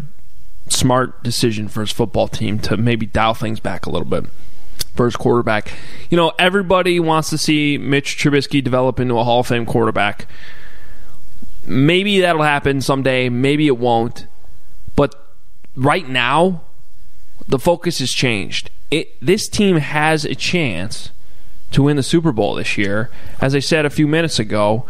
smart 0.70 1.24
decision 1.24 1.68
for 1.68 1.82
his 1.82 1.92
football 1.92 2.28
team 2.28 2.60
to 2.60 2.78
maybe 2.78 3.06
dial 3.06 3.34
things 3.34 3.60
back 3.60 3.86
a 3.86 3.90
little 3.90 4.08
bit 4.08 4.26
his 5.06 5.16
quarterback. 5.16 5.72
You 6.10 6.18
know, 6.18 6.34
everybody 6.40 7.00
wants 7.00 7.30
to 7.30 7.38
see 7.38 7.78
Mitch 7.78 8.18
Trubisky 8.18 8.64
develop 8.64 9.00
into 9.00 9.18
a 9.18 9.24
Hall 9.24 9.42
of 9.42 9.48
Fame 9.48 9.66
quarterback. 9.66 10.28
Maybe 11.66 12.22
that'll 12.22 12.44
happen 12.44 12.82
someday. 12.82 13.30
Maybe 13.30 13.68
it 13.68 13.78
won't. 13.78 14.26
But 14.96 15.16
right 15.76 16.08
now, 16.08 16.64
the 17.48 17.60
focus 17.60 18.00
has 18.00 18.12
changed. 18.12 18.70
It 18.90 19.10
this 19.22 19.48
team 19.50 19.78
has 19.78 20.26
a 20.26 20.36
chance 20.36 21.12
to 21.72 21.84
win 21.84 21.98
the 21.98 22.04
Super 22.04 22.32
Bowl 22.32 22.56
this 22.56 22.78
year. 22.78 23.10
As 23.42 23.54
I 23.54 23.60
said 23.60 23.86
a 23.86 23.90
few 23.90 24.08
minutes 24.08 24.40
ago, 24.40 24.86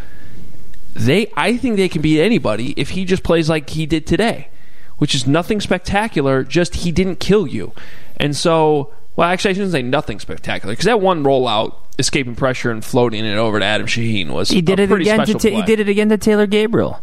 they 0.93 1.31
I 1.35 1.57
think 1.57 1.77
they 1.77 1.89
can 1.89 2.01
beat 2.01 2.21
anybody 2.21 2.73
if 2.77 2.91
he 2.91 3.05
just 3.05 3.23
plays 3.23 3.49
like 3.49 3.69
he 3.71 3.85
did 3.85 4.05
today, 4.05 4.49
which 4.97 5.15
is 5.15 5.27
nothing 5.27 5.61
spectacular, 5.61 6.43
just 6.43 6.75
he 6.75 6.91
didn't 6.91 7.19
kill 7.19 7.47
you. 7.47 7.71
And 8.17 8.35
so, 8.35 8.93
well, 9.15 9.29
actually 9.29 9.51
I 9.51 9.53
shouldn't 9.53 9.71
say 9.71 9.81
nothing 9.81 10.19
spectacular 10.19 10.73
because 10.73 10.85
that 10.85 11.01
one 11.01 11.23
rollout, 11.23 11.75
escaping 11.99 12.35
pressure 12.35 12.71
and 12.71 12.83
floating 12.83 13.25
it 13.25 13.37
over 13.37 13.59
to 13.59 13.65
Adam 13.65 13.87
Shaheen 13.87 14.29
was 14.29 14.49
He 14.49 14.61
did 14.61 14.79
a 14.79 14.83
it 14.83 14.89
pretty 14.89 15.09
again. 15.09 15.25
To 15.25 15.33
ta- 15.33 15.49
he 15.49 15.61
did 15.63 15.79
it 15.79 15.89
again 15.89 16.09
to 16.09 16.17
Taylor 16.17 16.45
Gabriel. 16.45 17.01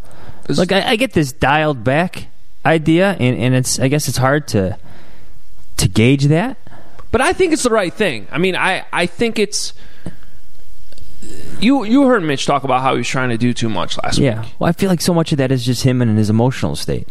Look, 0.48 0.72
I, 0.72 0.90
I 0.90 0.96
get 0.96 1.12
this 1.12 1.32
dialed 1.32 1.84
back 1.84 2.26
idea, 2.66 3.16
and, 3.18 3.36
and 3.36 3.54
it's 3.54 3.78
I 3.78 3.88
guess 3.88 4.08
it's 4.08 4.18
hard 4.18 4.46
to 4.48 4.78
to 5.78 5.88
gauge 5.88 6.24
that. 6.26 6.58
But 7.10 7.20
I 7.20 7.32
think 7.32 7.52
it's 7.52 7.62
the 7.62 7.70
right 7.70 7.94
thing. 7.94 8.26
I 8.30 8.38
mean, 8.38 8.56
I, 8.56 8.84
I 8.92 9.06
think 9.06 9.38
it's 9.38 9.72
you 11.60 11.84
you 11.84 12.06
heard 12.06 12.22
Mitch 12.22 12.46
talk 12.46 12.64
about 12.64 12.82
how 12.82 12.92
he 12.92 12.98
was 12.98 13.08
trying 13.08 13.30
to 13.30 13.38
do 13.38 13.52
too 13.54 13.68
much 13.68 13.96
last 14.02 14.18
Yeah. 14.18 14.40
week. 14.40 14.46
Yeah, 14.48 14.52
well, 14.58 14.68
I 14.68 14.72
feel 14.72 14.88
like 14.90 15.00
so 15.00 15.14
much 15.14 15.32
of 15.32 15.38
that 15.38 15.50
is 15.52 15.64
just 15.64 15.82
him 15.82 16.00
and 16.02 16.16
his 16.18 16.30
emotional 16.30 16.76
state. 16.76 17.08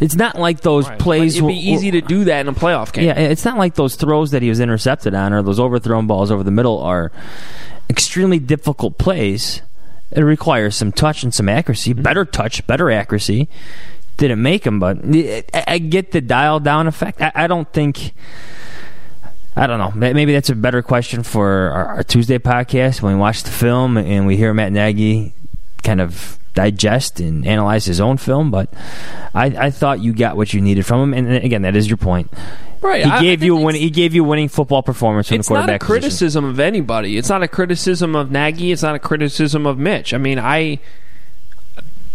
It's 0.00 0.14
not 0.16 0.38
like 0.38 0.60
those 0.60 0.88
Right. 0.88 0.98
plays. 0.98 1.34
But 1.40 1.46
it'd 1.50 1.62
be 1.62 1.70
were- 1.70 1.76
easy 1.76 1.90
to 1.92 2.00
do 2.00 2.24
that 2.24 2.40
in 2.40 2.48
a 2.48 2.52
playoff 2.52 2.92
game. 2.92 3.04
Yeah, 3.04 3.18
it's 3.18 3.44
not 3.44 3.58
like 3.58 3.74
those 3.74 3.96
throws 3.96 4.30
that 4.30 4.42
he 4.42 4.48
was 4.48 4.60
intercepted 4.60 5.14
on 5.14 5.32
or 5.32 5.42
those 5.42 5.60
overthrown 5.60 6.06
balls 6.06 6.30
over 6.30 6.42
the 6.42 6.50
middle 6.50 6.78
are 6.80 7.12
extremely 7.88 8.38
difficult 8.38 8.98
plays. 8.98 9.62
It 10.12 10.22
requires 10.22 10.74
some 10.76 10.90
touch 10.92 11.22
and 11.22 11.32
some 11.32 11.48
accuracy, 11.48 11.92
Mm-hmm. 11.92 12.02
better 12.02 12.24
touch, 12.24 12.66
better 12.66 12.90
accuracy. 12.90 13.48
Didn't 14.16 14.42
make 14.42 14.66
him, 14.66 14.78
but 14.80 14.98
I, 15.04 15.44
I 15.66 15.78
get 15.78 16.12
the 16.12 16.20
dial 16.20 16.60
down 16.60 16.86
effect. 16.86 17.22
I, 17.22 17.32
I 17.34 17.46
don't 17.46 17.72
think. 17.72 18.12
I 19.56 19.66
don't 19.66 19.78
know. 19.78 19.90
Maybe 20.12 20.32
that's 20.32 20.48
a 20.50 20.54
better 20.54 20.80
question 20.82 21.22
for 21.22 21.70
our, 21.70 21.86
our 21.96 22.02
Tuesday 22.04 22.38
podcast 22.38 23.02
when 23.02 23.14
we 23.14 23.20
watch 23.20 23.42
the 23.42 23.50
film 23.50 23.96
and 23.96 24.26
we 24.26 24.36
hear 24.36 24.54
Matt 24.54 24.72
Nagy 24.72 25.32
kind 25.82 26.00
of 26.00 26.38
digest 26.54 27.20
and 27.20 27.46
analyze 27.46 27.84
his 27.84 28.00
own 28.00 28.16
film. 28.16 28.50
But 28.50 28.72
I, 29.34 29.46
I 29.46 29.70
thought 29.70 30.00
you 30.00 30.12
got 30.12 30.36
what 30.36 30.54
you 30.54 30.60
needed 30.60 30.86
from 30.86 31.00
him, 31.12 31.14
and 31.14 31.44
again, 31.44 31.62
that 31.62 31.74
is 31.76 31.88
your 31.88 31.96
point. 31.96 32.30
Right. 32.80 33.04
He 33.04 33.10
I- 33.10 33.18
I 33.18 33.22
gave 33.22 33.42
you 33.42 33.58
a 33.58 33.60
win- 33.60 33.74
He 33.74 33.90
gave 33.90 34.14
you 34.14 34.24
a 34.24 34.28
winning 34.28 34.48
football 34.48 34.82
performance 34.82 35.28
from 35.28 35.36
the 35.36 35.40
it's 35.40 35.50
not 35.50 35.56
a 35.56 35.58
quarterback 35.58 35.80
position. 35.80 36.00
criticism 36.02 36.44
of 36.44 36.60
anybody. 36.60 37.18
It's 37.18 37.28
not 37.28 37.42
a 37.42 37.48
criticism 37.48 38.14
of 38.16 38.30
Nagy. 38.30 38.72
It's 38.72 38.82
not 38.82 38.94
a 38.94 38.98
criticism 38.98 39.66
of 39.66 39.78
Mitch. 39.78 40.14
I 40.14 40.18
mean, 40.18 40.38
I 40.38 40.78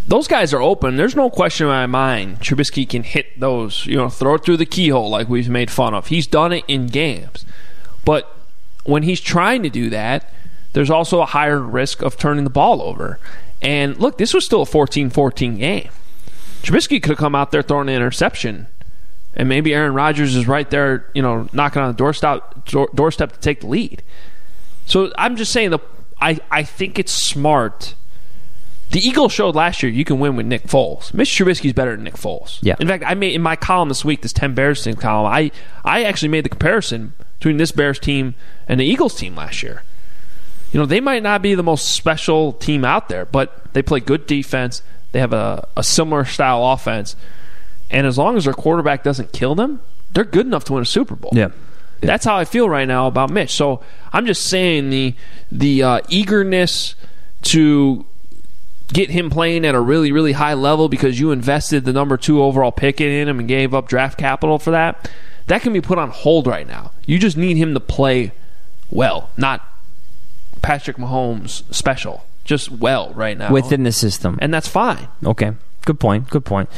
those 0.08 0.28
guys 0.28 0.54
are 0.54 0.62
open. 0.62 0.98
There's 0.98 1.16
no 1.16 1.30
question 1.30 1.68
in 1.68 1.72
my 1.72 1.86
mind. 1.86 2.40
Trubisky 2.40 2.88
can 2.88 3.04
hit 3.04 3.40
those, 3.40 3.86
you 3.86 3.98
know, 3.98 4.10
throw 4.10 4.36
it 4.36 4.44
through 4.44 4.58
the 4.58 4.66
keyhole 4.66 5.10
like 5.10 5.28
we've 5.28 5.50
made 5.50 5.72
fun 5.72 5.94
of. 5.94 6.08
He's 6.08 6.28
done 6.28 6.54
it 6.54 6.64
in 6.68 6.88
games, 6.88 7.46
but 8.04 8.36
when 8.84 9.04
he's 9.04 9.22
trying 9.22 9.64
to 9.64 9.70
do 9.70 9.90
that, 9.90 10.32
there's 10.74 10.90
also 10.90 11.22
a 11.22 11.26
higher 11.26 11.60
risk 11.60 12.02
of 12.02 12.18
turning 12.18 12.44
the 12.44 12.50
ball 12.50 12.82
over. 12.82 13.20
And 13.62 13.98
look, 13.98 14.18
this 14.18 14.34
was 14.34 14.46
still 14.46 14.62
a 14.62 14.66
14-14 14.66 15.58
game. 15.58 15.90
Trubisky 16.62 17.02
could 17.02 17.12
have 17.12 17.18
come 17.18 17.36
out 17.36 17.52
there 17.52 17.62
throwing 17.62 17.90
an 17.90 17.96
interception 17.96 18.68
and 19.36 19.50
maybe 19.50 19.74
Aaron 19.74 19.94
Rodgers 19.94 20.36
is 20.36 20.48
right 20.48 20.70
there, 20.70 21.10
you 21.14 21.22
know, 21.22 21.48
knocking 21.52 21.82
on 21.82 21.90
the 21.90 21.98
doorstep 21.98 22.66
doorstep 22.66 23.34
to 23.34 23.40
take 23.40 23.62
the 23.62 23.68
lead. 23.68 24.02
So 24.86 25.12
I'm 25.18 25.36
just 25.36 25.52
saying 25.52 25.72
the 25.72 25.80
I 26.22 26.40
I 26.50 26.64
think 26.64 26.98
it's 26.98 27.12
smart. 27.12 27.96
The 28.96 29.06
Eagles 29.06 29.34
showed 29.34 29.56
last 29.56 29.84
year 29.84 29.92
you 29.92 30.06
can 30.06 30.20
win 30.20 30.38
with 30.38 30.46
Nick 30.46 30.64
Foles. 30.64 31.14
Mitch 31.14 31.28
Trubisky's 31.28 31.74
better 31.74 31.98
than 31.98 32.06
Nick 32.06 32.14
Foles. 32.14 32.60
Yeah. 32.62 32.78
In 32.80 32.88
fact, 32.88 33.04
I 33.06 33.14
made 33.14 33.34
in 33.34 33.42
my 33.42 33.58
column 33.58 33.90
this 33.90 34.06
week, 34.06 34.22
this 34.22 34.32
ten 34.32 34.56
Bears 34.56 34.82
team 34.82 34.96
column, 34.96 35.30
I 35.30 35.52
I 35.84 36.04
actually 36.06 36.30
made 36.30 36.46
the 36.46 36.50
comparison 36.50 37.12
between 37.38 37.58
this 37.58 37.74
Bears 37.74 38.00
team 38.00 38.36
and 38.70 38.80
the 38.80 38.86
Eagles 38.86 39.14
team 39.14 39.36
last 39.36 39.62
year. 39.64 39.84
You 40.72 40.80
know, 40.80 40.86
they 40.86 41.02
might 41.02 41.24
not 41.24 41.42
be 41.42 41.56
the 41.56 41.62
most 41.62 41.92
special 41.94 42.54
team 42.54 42.86
out 42.86 43.10
there, 43.10 43.26
but 43.26 43.74
they 43.74 43.82
play 43.82 44.00
good 44.00 44.28
defense. 44.28 44.82
They 45.12 45.20
have 45.20 45.34
a, 45.34 45.68
a 45.76 45.84
similar 45.84 46.24
style 46.24 46.66
offense. 46.66 47.18
And 47.90 48.08
as 48.08 48.18
long 48.18 48.38
as 48.38 48.46
their 48.46 48.54
quarterback 48.54 49.04
doesn't 49.04 49.34
kill 49.34 49.56
them, 49.56 49.82
they're 50.14 50.24
good 50.24 50.46
enough 50.46 50.64
to 50.66 50.74
win 50.74 50.84
a 50.84 50.86
Super 50.86 51.18
Bowl. 51.18 51.32
Yeah. 51.34 51.50
That's 52.00 52.24
how 52.24 52.38
I 52.38 52.46
feel 52.46 52.70
right 52.70 52.88
now 52.88 53.08
about 53.08 53.30
Mitch. 53.30 53.52
So 53.52 53.84
I'm 54.14 54.26
just 54.26 54.46
saying 54.48 54.90
the 54.90 55.16
the 55.52 55.84
uh, 55.84 56.00
eagerness 56.08 56.96
to 57.42 58.06
get 58.94 59.10
him 59.10 59.30
playing 59.30 59.66
at 59.66 59.76
a 59.76 59.80
really 59.80 60.12
really 60.12 60.34
high 60.34 60.54
level 60.54 60.90
because 60.90 61.20
you 61.20 61.32
invested 61.32 61.86
the 61.86 61.94
number 61.94 62.18
two 62.18 62.42
overall 62.42 62.72
pick 62.72 63.02
in 63.02 63.28
him 63.28 63.40
and 63.40 63.48
gave 63.48 63.74
up 63.74 63.88
draft 63.88 64.18
capital 64.18 64.60
for 64.60 64.72
that. 64.72 65.10
That 65.48 65.62
can 65.62 65.74
be 65.74 65.82
put 65.82 65.98
on 65.98 66.10
hold 66.10 66.48
right 66.48 66.68
now. 66.68 66.92
You 67.06 67.20
just 67.20 67.38
need 67.38 67.58
him 67.58 67.74
to 67.74 67.80
play 67.80 68.32
well, 68.90 69.30
not 69.38 69.62
Patrick 70.62 70.98
Mahomes 70.98 71.64
special, 71.74 72.26
just 72.44 72.72
well 72.72 73.14
right 73.14 73.38
now 73.38 73.52
within 73.52 73.84
the 73.84 73.92
system, 73.92 74.38
and 74.42 74.54
that's 74.54 74.68
fine. 74.68 75.08
Okay, 75.24 75.52
good 75.86 76.00
point. 76.00 76.30
Good 76.30 76.46
point. 76.46 76.70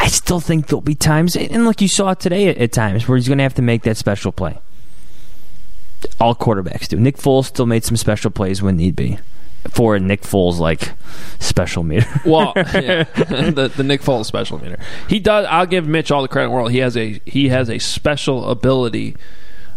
I 0.00 0.08
still 0.08 0.40
think 0.40 0.66
there'll 0.66 0.80
be 0.80 0.94
times, 0.94 1.36
and 1.36 1.64
look, 1.64 1.80
you 1.80 1.88
saw 1.88 2.14
today 2.14 2.48
at, 2.48 2.58
at 2.58 2.72
times 2.72 3.08
where 3.08 3.16
he's 3.16 3.28
going 3.28 3.38
to 3.38 3.44
have 3.44 3.54
to 3.54 3.62
make 3.62 3.82
that 3.82 3.96
special 3.96 4.32
play. 4.32 4.58
All 6.20 6.34
quarterbacks 6.34 6.88
do. 6.88 6.96
Nick 6.98 7.16
Foles 7.16 7.46
still 7.46 7.66
made 7.66 7.84
some 7.84 7.96
special 7.96 8.30
plays 8.30 8.62
when 8.62 8.76
need 8.76 8.96
be. 8.96 9.18
For 9.70 9.98
Nick 9.98 10.22
Foles, 10.22 10.58
like 10.58 10.92
special 11.40 11.82
meter. 11.82 12.06
Well, 12.26 12.52
yeah, 12.56 13.04
the 13.14 13.72
the 13.74 13.82
Nick 13.82 14.02
Foles 14.02 14.26
special 14.26 14.60
meter. 14.62 14.78
He 15.08 15.18
does. 15.18 15.46
I'll 15.48 15.66
give 15.66 15.86
Mitch 15.86 16.10
all 16.10 16.22
the 16.22 16.28
credit 16.28 16.46
in 16.46 16.50
the 16.50 16.54
world. 16.56 16.70
He 16.70 16.78
has 16.78 16.96
a 16.96 17.20
he 17.24 17.48
has 17.48 17.68
a 17.70 17.78
special 17.78 18.50
ability 18.50 19.16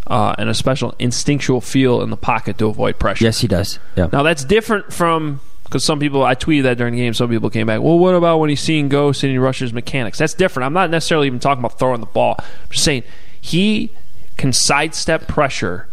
uh, 0.08 0.36
and 0.38 0.50
a 0.50 0.54
special 0.54 0.93
instinctual 1.00 1.62
feel 1.62 2.02
in 2.02 2.10
the 2.10 2.17
pocket 2.17 2.58
to 2.60 2.67
avoid 2.67 3.00
pressure. 3.00 3.23
yes, 3.23 3.39
he 3.39 3.47
does. 3.47 3.80
Yeah. 3.95 4.10
Now 4.12 4.23
that's 4.23 4.43
different 4.43 4.93
from 4.93 5.41
because 5.63 5.84
some 5.84 6.00
people 6.00 6.23
I 6.23 6.36
tweeted 6.36 6.63
that 6.63 6.78
during 6.78 6.93
the 6.93 7.00
game. 7.00 7.13
Some 7.13 7.30
people 7.30 7.50
came 7.50 7.67
back. 7.67 7.82
Well, 7.82 7.97
what 8.00 8.13
about 8.15 8.39
when 8.39 8.50
he's 8.50 8.62
seeing 8.62 8.89
ghosts 8.89 9.23
and 9.23 9.32
he 9.32 9.38
rushes 9.38 9.73
mechanics? 9.73 10.17
That's 10.17 10.33
different. 10.33 10.65
I'm 10.65 10.73
not 10.73 10.90
necessarily 10.90 11.27
even 11.27 11.40
talking 11.40 11.60
about 11.63 11.77
throwing 11.79 12.00
the 12.00 12.06
ball. 12.08 12.35
I'm 12.40 12.46
just 12.69 12.83
saying 12.85 13.04
he 13.42 13.92
can 14.38 14.54
sidestep 14.54 15.27
pressure 15.27 15.88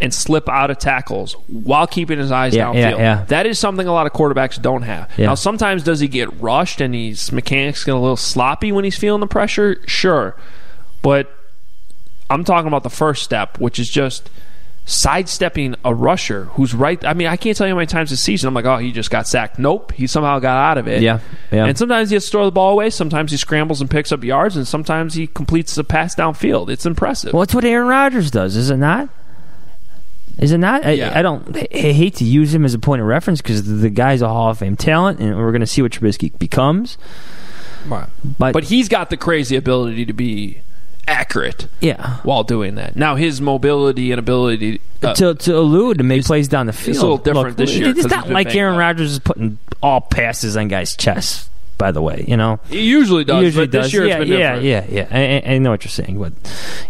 and 0.00 0.12
slip 0.12 0.48
out 0.48 0.70
of 0.70 0.78
tackles 0.78 1.34
while 1.46 1.86
keeping 1.86 2.18
his 2.18 2.32
eyes 2.32 2.54
Yeah, 2.54 2.66
downfield. 2.66 2.74
yeah, 2.74 2.96
yeah. 2.96 3.24
That 3.28 3.46
is 3.46 3.58
something 3.58 3.86
a 3.86 3.92
lot 3.92 4.06
of 4.06 4.12
quarterbacks 4.12 4.60
don't 4.60 4.82
have. 4.82 5.16
Now, 5.18 5.34
sometimes 5.36 5.84
does 5.84 6.00
he 6.00 6.08
get 6.08 6.32
rushed 6.40 6.80
and 6.80 6.94
his 6.94 7.30
mechanics 7.30 7.84
get 7.84 7.94
a 7.94 7.98
little 7.98 8.16
sloppy 8.16 8.72
when 8.72 8.82
he's 8.84 8.98
feeling 8.98 9.20
the 9.20 9.26
pressure? 9.28 9.76
Sure. 9.86 10.34
But 11.02 11.32
I'm 12.28 12.42
talking 12.44 12.66
about 12.66 12.82
the 12.82 12.90
first 12.90 13.22
step, 13.22 13.60
which 13.60 13.78
is 13.78 13.88
just 13.88 14.28
sidestepping 14.84 15.76
a 15.84 15.94
rusher 15.94 16.44
who's 16.46 16.74
right. 16.74 17.04
I 17.04 17.14
mean, 17.14 17.28
I 17.28 17.36
can't 17.36 17.56
tell 17.56 17.68
you 17.68 17.72
how 17.74 17.76
many 17.76 17.86
times 17.86 18.10
this 18.10 18.20
season 18.20 18.48
I'm 18.48 18.54
like, 18.54 18.64
oh, 18.64 18.78
he 18.78 18.90
just 18.90 19.10
got 19.10 19.28
sacked. 19.28 19.58
Nope, 19.58 19.92
he 19.92 20.08
somehow 20.08 20.40
got 20.40 20.56
out 20.56 20.78
of 20.78 20.88
it. 20.88 21.02
Yeah, 21.02 21.20
yeah. 21.52 21.66
And 21.66 21.78
sometimes 21.78 22.10
he 22.10 22.14
has 22.16 22.24
to 22.24 22.30
throw 22.32 22.44
the 22.44 22.50
ball 22.50 22.72
away. 22.72 22.90
Sometimes 22.90 23.30
he 23.30 23.36
scrambles 23.36 23.80
and 23.80 23.88
picks 23.88 24.10
up 24.10 24.24
yards, 24.24 24.56
and 24.56 24.66
sometimes 24.66 25.14
he 25.14 25.28
completes 25.28 25.76
a 25.78 25.84
pass 25.84 26.16
downfield. 26.16 26.68
It's 26.68 26.84
impressive. 26.84 27.32
Well, 27.32 27.42
it's 27.42 27.54
what 27.54 27.64
Aaron 27.64 27.86
Rodgers 27.86 28.30
does, 28.32 28.56
is 28.56 28.70
it 28.70 28.76
not? 28.78 29.08
Is 30.38 30.52
it 30.52 30.58
not? 30.58 30.84
I, 30.84 30.92
Yeah. 30.92 31.12
I 31.18 31.22
don't. 31.22 31.56
I 31.56 31.92
hate 31.92 32.16
to 32.16 32.24
use 32.24 32.54
him 32.54 32.64
as 32.64 32.74
a 32.74 32.78
point 32.78 33.00
of 33.00 33.08
reference 33.08 33.40
because 33.40 33.80
the 33.80 33.90
guy's 33.90 34.22
a 34.22 34.28
Hall 34.28 34.50
of 34.50 34.58
Fame 34.58 34.76
talent, 34.76 35.20
and 35.20 35.36
we're 35.36 35.52
going 35.52 35.60
to 35.60 35.66
see 35.66 35.82
what 35.82 35.92
Trubisky 35.92 36.36
becomes. 36.38 36.98
Right. 37.86 38.08
But, 38.38 38.52
But 38.52 38.64
he's 38.64 38.88
got 38.88 39.10
the 39.10 39.16
crazy 39.16 39.56
ability 39.56 40.06
to 40.06 40.12
be 40.12 40.62
accurate 41.06 41.66
yeah, 41.80 42.18
while 42.22 42.44
doing 42.44 42.76
that. 42.76 42.96
Now 42.96 43.16
his 43.16 43.40
mobility 43.40 44.12
and 44.12 44.18
ability 44.18 44.80
uh, 45.02 45.14
to 45.14 45.34
to 45.34 45.54
elude 45.54 46.00
and 46.00 46.08
make 46.08 46.24
plays 46.24 46.48
down 46.48 46.66
the 46.66 46.72
field. 46.72 46.96
it's 46.96 47.02
a 47.02 47.02
little 47.02 47.18
different 47.18 47.56
this 47.56 47.74
year 47.74 47.88
It's 47.88 48.06
not 48.06 48.28
like 48.28 48.54
Aaron. 48.54 48.76
Rodgers 48.76 49.12
is 49.12 49.18
putting 49.18 49.58
all 49.82 50.00
passes 50.00 50.56
on 50.56 50.68
guys' 50.68 50.96
chests. 50.96 51.50
By 51.82 51.90
the 51.90 52.00
way, 52.00 52.24
you 52.28 52.36
know 52.36 52.60
he 52.70 52.82
usually 52.82 53.24
does. 53.24 53.40
He 53.40 53.46
usually 53.46 53.66
but 53.66 53.82
this 53.82 53.92
year 53.92 54.06
yeah, 54.06 54.18
it's 54.18 54.28
been 54.30 54.38
yeah, 54.38 54.54
different. 54.60 54.92
yeah, 54.92 55.06
yeah. 55.10 55.42
I, 55.44 55.50
I- 55.50 55.54
I 55.54 55.58
know 55.58 55.70
what 55.70 55.82
you're 55.84 55.90
saying, 55.90 56.16
but 56.20 56.32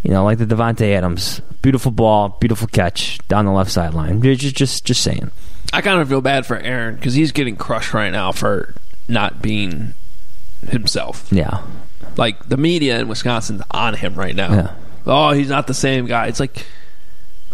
you 0.02 0.10
know, 0.10 0.22
like 0.22 0.36
the 0.36 0.44
Davante 0.44 0.92
Adams, 0.94 1.40
beautiful 1.62 1.90
ball, 1.90 2.36
beautiful 2.40 2.68
catch 2.68 3.18
down 3.28 3.46
the 3.46 3.52
left 3.52 3.70
sideline. 3.70 4.20
Just, 4.20 4.54
just, 4.54 4.84
just 4.84 5.02
saying. 5.02 5.30
I 5.72 5.80
kind 5.80 5.98
of 6.02 6.10
feel 6.10 6.20
bad 6.20 6.44
for 6.44 6.58
Aaron 6.58 6.96
because 6.96 7.14
he's 7.14 7.32
getting 7.32 7.56
crushed 7.56 7.94
right 7.94 8.10
now 8.10 8.32
for 8.32 8.74
not 9.08 9.40
being 9.40 9.94
himself. 10.68 11.26
Yeah, 11.32 11.62
Like 12.18 12.46
the 12.50 12.58
media 12.58 13.00
in 13.00 13.08
Wisconsin's 13.08 13.62
on 13.70 13.94
him 13.94 14.14
right 14.14 14.36
now. 14.36 14.52
Yeah. 14.52 14.74
Oh, 15.06 15.30
he's 15.32 15.48
not 15.48 15.66
the 15.66 15.74
same 15.74 16.04
guy. 16.04 16.26
It's 16.26 16.38
like 16.38 16.66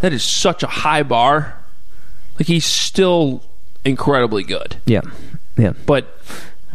that 0.00 0.12
is 0.12 0.24
such 0.24 0.64
a 0.64 0.66
high 0.66 1.04
bar. 1.04 1.54
Like 2.36 2.48
he's 2.48 2.64
still 2.64 3.44
incredibly 3.84 4.42
good, 4.42 4.76
yeah, 4.86 5.02
yeah. 5.56 5.74
but 5.86 6.18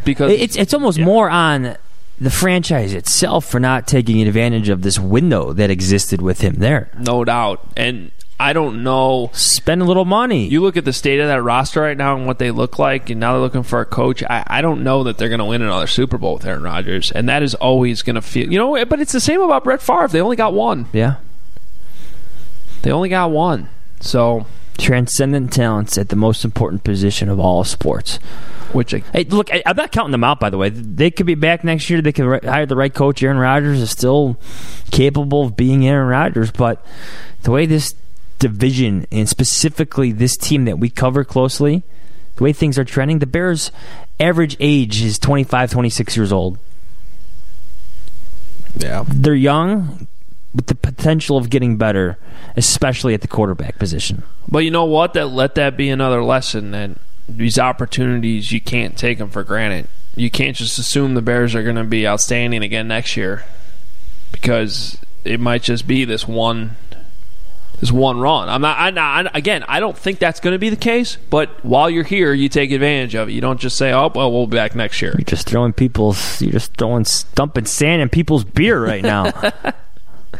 because 0.04 0.32
It's 0.32 0.56
it's 0.56 0.74
almost 0.74 0.98
more 0.98 1.28
on 1.30 1.76
the 2.20 2.30
franchise 2.30 2.92
itself 2.94 3.44
for 3.44 3.58
not 3.58 3.86
taking 3.88 4.22
advantage 4.26 4.68
of 4.68 4.82
this 4.82 4.98
window 4.98 5.52
that 5.52 5.70
existed 5.70 6.22
with 6.22 6.40
him 6.40 6.54
there. 6.56 6.90
no 6.98 7.24
doubt, 7.24 7.60
and 7.76 8.10
I 8.38 8.52
don't 8.52 8.82
know. 8.82 9.30
Spend 9.32 9.80
a 9.80 9.84
little 9.84 10.04
money. 10.04 10.46
You 10.48 10.60
look 10.60 10.76
at 10.76 10.84
the 10.84 10.92
state 10.92 11.20
of 11.20 11.28
that 11.28 11.40
roster 11.42 11.80
right 11.80 11.96
now 11.96 12.16
and 12.16 12.26
what 12.26 12.38
they 12.40 12.50
look 12.50 12.78
like, 12.80 13.08
and 13.10 13.20
now 13.20 13.32
they're 13.32 13.40
looking 13.40 13.62
for 13.62 13.80
a 13.80 13.84
coach. 13.86 14.22
I, 14.24 14.42
I 14.48 14.60
don't 14.60 14.82
know 14.82 15.04
that 15.04 15.18
they're 15.18 15.28
going 15.28 15.38
to 15.38 15.44
win 15.44 15.62
another 15.62 15.86
Super 15.86 16.18
Bowl 16.18 16.34
with 16.34 16.44
Aaron 16.44 16.62
Rodgers, 16.64 17.12
and 17.12 17.28
that 17.28 17.42
is 17.44 17.54
always 17.54 18.02
going 18.02 18.16
to 18.16 18.22
feel, 18.22 18.52
you 18.52 18.58
know. 18.58 18.84
But 18.86 18.98
it's 19.00 19.12
the 19.12 19.20
same 19.20 19.40
about 19.40 19.62
Brett 19.64 19.80
Favre. 19.80 20.08
They 20.08 20.20
only 20.20 20.36
got 20.36 20.52
one. 20.52 20.86
yeah, 20.92 21.16
They 22.82 22.90
only 22.90 23.08
got 23.08 23.30
one. 23.30 23.68
So, 24.00 24.46
transcendent 24.78 25.52
talents 25.52 25.96
at 25.98 26.08
the 26.08 26.16
most 26.16 26.44
important 26.44 26.84
position 26.84 27.28
of 27.28 27.38
all 27.38 27.64
sports. 27.64 28.16
which 28.72 28.92
I, 28.94 29.02
Hey, 29.12 29.24
look, 29.24 29.52
I, 29.52 29.62
I'm 29.66 29.76
not 29.76 29.92
counting 29.92 30.12
them 30.12 30.24
out. 30.24 30.40
By 30.40 30.50
the 30.50 30.58
way, 30.58 30.68
they 30.68 31.10
could 31.10 31.26
be 31.26 31.34
back 31.36 31.62
next 31.64 31.88
year. 31.88 32.02
They 32.02 32.12
could 32.12 32.24
ri- 32.26 32.40
hire 32.42 32.66
the 32.66 32.76
right 32.76 32.92
coach. 32.92 33.22
Aaron 33.22 33.38
Rodgers 33.38 33.80
is 33.80 33.90
still 33.90 34.36
capable 34.90 35.44
of 35.44 35.56
being 35.56 35.86
Aaron 35.86 36.08
Rodgers, 36.08 36.50
but 36.50 36.84
the 37.42 37.50
way 37.50 37.66
this 37.66 37.94
division 38.40 39.06
and 39.12 39.28
specifically 39.28 40.10
this 40.12 40.36
team 40.36 40.64
that 40.64 40.78
we 40.78 40.90
cover 40.90 41.24
closely, 41.24 41.82
the 42.36 42.42
way 42.42 42.52
things 42.52 42.76
are 42.78 42.84
trending, 42.84 43.20
the 43.20 43.26
Bears' 43.26 43.70
average 44.18 44.56
age 44.58 45.02
is 45.02 45.18
25, 45.20 45.70
26 45.70 46.16
years 46.16 46.32
old. 46.32 46.58
yeah, 48.76 49.04
They're 49.08 49.34
young 49.34 50.08
with 50.54 50.66
the 50.66 50.74
potential 50.74 51.36
of 51.36 51.50
getting 51.50 51.76
better, 51.76 52.18
especially 52.56 53.14
at 53.14 53.20
the 53.20 53.28
quarterback 53.28 53.78
position. 53.78 54.22
But 54.48 54.60
you 54.60 54.70
know 54.70 54.84
what? 54.84 55.14
That 55.14 55.26
let 55.26 55.56
that 55.56 55.76
be 55.76 55.90
another 55.90 56.22
lesson 56.22 56.70
that 56.70 56.92
these 57.28 57.58
opportunities 57.58 58.52
you 58.52 58.60
can't 58.60 58.96
take 58.96 59.18
them 59.18 59.30
for 59.30 59.42
granted. 59.42 59.88
You 60.14 60.30
can't 60.30 60.56
just 60.56 60.78
assume 60.78 61.14
the 61.14 61.22
Bears 61.22 61.54
are 61.54 61.62
going 61.64 61.76
to 61.76 61.84
be 61.84 62.06
outstanding 62.06 62.62
again 62.62 62.86
next 62.86 63.16
year 63.16 63.44
because 64.30 64.98
it 65.24 65.40
might 65.40 65.62
just 65.62 65.86
be 65.86 66.04
this 66.04 66.28
one 66.28 66.76
this 67.80 67.90
one 67.90 68.20
run. 68.20 68.48
I'm 68.48 68.60
not. 68.60 68.78
I, 68.78 69.22
I, 69.22 69.30
again, 69.34 69.64
I 69.66 69.80
don't 69.80 69.98
think 69.98 70.18
that's 70.18 70.40
going 70.40 70.52
to 70.52 70.58
be 70.58 70.70
the 70.70 70.76
case. 70.76 71.18
But 71.30 71.64
while 71.64 71.90
you're 71.90 72.04
here, 72.04 72.32
you 72.32 72.48
take 72.48 72.70
advantage 72.70 73.14
of 73.14 73.28
it. 73.28 73.32
You 73.32 73.40
don't 73.40 73.60
just 73.60 73.76
say, 73.76 73.92
"Oh, 73.92 74.10
well, 74.14 74.30
we'll 74.32 74.46
be 74.46 74.56
back 74.56 74.74
next 74.76 75.02
year." 75.02 75.12
You're 75.18 75.24
just 75.24 75.48
throwing 75.48 75.72
people's, 75.72 76.40
you're 76.40 76.52
just 76.52 76.76
throwing, 76.76 77.04
dumping 77.34 77.66
sand 77.66 78.00
in 78.00 78.08
people's 78.08 78.44
beer 78.44 78.82
right 78.82 79.02
now. 79.02 79.32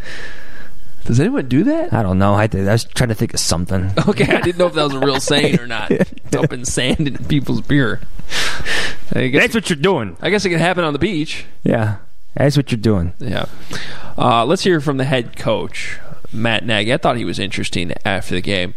Does 1.04 1.20
anyone 1.20 1.48
do 1.48 1.64
that? 1.64 1.92
I 1.92 2.02
don't 2.02 2.18
know. 2.18 2.32
I, 2.32 2.48
I 2.52 2.72
was 2.72 2.84
trying 2.84 3.10
to 3.10 3.14
think 3.14 3.34
of 3.34 3.40
something. 3.40 3.92
Okay, 4.08 4.24
I 4.24 4.40
didn't 4.40 4.58
know 4.58 4.66
if 4.66 4.74
that 4.74 4.84
was 4.84 4.94
a 4.94 4.98
real 5.00 5.20
saying 5.20 5.60
or 5.60 5.66
not. 5.66 5.90
Dumping 6.30 6.64
sand 6.64 7.06
in 7.06 7.18
people's 7.26 7.60
beer. 7.60 8.00
I 9.14 9.28
guess, 9.28 9.42
That's 9.42 9.54
what 9.54 9.68
you're 9.70 9.76
doing. 9.76 10.16
I 10.20 10.30
guess 10.30 10.44
it 10.44 10.50
can 10.50 10.58
happen 10.58 10.84
on 10.84 10.92
the 10.94 10.98
beach. 10.98 11.44
Yeah, 11.62 11.96
that's 12.34 12.56
what 12.56 12.70
you're 12.72 12.80
doing. 12.80 13.12
Yeah. 13.18 13.46
Uh, 14.16 14.44
let's 14.46 14.62
hear 14.64 14.80
from 14.80 14.96
the 14.96 15.04
head 15.04 15.36
coach, 15.36 15.98
Matt 16.32 16.64
Nagy. 16.64 16.92
I 16.92 16.96
thought 16.96 17.16
he 17.16 17.24
was 17.24 17.38
interesting 17.38 17.92
after 18.04 18.34
the 18.34 18.40
game. 18.40 18.74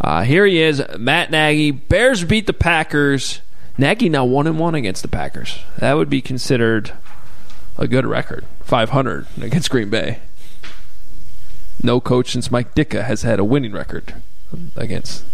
Uh, 0.00 0.22
here 0.22 0.46
he 0.46 0.60
is, 0.62 0.82
Matt 0.98 1.30
Nagy. 1.30 1.70
Bears 1.70 2.24
beat 2.24 2.46
the 2.46 2.52
Packers. 2.52 3.40
Nagy 3.76 4.08
now 4.08 4.24
one 4.24 4.46
and 4.46 4.58
one 4.58 4.74
against 4.74 5.02
the 5.02 5.08
Packers. 5.08 5.58
That 5.78 5.94
would 5.94 6.08
be 6.10 6.20
considered 6.22 6.92
a 7.76 7.86
good 7.86 8.06
record. 8.06 8.44
Five 8.62 8.90
hundred 8.90 9.26
against 9.40 9.70
Green 9.70 9.90
Bay. 9.90 10.20
No 11.82 12.00
coach 12.00 12.32
since 12.32 12.50
Mike 12.50 12.74
Ditka 12.74 13.04
has 13.04 13.22
had 13.22 13.38
a 13.38 13.44
winning 13.44 13.72
record 13.72 14.14
against 14.76 15.24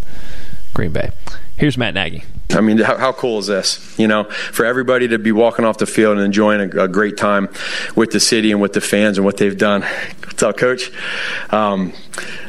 Green 0.75 0.93
Bay. 0.93 1.11
Here's 1.57 1.79
Matt 1.79 1.95
Nagy. 1.95 2.25
I 2.51 2.61
mean, 2.61 2.79
how, 2.79 2.97
how 2.99 3.13
cool 3.13 3.39
is 3.39 3.47
this? 3.47 3.99
You 3.99 4.09
know, 4.09 4.25
for 4.25 4.67
everybody 4.67 5.09
to 5.09 5.19
be 5.19 5.33
walking 5.33 5.65
off 5.65 5.79
the 5.79 5.87
field 5.87 6.17
and 6.17 6.25
enjoying 6.25 6.61
a, 6.61 6.85
a 6.85 6.89
great 6.89 7.17
time 7.17 7.49
with 7.95 8.11
the 8.11 8.21
city 8.21 8.51
and 8.51 8.61
with 8.61 8.73
the 8.73 8.81
fans 8.81 9.19
and 9.19 9.25
what 9.25 9.37
they've 9.37 9.57
done. 9.57 9.83
What's 10.25 10.43
up, 10.43 10.57
Coach? 10.57 10.91
Um, 11.51 11.93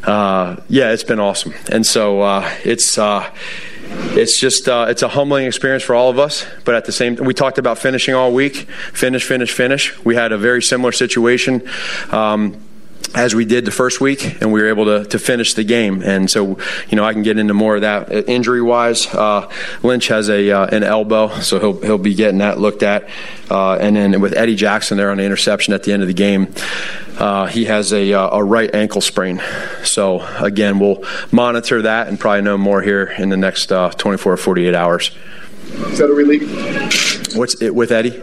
uh, 0.03 0.57
yeah, 0.69 0.91
it's 0.91 1.03
been 1.03 1.19
awesome, 1.19 1.53
and 1.71 1.85
so 1.85 2.21
uh, 2.21 2.49
it's. 2.63 2.97
Uh, 2.97 3.29
it's 3.87 4.39
just 4.39 4.67
uh, 4.67 4.87
it's 4.89 5.03
a 5.03 5.07
humbling 5.07 5.45
experience 5.45 5.83
for 5.83 5.93
all 5.93 6.09
of 6.09 6.17
us 6.17 6.43
but 6.65 6.73
at 6.73 6.85
the 6.85 6.91
same 6.91 7.15
time 7.15 7.25
we 7.25 7.35
talked 7.35 7.59
about 7.59 7.77
finishing 7.77 8.15
all 8.15 8.33
week 8.33 8.55
finish 8.91 9.23
finish 9.23 9.51
finish 9.51 9.95
we 10.03 10.15
had 10.15 10.31
a 10.31 10.37
very 10.39 10.61
similar 10.61 10.91
situation 10.91 11.61
um, 12.11 12.59
as 13.15 13.33
we 13.33 13.45
did 13.45 13.65
the 13.65 13.71
first 13.71 14.01
week, 14.01 14.41
and 14.41 14.51
we 14.51 14.61
were 14.61 14.67
able 14.67 14.85
to, 14.85 15.05
to 15.05 15.17
finish 15.17 15.53
the 15.53 15.63
game. 15.63 16.01
And 16.03 16.29
so, 16.29 16.57
you 16.89 16.95
know, 16.95 17.05
I 17.05 17.13
can 17.13 17.23
get 17.23 17.37
into 17.37 17.53
more 17.53 17.75
of 17.75 17.81
that 17.81 18.11
injury 18.29 18.61
wise. 18.61 19.07
Uh, 19.07 19.49
Lynch 19.81 20.09
has 20.09 20.29
a 20.29 20.51
uh, 20.51 20.65
an 20.67 20.83
elbow, 20.83 21.29
so 21.39 21.59
he'll 21.59 21.81
he'll 21.81 21.97
be 21.97 22.13
getting 22.13 22.39
that 22.39 22.59
looked 22.59 22.83
at. 22.83 23.07
Uh, 23.49 23.75
and 23.75 23.95
then 23.95 24.19
with 24.21 24.33
Eddie 24.35 24.55
Jackson 24.55 24.97
there 24.97 25.11
on 25.11 25.17
the 25.17 25.23
interception 25.23 25.73
at 25.73 25.83
the 25.83 25.93
end 25.93 26.01
of 26.01 26.07
the 26.07 26.13
game, 26.13 26.53
uh, 27.17 27.45
he 27.45 27.65
has 27.65 27.93
a 27.93 28.11
a 28.11 28.43
right 28.43 28.73
ankle 28.75 29.01
sprain. 29.01 29.41
So 29.83 30.21
again, 30.39 30.79
we'll 30.79 31.03
monitor 31.31 31.83
that 31.83 32.07
and 32.07 32.19
probably 32.19 32.41
know 32.41 32.57
more 32.57 32.81
here 32.81 33.13
in 33.17 33.29
the 33.29 33.37
next 33.37 33.71
uh, 33.71 33.91
24 33.91 34.33
or 34.33 34.37
48 34.37 34.75
hours. 34.75 35.11
Is 35.91 35.97
that 35.99 36.09
a 36.09 36.13
relief? 36.13 37.35
What's 37.35 37.61
it 37.61 37.75
with 37.75 37.91
Eddie? 37.91 38.21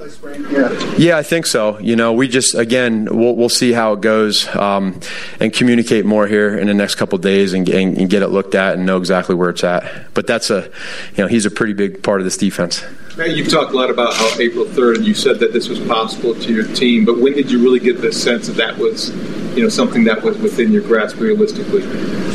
Yeah. 0.50 0.96
Yeah, 0.96 1.18
I 1.18 1.22
think 1.22 1.46
so. 1.46 1.78
You 1.78 1.96
know, 1.96 2.12
we 2.12 2.28
just 2.28 2.54
again 2.54 3.08
we'll 3.10 3.36
we'll 3.36 3.48
see 3.48 3.72
how 3.72 3.92
it 3.94 4.00
goes 4.00 4.46
um, 4.56 5.00
and 5.40 5.52
communicate 5.52 6.04
more 6.04 6.26
here 6.26 6.56
in 6.56 6.66
the 6.66 6.74
next 6.74 6.94
couple 6.94 7.18
days 7.18 7.52
and, 7.52 7.68
and, 7.68 7.98
and 7.98 8.10
get 8.10 8.22
it 8.22 8.28
looked 8.28 8.54
at 8.54 8.74
and 8.74 8.86
know 8.86 8.96
exactly 8.96 9.34
where 9.34 9.50
it's 9.50 9.64
at. 9.64 10.12
But 10.14 10.26
that's 10.26 10.50
a, 10.50 10.70
you 11.16 11.24
know, 11.24 11.26
he's 11.26 11.46
a 11.46 11.50
pretty 11.50 11.72
big 11.72 12.02
part 12.02 12.20
of 12.20 12.24
this 12.24 12.36
defense. 12.36 12.82
Matt, 13.16 13.36
you've 13.36 13.50
talked 13.50 13.72
a 13.72 13.76
lot 13.76 13.90
about 13.90 14.14
how 14.14 14.38
April 14.38 14.64
3rd, 14.64 14.96
and 14.96 15.04
you 15.04 15.12
said 15.12 15.38
that 15.40 15.52
this 15.52 15.68
was 15.68 15.78
possible 15.80 16.34
to 16.34 16.52
your 16.52 16.64
team, 16.74 17.04
but 17.04 17.18
when 17.18 17.34
did 17.34 17.50
you 17.50 17.62
really 17.62 17.78
get 17.78 18.00
the 18.00 18.10
sense 18.10 18.46
that 18.46 18.56
that 18.56 18.78
was, 18.78 19.10
you 19.54 19.62
know, 19.62 19.68
something 19.68 20.04
that 20.04 20.22
was 20.22 20.38
within 20.38 20.72
your 20.72 20.80
grasp 20.80 21.20
realistically? 21.20 21.82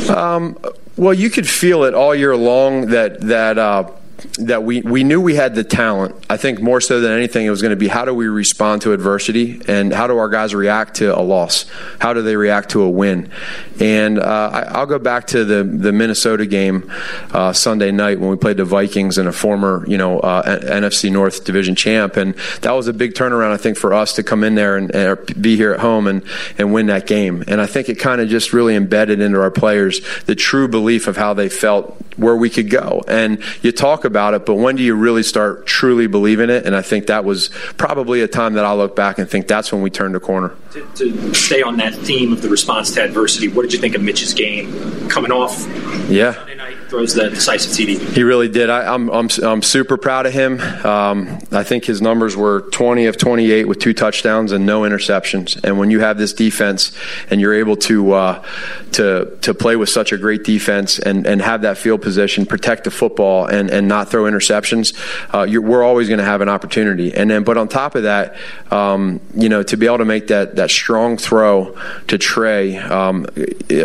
Um, 0.08 0.56
well, 0.96 1.14
you 1.14 1.30
could 1.30 1.48
feel 1.48 1.82
it 1.82 1.94
all 1.94 2.14
year 2.14 2.36
long 2.36 2.86
that 2.86 3.20
that 3.22 3.58
uh, 3.58 3.90
that 4.38 4.64
we, 4.64 4.80
we 4.82 5.04
knew 5.04 5.20
we 5.20 5.34
had 5.34 5.54
the 5.54 5.64
talent. 5.64 6.14
I 6.28 6.36
think 6.36 6.60
more 6.60 6.80
so 6.80 7.00
than 7.00 7.12
anything, 7.12 7.46
it 7.46 7.50
was 7.50 7.62
going 7.62 7.70
to 7.70 7.76
be 7.76 7.88
how 7.88 8.04
do 8.04 8.14
we 8.14 8.26
respond 8.26 8.82
to 8.82 8.92
adversity 8.92 9.60
and 9.68 9.92
how 9.92 10.06
do 10.06 10.18
our 10.18 10.28
guys 10.28 10.54
react 10.54 10.96
to 10.96 11.16
a 11.16 11.22
loss? 11.22 11.66
How 12.00 12.12
do 12.12 12.22
they 12.22 12.36
react 12.36 12.70
to 12.70 12.82
a 12.82 12.90
win? 12.90 13.30
And 13.80 14.18
uh, 14.18 14.50
I, 14.52 14.60
I'll 14.78 14.86
go 14.86 14.98
back 14.98 15.28
to 15.28 15.44
the, 15.44 15.62
the 15.62 15.92
Minnesota 15.92 16.46
game 16.46 16.90
uh, 17.32 17.52
Sunday 17.52 17.90
night 17.90 18.18
when 18.18 18.30
we 18.30 18.36
played 18.36 18.56
the 18.56 18.64
Vikings 18.64 19.18
and 19.18 19.28
a 19.28 19.32
former 19.32 19.84
you 19.86 19.98
know 19.98 20.20
uh, 20.20 20.58
NFC 20.60 21.10
North 21.10 21.44
Division 21.44 21.74
champ, 21.74 22.16
and 22.16 22.34
that 22.62 22.72
was 22.72 22.88
a 22.88 22.92
big 22.92 23.14
turnaround 23.14 23.52
I 23.52 23.56
think 23.56 23.76
for 23.76 23.94
us 23.94 24.14
to 24.14 24.22
come 24.22 24.42
in 24.44 24.54
there 24.54 24.76
and, 24.76 24.94
and 24.94 25.42
be 25.42 25.56
here 25.56 25.72
at 25.72 25.80
home 25.80 26.06
and 26.06 26.22
and 26.58 26.72
win 26.72 26.86
that 26.86 27.06
game. 27.06 27.44
And 27.46 27.60
I 27.60 27.66
think 27.66 27.88
it 27.88 27.96
kind 27.96 28.20
of 28.20 28.28
just 28.28 28.52
really 28.52 28.74
embedded 28.74 29.20
into 29.20 29.40
our 29.40 29.50
players 29.50 30.00
the 30.26 30.34
true 30.34 30.68
belief 30.68 31.06
of 31.06 31.16
how 31.16 31.34
they 31.34 31.48
felt 31.48 31.96
where 32.18 32.36
we 32.36 32.50
could 32.50 32.68
go. 32.68 33.02
And 33.08 33.42
you 33.62 33.72
talk 33.72 34.04
about 34.04 34.34
it, 34.34 34.44
but 34.44 34.56
when 34.56 34.76
do 34.76 34.82
you 34.82 34.94
really 34.94 35.22
start 35.22 35.66
truly 35.66 36.06
believing 36.06 36.50
it? 36.50 36.66
And 36.66 36.76
I 36.76 36.82
think 36.82 37.06
that 37.06 37.24
was 37.24 37.48
probably 37.76 38.20
a 38.20 38.28
time 38.28 38.54
that 38.54 38.64
I 38.64 38.74
look 38.74 38.94
back 38.94 39.18
and 39.18 39.28
think 39.28 39.46
that's 39.46 39.72
when 39.72 39.82
we 39.82 39.90
turned 39.90 40.16
a 40.16 40.20
corner. 40.20 40.54
To, 40.72 40.86
to 40.96 41.34
stay 41.34 41.62
on 41.62 41.76
that 41.78 41.94
theme 41.94 42.32
of 42.32 42.42
the 42.42 42.48
response 42.48 42.90
to 42.92 43.02
adversity, 43.02 43.48
what 43.48 43.62
did 43.62 43.72
you 43.72 43.78
think 43.78 43.94
of 43.94 44.02
Mitch's 44.02 44.34
game 44.34 45.08
coming 45.08 45.32
off? 45.32 45.66
Yeah. 46.10 46.44
Throws 46.88 47.12
the 47.12 47.28
decisive 47.28 47.72
TD. 47.72 48.14
He 48.14 48.22
really 48.22 48.48
did. 48.48 48.70
I, 48.70 48.94
am 48.94 49.10
I'm, 49.10 49.28
I'm, 49.28 49.44
I'm 49.44 49.62
super 49.62 49.98
proud 49.98 50.24
of 50.24 50.32
him. 50.32 50.58
Um, 50.58 51.38
I 51.52 51.62
think 51.62 51.84
his 51.84 52.00
numbers 52.00 52.34
were 52.34 52.62
20 52.70 53.04
of 53.04 53.18
28 53.18 53.68
with 53.68 53.78
two 53.78 53.92
touchdowns 53.92 54.52
and 54.52 54.64
no 54.64 54.82
interceptions. 54.82 55.62
And 55.62 55.78
when 55.78 55.90
you 55.90 56.00
have 56.00 56.16
this 56.16 56.32
defense 56.32 56.96
and 57.28 57.42
you're 57.42 57.52
able 57.52 57.76
to 57.76 58.12
uh, 58.12 58.46
to 58.92 59.36
to 59.42 59.52
play 59.52 59.76
with 59.76 59.90
such 59.90 60.12
a 60.12 60.16
great 60.16 60.44
defense 60.44 60.98
and, 60.98 61.26
and 61.26 61.42
have 61.42 61.60
that 61.62 61.76
field 61.76 62.00
position, 62.00 62.46
protect 62.46 62.84
the 62.84 62.90
football, 62.90 63.44
and, 63.44 63.70
and 63.70 63.86
not 63.86 64.08
throw 64.08 64.24
interceptions, 64.24 64.96
uh, 65.34 65.46
we're 65.60 65.82
always 65.82 66.08
going 66.08 66.20
to 66.20 66.24
have 66.24 66.40
an 66.40 66.48
opportunity. 66.48 67.12
And 67.12 67.30
then, 67.30 67.44
but 67.44 67.58
on 67.58 67.68
top 67.68 67.96
of 67.96 68.04
that, 68.04 68.36
um, 68.70 69.20
you 69.34 69.50
know, 69.50 69.62
to 69.62 69.76
be 69.76 69.84
able 69.84 69.98
to 69.98 70.06
make 70.06 70.28
that 70.28 70.56
that 70.56 70.70
strong 70.70 71.18
throw 71.18 71.76
to 72.06 72.16
Trey 72.16 72.78
um, 72.78 73.26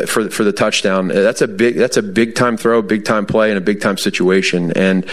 for 0.08 0.30
for 0.30 0.46
the 0.46 0.54
touchdown, 0.56 1.10
that's 1.10 1.42
a 1.42 1.50
big 1.50 1.76
that's 1.76 1.98
a 1.98 2.04
big 2.04 2.36
time 2.36 2.56
throw, 2.56 2.82
big 2.94 3.06
time 3.06 3.26
play, 3.26 3.50
in 3.50 3.58
a 3.58 3.62
big 3.62 3.82
time 3.82 3.98
situation. 3.98 4.72
And 4.74 5.04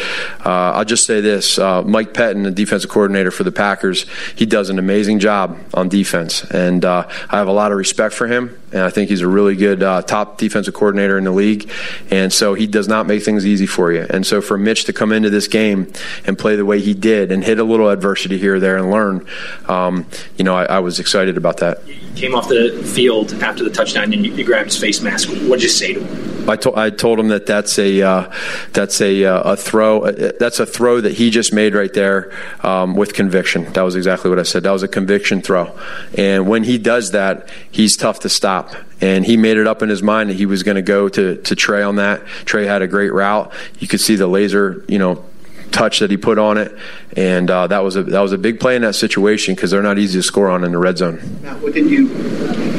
uh, 0.45 0.77
I'll 0.77 0.85
just 0.85 1.07
say 1.07 1.23
this: 1.23 1.59
uh, 1.59 1.83
Mike 1.83 2.13
Pettine, 2.13 2.45
the 2.45 2.51
defensive 2.51 2.91
coordinator 2.91 3.31
for 3.31 3.43
the 3.43 3.53
Packers, 3.53 4.05
he 4.37 4.45
does 4.45 4.69
an 4.69 4.79
amazing 4.79 5.19
job 5.19 5.59
on 5.73 5.89
defense, 5.89 6.45
and 6.51 6.85
uh, 6.85 7.09
I 7.31 7.39
have 7.39 7.49
a 7.49 7.53
lot 7.53 7.73
of 7.73 7.79
respect 7.79 8.15
for 8.15 8.27
him. 8.27 8.60
And 8.73 8.83
I 8.83 8.91
think 8.91 9.11
he's 9.11 9.21
a 9.21 9.29
really 9.29 9.57
good 9.57 9.83
uh, 9.83 10.03
top 10.03 10.39
defensive 10.39 10.75
coordinator 10.75 11.19
in 11.19 11.25
the 11.25 11.33
league. 11.33 11.71
And 12.11 12.33
so 12.33 12.55
he 12.55 12.67
does 12.67 12.89
not 12.89 13.07
make 13.07 13.25
things 13.25 13.47
easy 13.47 13.67
for 13.67 13.93
you. 13.93 14.07
And 14.09 14.27
so 14.27 14.41
for 14.41 14.57
Mitch 14.57 14.85
to 14.85 14.93
come 14.93 15.13
into 15.13 15.31
this 15.31 15.49
game 15.49 15.93
and 16.27 16.39
play 16.39 16.57
the 16.57 16.65
way 16.65 16.81
he 16.81 16.95
did 16.95 17.33
and 17.33 17.43
hit 17.43 17.59
a 17.59 17.65
little 17.65 17.89
adversity 17.89 18.39
here 18.39 18.57
or 18.57 18.61
there 18.61 18.77
and 18.77 18.91
learn, 18.91 19.27
um, 19.69 20.07
you 20.37 20.45
know, 20.45 20.55
I, 20.55 20.65
I, 20.65 20.79
was 20.81 21.01
excited 21.01 21.37
about 21.37 21.59
that. 21.59 21.87
You 21.87 21.97
came 22.15 22.35
off 22.35 22.49
the 22.49 22.83
field 22.95 23.33
after 23.35 23.65
the 23.65 23.71
touchdown 23.71 24.13
and 24.13 24.25
you, 24.25 24.33
you 24.33 24.45
grabbed 24.45 24.67
his 24.67 24.79
face 24.79 25.01
mask. 25.01 25.29
What 25.29 25.61
did 25.61 25.63
you 25.63 25.69
say 25.69 25.95
to 25.95 26.05
him? 26.05 26.41
I, 26.49 26.57
to, 26.57 26.77
I 26.77 26.91
told 26.91 27.19
him 27.21 27.29
that 27.29 27.47
that's 27.47 27.79
a 27.79 28.03
uh, 28.03 28.33
that's 28.73 29.01
a, 29.01 29.25
uh, 29.25 29.53
a 29.53 29.57
throw 29.57 30.03
uh, 30.03 30.33
that's 30.39 30.59
a 30.59 30.67
throw 30.67 31.01
that 31.01 31.13
he 31.13 31.31
just 31.31 31.53
made 31.53 31.75
right 31.75 31.93
there 31.93 32.33
um, 32.65 32.95
with 32.95 33.15
conviction. 33.15 33.73
That 33.73 33.83
was 33.83 33.97
exactly 33.97 34.31
what 34.31 34.39
I 34.39 34.43
said. 34.43 34.65
That 34.65 34.73
was 34.73 34.83
a 34.83 34.89
conviction 34.89 35.43
throw, 35.43 35.79
and 36.17 36.49
when 36.49 36.65
he 36.65 36.79
does 36.79 37.13
that, 37.13 37.49
he's 37.71 37.97
tough 37.97 38.21
to 38.21 38.29
stop. 38.29 38.60
And 39.01 39.25
he 39.25 39.37
made 39.37 39.57
it 39.57 39.67
up 39.67 39.83
in 39.83 39.89
his 39.89 40.03
mind 40.03 40.31
that 40.31 40.37
he 40.37 40.47
was 40.47 40.63
going 40.63 40.77
to 40.77 40.83
go 40.83 41.09
to 41.09 41.37
to 41.37 41.55
Trey 41.57 41.83
on 41.83 41.97
that. 41.97 42.27
Trey 42.45 42.67
had 42.67 42.83
a 42.83 42.87
great 42.87 43.13
route. 43.13 43.53
You 43.79 43.89
could 43.89 44.01
see 44.01 44.17
the 44.17 44.27
laser, 44.27 44.85
you 44.89 44.99
know, 44.99 45.25
touch 45.71 46.01
that 46.01 46.11
he 46.11 46.17
put 46.17 46.39
on 46.39 46.59
it, 46.59 46.77
and 47.17 47.51
uh, 47.51 47.67
that 47.69 47.81
was 47.81 47.97
a 47.97 48.03
that 48.03 48.21
was 48.21 48.33
a 48.33 48.39
big 48.39 48.61
play 48.61 48.77
in 48.77 48.83
that 48.83 48.95
situation 48.95 49.55
because 49.55 49.71
they're 49.71 49.83
not 49.83 49.99
easy 49.99 50.19
to 50.19 50.23
score 50.23 50.51
on 50.51 50.65
in 50.65 50.73
the 50.73 50.79
red 50.79 50.99
zone. 50.99 51.21
Now, 51.43 51.57
what 51.59 51.75
did 51.75 51.91
you? 51.91 52.09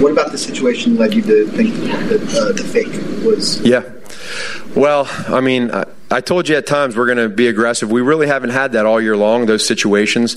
What 0.02 0.12
about 0.12 0.32
the 0.32 0.38
situation 0.38 0.98
led 0.98 1.14
you 1.14 1.22
to 1.22 1.48
think 1.48 1.74
that 1.76 2.22
uh, 2.36 2.52
the 2.54 2.64
fake 2.64 3.26
was? 3.26 3.62
Yeah. 3.62 3.84
Well, 4.76 5.08
I 5.28 5.42
mean, 5.42 5.72
I, 5.72 5.86
I 6.12 6.20
told 6.20 6.50
you 6.50 6.58
at 6.58 6.68
times 6.68 6.98
we're 6.98 7.06
going 7.06 7.18
to 7.18 7.30
be 7.30 7.48
aggressive. 7.48 7.90
We 7.90 8.02
really 8.02 8.28
haven't 8.28 8.50
had 8.50 8.74
that 8.74 8.86
all 8.86 9.00
year 9.00 9.16
long, 9.16 9.46
those 9.46 9.66
situations. 9.66 10.36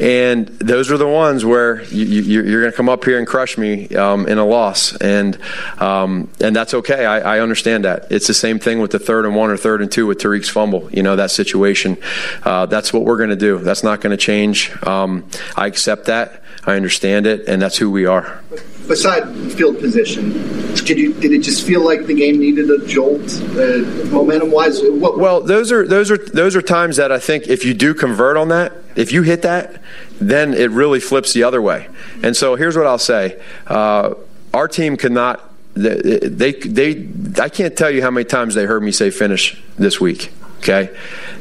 And 0.00 0.48
those 0.48 0.90
are 0.90 0.96
the 0.96 1.06
ones 1.06 1.44
where 1.44 1.82
you, 1.84 2.40
are 2.40 2.60
going 2.60 2.70
to 2.70 2.76
come 2.76 2.88
up 2.88 3.04
here 3.04 3.18
and 3.18 3.26
crush 3.26 3.58
me 3.58 3.88
um, 3.90 4.26
in 4.26 4.38
a 4.38 4.46
loss. 4.46 4.96
And 4.96 5.38
um, 5.78 6.30
and 6.40 6.56
that's 6.56 6.72
okay. 6.72 7.04
I, 7.04 7.36
I, 7.36 7.40
understand 7.40 7.84
that. 7.84 8.10
It's 8.10 8.26
the 8.26 8.34
same 8.34 8.58
thing 8.58 8.80
with 8.80 8.92
the 8.92 8.98
third 8.98 9.26
and 9.26 9.36
one 9.36 9.50
or 9.50 9.56
third 9.56 9.82
and 9.82 9.92
two 9.92 10.06
with 10.06 10.18
Tarik's 10.18 10.48
fumble. 10.48 10.88
You 10.90 11.02
know, 11.02 11.16
that 11.16 11.30
situation. 11.30 11.98
Uh, 12.42 12.66
that's 12.66 12.92
what 12.92 13.04
we're 13.04 13.18
going 13.18 13.30
to 13.30 13.36
do. 13.36 13.58
That's 13.58 13.82
not 13.82 14.00
going 14.00 14.12
to 14.12 14.16
change. 14.16 14.70
Um, 14.84 15.28
I 15.56 15.66
accept 15.66 16.06
that. 16.06 16.42
I 16.64 16.76
understand 16.76 17.26
it. 17.26 17.46
And 17.46 17.60
that's 17.60 17.76
who 17.76 17.90
we 17.90 18.06
are 18.06 18.42
beside 18.90 19.22
field 19.52 19.78
position, 19.78 20.32
did 20.74 20.98
you 20.98 21.14
did 21.14 21.32
it 21.32 21.42
just 21.42 21.64
feel 21.64 21.82
like 21.82 22.06
the 22.06 22.14
game 22.14 22.38
needed 22.38 22.68
a 22.68 22.84
jolt, 22.86 23.22
uh, 23.56 23.78
momentum 24.10 24.50
wise? 24.50 24.80
Well, 24.82 25.40
those 25.40 25.70
are 25.70 25.86
those 25.86 26.10
are 26.10 26.18
those 26.18 26.56
are 26.56 26.60
times 26.60 26.96
that 26.96 27.12
I 27.12 27.20
think 27.20 27.46
if 27.46 27.64
you 27.64 27.72
do 27.72 27.94
convert 27.94 28.36
on 28.36 28.48
that, 28.48 28.72
if 28.96 29.12
you 29.12 29.22
hit 29.22 29.42
that, 29.42 29.80
then 30.20 30.52
it 30.52 30.72
really 30.72 30.98
flips 30.98 31.32
the 31.32 31.44
other 31.44 31.62
way. 31.62 31.88
And 32.22 32.36
so 32.36 32.56
here's 32.56 32.76
what 32.76 32.86
I'll 32.86 32.98
say: 32.98 33.40
uh, 33.68 34.14
our 34.52 34.68
team 34.68 34.96
cannot. 34.96 35.40
They, 35.74 36.18
they 36.18 36.52
they 36.52 37.08
I 37.40 37.48
can't 37.48 37.76
tell 37.76 37.90
you 37.90 38.02
how 38.02 38.10
many 38.10 38.24
times 38.24 38.56
they 38.56 38.66
heard 38.66 38.82
me 38.82 38.90
say 38.90 39.10
finish 39.10 39.62
this 39.78 40.00
week. 40.00 40.32
Okay, 40.58 40.94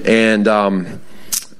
and. 0.05 0.47
Um, 0.47 1.01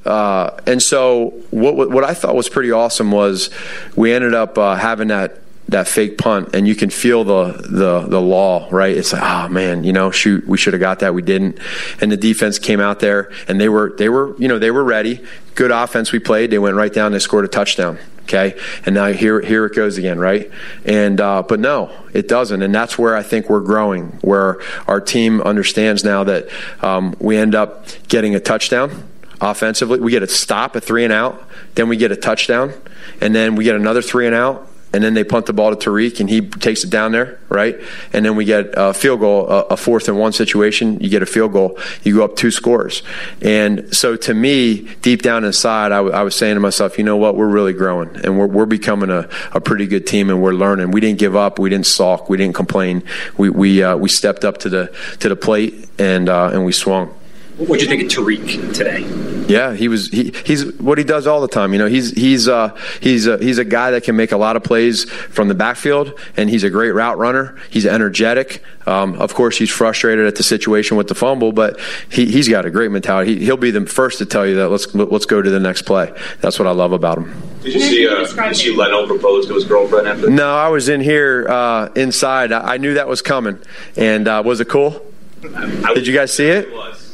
uh, 0.06 0.58
and 0.66 0.82
so 0.82 1.32
what 1.52 1.76
what 1.76 2.04
I 2.06 2.14
thought 2.14 2.34
was 2.34 2.48
pretty 2.48 2.72
awesome 2.72 3.12
was 3.12 3.50
we 3.98 4.14
ended 4.14 4.34
up 4.34 4.58
uh, 4.58 4.76
having 4.76 5.10
that 5.10 5.40
that 5.70 5.88
fake 5.88 6.18
punt 6.18 6.56
and 6.56 6.68
you 6.68 6.76
can 6.76 6.90
feel 6.90 7.24
the 7.24 7.54
the 7.70 8.02
the 8.08 8.22
law 8.22 8.68
right? 8.72 8.96
It's 8.96 9.14
like 9.14 9.22
oh 9.24 9.50
man 9.50 9.84
you 9.84 9.94
know 9.94 10.12
shoot 10.12 10.48
we 10.48 10.58
should 10.58 10.74
have 10.74 10.80
got 10.80 11.00
that 11.00 11.14
we 11.14 11.22
didn't. 11.22 11.60
And 12.02 12.12
the 12.12 12.18
defense 12.18 12.60
came 12.60 12.80
out 12.80 13.00
there 13.00 13.32
and 13.48 13.60
they 13.60 13.70
were 13.70 13.94
they 13.98 14.10
were 14.10 14.36
you 14.38 14.48
know 14.48 14.60
they 14.60 14.72
were 14.72 14.84
ready. 14.84 15.24
Good 15.56 15.72
offense 15.72 16.12
we 16.12 16.20
played. 16.20 16.52
They 16.52 16.60
went 16.60 16.76
right 16.76 16.92
down 16.92 17.12
they 17.12 17.20
scored 17.20 17.46
a 17.46 17.50
touchdown 17.50 18.00
okay? 18.24 18.60
And 18.86 18.94
now 18.94 19.08
here 19.08 19.42
here 19.42 19.66
it 19.66 19.76
goes 19.76 19.98
again 19.98 20.20
right? 20.20 20.52
And 20.86 21.20
uh, 21.20 21.44
but 21.44 21.60
no 21.60 21.92
it 22.14 22.28
doesn't. 22.28 22.62
And 22.62 22.74
that's 22.74 22.98
where 22.98 23.16
i 23.16 23.24
think 23.24 23.50
we're 23.50 23.60
growing 23.62 24.08
where 24.22 24.60
our 24.88 25.02
team 25.02 25.42
understands 25.42 26.04
now 26.04 26.24
that 26.24 26.50
um, 26.84 27.16
we 27.20 27.38
end 27.38 27.56
up 27.56 27.86
getting 28.08 28.36
a 28.36 28.40
touchdown 28.40 29.04
offensively. 29.42 30.00
We 30.00 30.12
get 30.12 30.24
a 30.24 30.28
stop 30.28 30.76
a 30.76 30.82
three 30.82 31.04
and 31.04 31.14
out 31.14 31.48
then 31.76 31.88
we 31.88 31.98
get 31.98 32.12
a 32.12 32.16
touchdown 32.16 32.74
and 33.22 33.34
then 33.34 33.56
we 33.56 33.64
get 33.64 33.76
another 33.76 34.02
three 34.02 34.26
and 34.26 34.36
out 34.36 34.69
and 34.94 35.04
then 35.04 35.14
they 35.14 35.24
punt 35.24 35.46
the 35.46 35.54
ball 35.54 35.70
to 35.70 35.76
Tarik, 35.76 36.20
and 36.20 36.30
he 36.30 36.42
takes 36.42 36.84
it 36.84 36.90
down 36.90 37.12
there, 37.12 37.40
right? 37.50 37.80
And 38.14 38.26
then 38.26 38.36
we 38.36 38.46
get 38.46 38.70
a 38.74 38.94
field 38.94 39.20
goal, 39.20 39.48
a 39.48 39.78
fourth 39.78 40.08
and 40.08 40.18
one 40.18 40.34
situation. 40.34 41.00
You 41.00 41.10
get 41.10 41.22
a 41.22 41.28
field 41.28 41.54
goal, 41.54 41.78
you 42.04 42.16
go 42.16 42.26
up 42.26 42.36
two 42.36 42.52
scores. 42.52 43.04
And 43.42 43.94
so 43.96 44.16
to 44.16 44.34
me, 44.34 44.90
deep 45.02 45.22
down 45.22 45.44
inside, 45.44 45.92
I, 45.92 45.98
w- 45.98 46.14
I 46.16 46.24
was 46.24 46.36
saying 46.36 46.56
to 46.56 46.60
myself, 46.60 46.98
you 46.98 47.04
know 47.04 47.18
what? 47.18 47.36
We're 47.36 47.48
really 47.48 47.74
growing, 47.74 48.10
and 48.24 48.40
we're, 48.40 48.48
we're 48.48 48.66
becoming 48.66 49.10
a, 49.10 49.30
a 49.52 49.62
pretty 49.62 49.86
good 49.86 50.08
team, 50.08 50.30
and 50.30 50.42
we're 50.42 50.54
learning. 50.54 50.92
We 50.92 51.02
didn't 51.02 51.20
give 51.20 51.36
up, 51.36 51.60
we 51.60 51.70
didn't 51.70 51.88
sulk, 51.88 52.30
we 52.30 52.38
didn't 52.38 52.56
complain. 52.56 53.04
We 53.38 53.50
we 53.50 53.84
uh, 53.84 53.96
we 53.98 54.10
stepped 54.10 54.46
up 54.46 54.58
to 54.60 54.70
the 54.70 54.96
to 55.20 55.30
the 55.30 55.36
plate, 55.36 55.88
and 56.00 56.30
uh, 56.30 56.50
and 56.54 56.66
we 56.66 56.72
swung. 56.72 57.14
What 57.60 57.80
do 57.80 57.86
you 57.86 57.90
think 57.90 58.04
of 58.04 58.10
Tarik 58.10 58.74
today? 58.74 59.04
Yeah, 59.50 59.74
he 59.74 59.90
was. 59.90 60.10
He, 60.10 60.32
he's 60.46 60.74
what 60.78 60.98
he 60.98 61.04
does 61.04 61.28
all 61.28 61.42
the 61.42 61.48
time. 61.50 61.74
You 61.74 61.80
know, 61.80 61.88
he's 61.88 62.12
he's 62.12 62.48
uh, 62.48 62.74
he's 63.02 63.28
a, 63.28 63.38
he's 63.40 63.58
a 63.58 63.66
guy 63.66 63.92
that 63.92 64.04
can 64.04 64.16
make 64.16 64.32
a 64.32 64.38
lot 64.38 64.56
of 64.56 64.64
plays 64.64 65.04
from 65.04 65.50
the 65.50 65.56
backfield, 65.56 66.18
and 66.38 66.50
he's 66.50 66.64
a 66.64 66.70
great 66.70 66.92
route 66.92 67.18
runner. 67.18 67.58
He's 67.70 67.86
energetic. 67.86 68.64
Um, 68.86 69.16
of 69.16 69.34
course, 69.34 69.58
he's 69.58 69.70
frustrated 69.70 70.26
at 70.26 70.36
the 70.36 70.44
situation 70.44 70.96
with 70.96 71.10
the 71.10 71.16
fumble, 71.16 71.52
but 71.52 71.80
he, 72.10 72.28
he's 72.28 72.48
got 72.48 72.66
a 72.66 72.70
great 72.72 72.92
mentality. 72.92 73.40
He, 73.40 73.50
will 73.50 73.58
be 73.58 73.72
the 73.72 73.86
first 73.88 74.20
to 74.20 74.26
tell 74.26 74.48
you 74.48 74.56
that 74.56 74.70
let's 74.70 74.96
let's 74.96 75.26
go 75.26 75.42
to 75.42 75.50
the 75.50 75.60
next 75.60 75.82
play. 75.82 76.14
That's 76.40 76.60
what 76.60 76.68
I 76.68 76.72
love 76.72 76.94
about 76.94 77.18
him. 77.18 77.42
Did 77.62 77.74
you 77.74 77.82
see? 77.82 78.08
Uh, 78.08 78.26
did 78.26 78.48
you 78.48 78.54
see 78.54 78.76
Leno 78.76 79.06
propose 79.06 79.48
to 79.48 79.56
his 79.56 79.66
girlfriend 79.66 80.08
after? 80.08 80.30
No, 80.30 80.56
I 80.56 80.70
was 80.70 80.88
in 80.88 81.02
here 81.02 81.46
uh, 81.50 81.90
inside. 81.96 82.54
I, 82.54 82.76
I, 82.76 82.78
knew 82.78 82.94
that 82.94 83.10
was 83.10 83.22
coming, 83.22 83.60
and 83.98 84.30
uh, 84.30 84.44
was 84.46 84.62
it 84.62 84.70
cool? 84.70 85.06
Did 85.42 86.08
you 86.08 86.14
guys 86.14 86.34
see 86.34 86.48
it? 86.48 86.70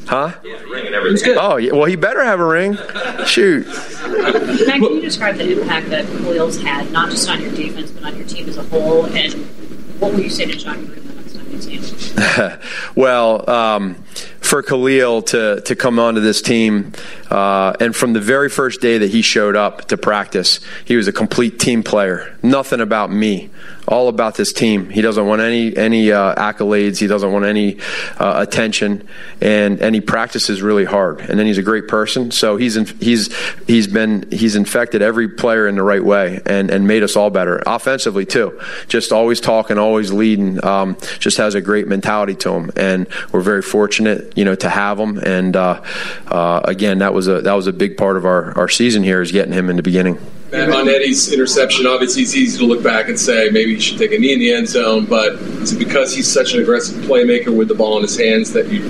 Huh? 0.08 0.34
ring 0.44 0.88
and. 0.88 1.38
Oh, 1.38 1.58
yeah. 1.58 1.74
well, 1.74 1.86
he 1.86 1.96
better 1.96 2.24
have 2.24 2.40
a 2.40 2.46
ring. 2.46 2.78
Shoot. 3.26 3.66
Matt, 3.68 4.80
can 4.80 4.82
you 4.82 5.02
describe 5.02 5.36
the 5.36 5.60
impact 5.60 5.90
that 5.90 6.06
Khalil's 6.06 6.62
had, 6.62 6.92
not 6.92 7.10
just 7.10 7.30
on 7.30 7.42
your 7.42 7.52
defense, 7.52 7.92
but 7.92 8.04
on 8.04 8.16
your 8.18 8.28
team 8.28 8.48
as 8.48 8.58
a 8.58 8.64
whole? 8.64 9.06
And 9.06 9.34
what 10.00 10.14
will 10.14 10.22
you 10.22 10.30
say 10.30 10.46
to 10.46 10.54
Jon 10.56 10.86
Gruden 10.86 11.08
the 11.08 11.14
next 11.16 11.36
time 11.36 11.52
you 11.52 11.62
see 11.62 11.78
him? 11.78 12.60
well, 12.96 13.50
um, 13.50 13.96
for 14.46 14.62
Khalil 14.62 15.24
to, 15.24 15.62
to 15.62 15.76
come 15.76 15.98
onto 15.98 16.22
this 16.22 16.42
team, 16.42 16.94
uh, 17.32 17.74
and 17.80 17.96
from 17.96 18.14
the 18.14 18.22
very 18.22 18.48
first 18.48 18.80
day 18.80 19.00
that 19.00 19.10
he 19.10 19.22
showed 19.22 19.56
up 19.56 19.86
to 19.86 19.98
practice, 19.98 20.60
he 20.86 20.96
was 20.96 21.08
a 21.08 21.12
complete 21.12 21.60
team 21.60 21.82
player. 21.82 22.38
Nothing 22.44 22.80
about 22.80 23.12
me 23.12 23.50
all 23.88 24.08
about 24.08 24.36
this 24.36 24.52
team. 24.52 24.90
He 24.90 25.02
doesn't 25.02 25.26
want 25.26 25.42
any 25.42 25.76
any 25.76 26.12
uh, 26.12 26.36
accolades. 26.36 27.00
He 27.00 27.08
doesn't 27.08 27.32
want 27.32 27.46
any 27.46 27.80
uh, 28.18 28.36
attention, 28.38 29.08
and 29.42 29.80
and 29.80 29.94
he 29.94 30.02
practices 30.02 30.62
really 30.62 30.86
hard. 30.86 31.20
And 31.22 31.40
then 31.40 31.46
he's 31.46 31.58
a 31.58 31.64
great 31.64 31.88
person. 31.88 32.32
So 32.32 32.58
he's 32.58 32.78
in, 32.78 32.86
he's 33.00 33.36
he's 33.68 33.88
been 33.88 34.30
he's 34.32 34.56
infected 34.56 35.02
every 35.02 35.28
player 35.28 35.68
in 35.68 35.76
the 35.76 35.84
right 35.84 36.04
way, 36.04 36.42
and 36.46 36.72
and 36.72 36.88
made 36.88 37.04
us 37.04 37.16
all 37.16 37.30
better 37.30 37.62
offensively 37.66 38.26
too. 38.26 38.60
Just 38.88 39.12
always 39.12 39.40
talking, 39.40 39.78
always 39.78 40.12
leading. 40.12 40.64
Um, 40.66 40.98
just 41.20 41.38
has 41.38 41.56
a 41.56 41.62
great 41.62 41.88
mentality 41.88 42.36
to 42.36 42.54
him, 42.54 42.72
and 42.76 43.08
we're 43.32 43.42
very 43.42 43.62
fortunate, 43.62 44.35
you 44.36 44.46
know, 44.46 44.56
to 44.56 44.70
have 44.70 45.00
him. 45.00 45.18
And 45.20 45.56
uh, 45.56 45.82
uh, 46.28 46.62
again, 46.64 47.00
that 47.00 47.14
was 47.14 47.28
a 47.28 47.42
that 47.42 47.54
was 47.54 47.68
a 47.68 47.74
big 47.74 47.98
part 47.98 48.18
of 48.18 48.26
our 48.26 48.58
our 48.58 48.70
season 48.70 49.04
here 49.04 49.22
is 49.22 49.32
getting 49.32 49.54
him 49.54 49.70
in 49.70 49.76
the 49.76 49.84
beginning. 49.84 50.20
Matt, 50.52 50.70
on 50.70 50.88
Eddie's 50.88 51.34
interception, 51.34 51.88
obviously 51.88 52.22
it's 52.22 52.36
easy 52.36 52.58
to 52.60 52.66
look 52.66 52.84
back 52.84 53.10
and 53.10 53.20
say 53.20 53.50
maybe 53.52 53.76
he 53.76 53.82
should 53.82 53.98
take 53.98 54.12
a 54.12 54.18
knee 54.18 54.34
in 54.34 54.40
the 54.40 54.54
end 54.54 54.70
zone, 54.70 55.06
but 55.06 55.34
is 55.34 55.74
it 55.74 55.80
because 55.80 56.16
he's 56.16 56.32
such 56.32 56.54
an 56.54 56.62
aggressive 56.62 57.04
playmaker 57.04 57.56
with 57.56 57.68
the 57.68 57.76
ball 57.76 57.98
in 57.98 58.04
his 58.04 58.18
hands 58.18 58.54
that 58.54 58.68
you, 58.68 58.82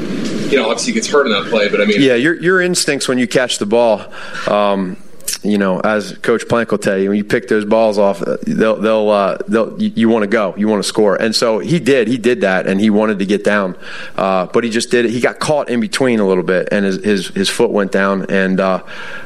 you 0.50 0.58
know, 0.58 0.70
obviously 0.70 0.93
gets 0.93 1.08
hurt 1.08 1.26
in 1.26 1.32
that 1.32 1.50
play, 1.50 1.70
but 1.70 1.82
I 1.82 1.86
mean, 1.86 2.02
yeah, 2.02 2.16
your 2.16 2.36
your 2.36 2.62
instincts 2.62 3.08
when 3.08 3.18
you 3.18 3.28
catch 3.28 3.58
the 3.58 3.66
ball. 3.66 4.06
Um, 4.48 4.98
you 5.46 5.58
know, 5.58 5.80
as 5.80 6.18
Coach 6.20 6.48
Plank 6.48 6.72
will 6.72 6.78
tell 6.78 6.98
you, 6.98 7.10
when 7.10 7.18
you 7.18 7.24
pick 7.24 7.48
those 7.48 7.66
balls 7.66 7.98
off, 7.98 8.20
they'll 8.20 8.76
they'll 8.76 9.10
uh, 9.10 9.38
they'll 9.48 9.82
you, 9.82 9.91
you 9.96 10.10
want 10.10 10.24
to 10.24 10.28
go, 10.28 10.54
you 10.58 10.68
want 10.68 10.84
to 10.84 10.88
score, 10.88 11.16
and 11.16 11.36
so 11.36 11.60
he 11.60 11.80
did, 11.80 12.08
he 12.08 12.18
did 12.18 12.41
that, 12.41 12.68
and 12.68 12.80
he 12.80 12.89
wanted 12.89 13.20
to 13.20 13.26
get 13.26 13.43
down, 13.43 13.78
uh, 14.16 14.48
but 14.48 14.64
he 14.64 14.70
just 14.70 14.91
did 14.91 15.06
it. 15.06 15.12
He 15.12 15.22
got 15.22 15.39
caught 15.39 15.70
in 15.70 15.80
between 15.80 16.20
a 16.20 16.28
little 16.28 16.43
bit, 16.43 16.70
and 16.72 16.86
his 16.86 17.04
his, 17.04 17.28
his 17.30 17.50
foot 17.50 17.72
went 17.72 17.91
down, 17.91 18.26
and 18.30 18.60
uh, 18.60 18.84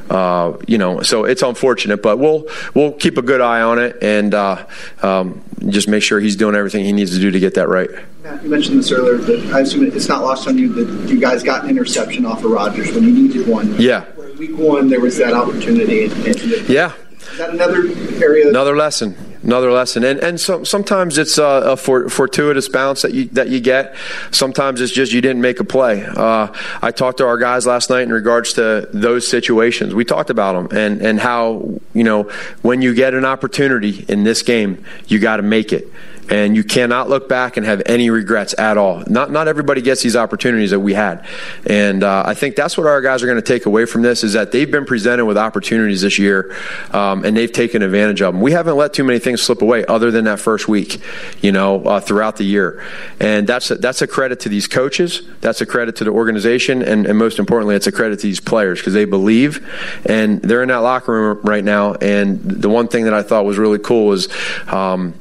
uh, 0.09 0.57
you 0.67 0.77
know, 0.77 1.01
so 1.01 1.25
it's 1.25 1.41
unfortunate, 1.41 2.01
but 2.01 2.17
we'll 2.17 2.47
we'll 2.73 2.93
keep 2.93 3.17
a 3.17 3.21
good 3.21 3.41
eye 3.41 3.61
on 3.61 3.79
it 3.79 4.01
and 4.01 4.33
uh, 4.33 4.65
um, 5.03 5.41
just 5.67 5.87
make 5.87 6.03
sure 6.03 6.19
he's 6.19 6.35
doing 6.35 6.55
everything 6.55 6.83
he 6.83 6.91
needs 6.91 7.11
to 7.11 7.19
do 7.19 7.31
to 7.31 7.39
get 7.39 7.55
that 7.55 7.67
right. 7.67 7.89
Matt, 8.23 8.43
you 8.43 8.49
mentioned 8.49 8.79
this 8.79 8.91
earlier, 8.91 9.17
but 9.17 9.53
I 9.53 9.61
assume 9.61 9.85
it's 9.85 10.09
not 10.09 10.23
lost 10.23 10.47
on 10.47 10.57
you 10.57 10.73
that 10.73 11.09
you 11.09 11.19
guys 11.19 11.43
got 11.43 11.63
an 11.63 11.69
interception 11.69 12.25
off 12.25 12.43
of 12.43 12.51
Rodgers 12.51 12.91
when 12.91 13.03
you 13.03 13.11
needed 13.11 13.47
one. 13.47 13.79
Yeah. 13.79 14.05
Week 14.39 14.57
one, 14.57 14.87
there 14.87 15.01
was 15.01 15.17
that 15.17 15.33
opportunity. 15.33 16.05
And, 16.05 16.13
and 16.25 16.69
yeah. 16.69 16.93
Another 17.39 17.87
area? 18.23 18.47
Another 18.47 18.75
lesson. 18.75 19.17
Another 19.43 19.71
lesson, 19.71 20.03
and 20.03 20.19
and 20.19 20.37
so, 20.37 20.65
sometimes 20.65 21.17
it's 21.17 21.37
a, 21.37 21.43
a 21.43 21.77
for, 21.77 22.09
fortuitous 22.09 22.67
bounce 22.67 23.03
that 23.03 23.13
you 23.13 23.25
that 23.29 23.47
you 23.47 23.61
get. 23.61 23.95
Sometimes 24.31 24.81
it's 24.81 24.91
just 24.91 25.13
you 25.13 25.21
didn't 25.21 25.39
make 25.39 25.61
a 25.61 25.63
play. 25.63 26.05
Uh, 26.05 26.53
I 26.81 26.91
talked 26.91 27.19
to 27.19 27.25
our 27.25 27.37
guys 27.37 27.65
last 27.65 27.89
night 27.89 28.01
in 28.01 28.11
regards 28.11 28.51
to 28.53 28.89
those 28.91 29.25
situations. 29.25 29.95
We 29.95 30.03
talked 30.03 30.29
about 30.29 30.69
them 30.69 30.77
and 30.77 31.01
and 31.01 31.19
how 31.21 31.79
you 31.93 32.03
know 32.03 32.23
when 32.63 32.81
you 32.81 32.93
get 32.93 33.13
an 33.13 33.23
opportunity 33.23 34.05
in 34.09 34.25
this 34.25 34.41
game, 34.41 34.83
you 35.07 35.19
got 35.19 35.37
to 35.37 35.43
make 35.43 35.71
it 35.71 35.87
and 36.29 36.55
you 36.55 36.63
cannot 36.63 37.09
look 37.09 37.27
back 37.27 37.57
and 37.57 37.65
have 37.65 37.81
any 37.85 38.09
regrets 38.09 38.53
at 38.57 38.77
all. 38.77 39.03
Not 39.07 39.31
not 39.31 39.47
everybody 39.47 39.81
gets 39.81 40.03
these 40.03 40.15
opportunities 40.15 40.71
that 40.71 40.79
we 40.79 40.93
had, 40.93 41.25
and 41.65 42.03
uh, 42.03 42.23
I 42.25 42.33
think 42.33 42.55
that's 42.55 42.77
what 42.77 42.87
our 42.87 43.01
guys 43.01 43.23
are 43.23 43.25
going 43.25 43.37
to 43.37 43.41
take 43.41 43.65
away 43.65 43.85
from 43.85 44.01
this 44.01 44.23
is 44.23 44.33
that 44.33 44.51
they've 44.51 44.69
been 44.69 44.85
presented 44.85 45.25
with 45.25 45.37
opportunities 45.37 46.01
this 46.01 46.19
year, 46.19 46.55
um, 46.91 47.25
and 47.25 47.35
they've 47.35 47.51
taken 47.51 47.81
advantage 47.81 48.21
of 48.21 48.33
them. 48.33 48.41
We 48.41 48.51
haven't 48.51 48.77
let 48.77 48.93
too 48.93 49.03
many 49.03 49.19
things 49.19 49.41
slip 49.41 49.61
away, 49.61 49.85
other 49.85 50.11
than 50.11 50.25
that 50.25 50.39
first 50.39 50.67
week, 50.67 51.01
you 51.41 51.51
know, 51.51 51.83
uh, 51.83 51.99
throughout 51.99 52.37
the 52.37 52.45
year, 52.45 52.83
and 53.19 53.47
that's 53.47 53.71
a, 53.71 53.75
that's 53.75 54.01
a 54.01 54.07
credit 54.07 54.41
to 54.41 54.49
these 54.49 54.67
coaches, 54.67 55.23
that's 55.41 55.61
a 55.61 55.65
credit 55.65 55.95
to 55.97 56.03
the 56.03 56.11
organization, 56.11 56.81
and, 56.81 57.05
and 57.05 57.17
most 57.17 57.39
importantly, 57.39 57.75
it's 57.75 57.87
a 57.87 57.91
credit 57.91 58.19
to 58.19 58.27
these 58.27 58.39
players 58.39 58.79
because 58.79 58.93
they 58.93 59.05
believe, 59.05 59.67
and 60.05 60.41
they're 60.41 60.61
in 60.61 60.69
that 60.69 60.77
locker 60.77 61.11
room 61.11 61.39
right 61.43 61.63
now. 61.63 61.93
And 61.93 62.39
the 62.43 62.69
one 62.69 62.87
thing 62.87 63.05
that 63.05 63.13
I 63.13 63.23
thought 63.23 63.45
was 63.45 63.57
really 63.57 63.79
cool 63.79 64.07
was. 64.07 64.29
Um, 64.67 65.13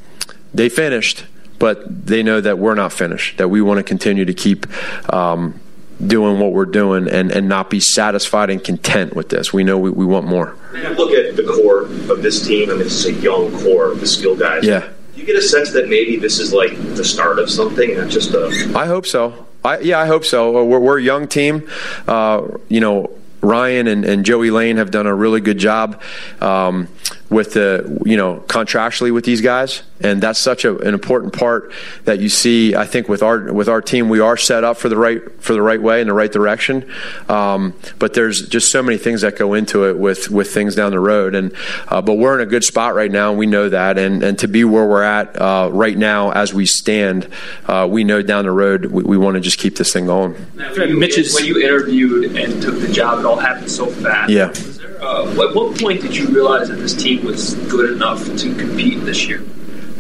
they 0.55 0.69
finished, 0.69 1.25
but 1.59 2.07
they 2.07 2.23
know 2.23 2.41
that 2.41 2.59
we're 2.59 2.75
not 2.75 2.93
finished, 2.93 3.39
that 3.39 3.49
we 3.49 3.61
want 3.61 3.79
to 3.79 3.83
continue 3.83 4.25
to 4.25 4.35
keep 4.35 4.67
um, 5.13 5.61
doing 6.05 6.39
what 6.39 6.53
we're 6.53 6.67
doing 6.67 7.09
and, 7.09 7.33
and 7.33 7.49
not 7.49 7.71
be 7.71 7.81
satisfied 7.81 8.51
and 8.51 8.63
content 8.63 9.17
with 9.17 9.29
this. 9.29 9.53
We 9.53 9.65
know 9.65 9.79
we, 9.79 9.91
we 9.91 10.05
want 10.05 10.27
more. 10.27 10.57
Look 10.73 11.11
at 11.13 11.37
the 11.37 11.45
core 11.45 11.83
of 11.83 12.23
this 12.23 12.47
team. 12.47 12.71
I 12.71 12.75
mean, 12.75 12.85
this 12.85 13.05
is 13.05 13.07
a 13.07 13.21
young 13.21 13.51
core 13.63 13.91
of 13.91 14.01
the 14.01 14.07
skilled 14.07 14.39
guys. 14.39 14.65
Yeah. 14.65 14.89
Do 15.15 15.21
you 15.21 15.27
get 15.27 15.37
a 15.37 15.43
sense 15.43 15.73
that 15.73 15.89
maybe 15.89 16.17
this 16.17 16.39
is 16.39 16.53
like 16.53 16.77
the 16.95 17.05
start 17.05 17.39
of 17.39 17.51
something, 17.51 17.97
not 17.97 18.09
just 18.09 18.33
a. 18.35 18.73
I 18.77 18.87
hope 18.87 19.07
so. 19.07 19.47
I, 19.65 19.81
yeah, 19.81 19.99
I 19.99 20.07
hope 20.07 20.25
so. 20.25 20.65
We're, 20.65 20.79
we're 20.79 20.99
a 20.99 21.03
young 21.03 21.27
team. 21.27 21.69
Uh, 22.07 22.47
you 22.69 22.79
know, 22.81 23.11
Ryan 23.41 23.89
and, 23.89 24.05
and, 24.05 24.25
Joey 24.25 24.51
Laine 24.51 24.77
have 24.77 24.91
done 24.91 25.07
a 25.07 25.15
really 25.15 25.41
good 25.41 25.59
job 25.59 26.01
um, 26.41 26.89
with 27.31 27.53
the 27.53 28.01
you 28.05 28.17
know 28.17 28.43
contractually 28.47 29.13
with 29.13 29.25
these 29.25 29.41
guys, 29.41 29.83
and 30.01 30.23
that's 30.23 30.39
such 30.39 30.65
a, 30.65 30.79
an 30.79 30.95
important 30.95 31.33
part 31.33 31.73
that 32.05 32.21
you 32.21 32.29
see. 32.29 32.75
I 32.75 32.87
think 32.87 33.09
with 33.09 33.23
our 33.23 33.53
with 33.53 33.69
our 33.69 33.83
team, 33.83 34.09
we 34.09 34.21
are 34.21 34.37
set 34.37 34.65
up 34.65 34.77
for 34.77 34.89
the 34.89 34.97
right 34.97 35.21
for 35.43 35.53
the 35.53 35.63
right 35.63 35.81
way 35.81 36.01
in 36.01 36.07
the 36.07 36.15
right 36.15 36.33
direction. 36.33 36.91
Um, 37.29 37.75
but 37.99 38.15
there's 38.15 38.49
just 38.49 38.71
so 38.71 38.83
many 38.83 38.99
things 38.99 39.21
that 39.21 39.37
go 39.37 39.55
into 39.55 39.87
it 39.89 39.99
with 39.99 40.31
with 40.31 40.53
things 40.53 40.75
down 40.75 40.93
the 40.93 41.01
road, 41.01 41.35
and 41.35 41.55
uh, 41.89 42.01
but 42.01 42.15
we're 42.15 42.35
in 42.35 42.41
a 42.41 42.51
good 42.51 42.65
spot 42.65 42.95
right 42.95 43.11
now, 43.11 43.31
and 43.31 43.39
we 43.39 43.47
know 43.47 43.69
that. 43.69 43.99
And 43.99 44.23
and 44.23 44.39
to 44.39 44.49
be 44.49 44.65
where 44.65 44.87
we're 44.87 45.03
at 45.03 45.41
uh, 45.41 45.69
right 45.73 45.97
now 45.97 46.31
as 46.31 46.55
we 46.55 46.67
stand, 46.67 47.29
uh, 47.67 47.87
we 47.91 48.05
know 48.05 48.23
down 48.23 48.45
the 48.45 48.53
road 48.53 48.87
we, 48.87 49.03
we 49.03 49.19
want 49.19 49.35
to 49.35 49.41
just 49.41 49.59
keep 49.59 49.77
this 49.77 49.93
thing 49.93 50.07
going. 50.07 50.35
When 50.57 50.89
you, 50.89 50.99
when 51.35 51.45
you 51.45 51.61
interviewed 51.61 52.37
and 52.37 52.63
took 52.63 52.81
the 52.81 52.89
job, 52.89 53.21
it 53.21 53.27
all 53.27 53.37
happened 53.37 53.71
so 53.71 53.87
fast. 53.87 54.31
Yeah. 54.31 54.53
Uh, 55.01 55.31
at 55.31 55.55
what 55.55 55.79
point 55.79 56.03
did 56.03 56.17
you 56.17 56.27
realize 56.29 56.69
that 56.69 56.77
this 56.77 56.95
team 56.95 57.18
was 57.23 57.55
good 57.71 57.93
enough 57.93 58.25
to 58.25 58.55
compete 58.55 59.01
this 59.05 59.29
year? 59.29 59.43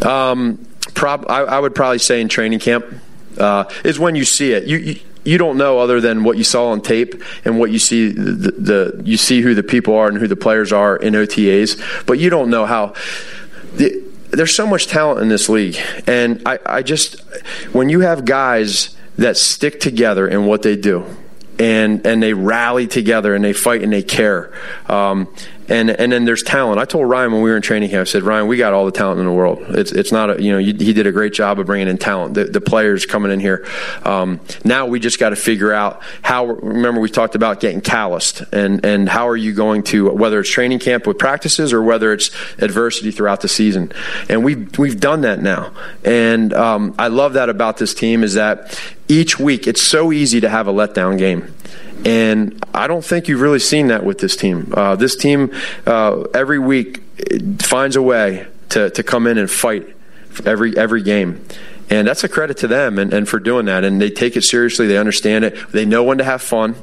Um, 0.02 0.64
prob- 0.94 1.26
I, 1.28 1.40
I, 1.40 1.58
would 1.58 1.74
probably 1.74 1.98
say 1.98 2.20
in 2.20 2.28
training 2.28 2.60
camp 2.60 2.86
uh, 3.36 3.64
is 3.84 3.98
when 3.98 4.14
you 4.14 4.24
see 4.24 4.52
it. 4.52 4.64
You, 4.64 4.78
you, 4.78 5.00
you 5.24 5.38
don't 5.38 5.58
know 5.58 5.78
other 5.78 6.00
than 6.00 6.24
what 6.24 6.38
you 6.38 6.44
saw 6.44 6.68
on 6.68 6.80
tape 6.80 7.22
and 7.44 7.58
what 7.58 7.70
you 7.70 7.78
see 7.78 8.10
the, 8.10 8.52
the, 8.52 9.02
you 9.04 9.16
see 9.16 9.40
who 9.42 9.54
the 9.54 9.62
people 9.62 9.94
are 9.94 10.08
and 10.08 10.16
who 10.16 10.26
the 10.26 10.36
players 10.36 10.72
are 10.72 10.96
in 10.96 11.14
OTAs, 11.14 12.06
but 12.06 12.18
you 12.18 12.30
don't 12.30 12.50
know 12.50 12.64
how. 12.64 12.94
The, 13.74 14.02
there's 14.30 14.54
so 14.54 14.66
much 14.66 14.86
talent 14.86 15.20
in 15.20 15.28
this 15.28 15.48
league, 15.48 15.78
and 16.06 16.42
I, 16.46 16.58
I 16.64 16.82
just 16.82 17.20
when 17.72 17.88
you 17.88 18.00
have 18.00 18.24
guys 18.24 18.96
that 19.16 19.36
stick 19.36 19.80
together 19.80 20.28
in 20.28 20.46
what 20.46 20.62
they 20.62 20.76
do 20.76 21.04
and 21.58 22.06
and 22.06 22.22
they 22.22 22.32
rally 22.32 22.86
together 22.86 23.34
and 23.34 23.44
they 23.44 23.52
fight 23.52 23.82
and 23.82 23.92
they 23.92 24.02
care. 24.02 24.52
Um, 24.86 25.28
and 25.68 25.90
and 25.90 26.10
then 26.10 26.24
there's 26.24 26.42
talent. 26.42 26.80
I 26.80 26.84
told 26.84 27.08
Ryan 27.08 27.32
when 27.32 27.42
we 27.42 27.50
were 27.50 27.56
in 27.56 27.62
training 27.62 27.90
camp, 27.90 28.00
I 28.00 28.04
said, 28.04 28.22
Ryan, 28.22 28.46
we 28.46 28.56
got 28.56 28.72
all 28.72 28.84
the 28.84 28.92
talent 28.92 29.20
in 29.20 29.26
the 29.26 29.32
world. 29.32 29.60
It's 29.68 29.92
it's 29.92 30.12
not 30.12 30.30
a 30.38 30.42
you 30.42 30.52
know 30.52 30.58
you, 30.58 30.74
he 30.74 30.92
did 30.92 31.06
a 31.06 31.12
great 31.12 31.32
job 31.32 31.58
of 31.58 31.66
bringing 31.66 31.88
in 31.88 31.98
talent. 31.98 32.34
The, 32.34 32.44
the 32.44 32.60
players 32.60 33.06
coming 33.06 33.30
in 33.30 33.40
here. 33.40 33.66
Um, 34.04 34.40
now 34.64 34.86
we 34.86 35.00
just 35.00 35.18
got 35.18 35.30
to 35.30 35.36
figure 35.36 35.72
out 35.72 36.02
how. 36.22 36.46
Remember 36.46 37.00
we 37.00 37.10
talked 37.10 37.34
about 37.34 37.60
getting 37.60 37.80
calloused 37.80 38.42
and 38.52 38.84
and 38.84 39.08
how 39.08 39.28
are 39.28 39.36
you 39.36 39.52
going 39.52 39.82
to 39.84 40.10
whether 40.10 40.40
it's 40.40 40.50
training 40.50 40.78
camp 40.78 41.06
with 41.06 41.18
practices 41.18 41.72
or 41.72 41.82
whether 41.82 42.12
it's 42.12 42.30
adversity 42.58 43.10
throughout 43.10 43.40
the 43.40 43.48
season. 43.48 43.92
And 44.28 44.44
we've 44.44 44.78
we've 44.78 44.98
done 44.98 45.22
that 45.22 45.40
now. 45.40 45.72
And 46.04 46.52
um, 46.52 46.94
I 46.98 47.08
love 47.08 47.34
that 47.34 47.48
about 47.48 47.76
this 47.76 47.94
team 47.94 48.24
is 48.24 48.34
that 48.34 48.80
each 49.08 49.38
week 49.38 49.66
it's 49.66 49.82
so 49.82 50.12
easy 50.12 50.40
to 50.40 50.48
have 50.48 50.68
a 50.68 50.72
letdown 50.72 51.18
game. 51.18 51.54
And 52.04 52.64
I 52.72 52.86
don't 52.86 53.04
think 53.04 53.28
you've 53.28 53.40
really 53.40 53.58
seen 53.58 53.88
that 53.88 54.04
with 54.04 54.18
this 54.18 54.36
team. 54.36 54.72
Uh, 54.76 54.96
this 54.96 55.16
team 55.16 55.52
uh, 55.86 56.22
every 56.34 56.58
week 56.58 57.02
finds 57.60 57.96
a 57.96 58.02
way 58.02 58.46
to, 58.70 58.90
to 58.90 59.02
come 59.02 59.26
in 59.26 59.38
and 59.38 59.50
fight 59.50 59.86
every 60.44 60.76
every 60.76 61.02
game. 61.02 61.44
And 61.90 62.06
that's 62.06 62.22
a 62.22 62.28
credit 62.28 62.58
to 62.58 62.68
them 62.68 62.98
and, 62.98 63.12
and 63.12 63.28
for 63.28 63.40
doing 63.40 63.66
that. 63.66 63.82
And 63.82 64.00
they 64.00 64.10
take 64.10 64.36
it 64.36 64.42
seriously. 64.42 64.86
They 64.86 64.98
understand 64.98 65.44
it. 65.44 65.72
They 65.72 65.86
know 65.86 66.04
when 66.04 66.18
to 66.18 66.24
have 66.24 66.42
fun, 66.42 66.74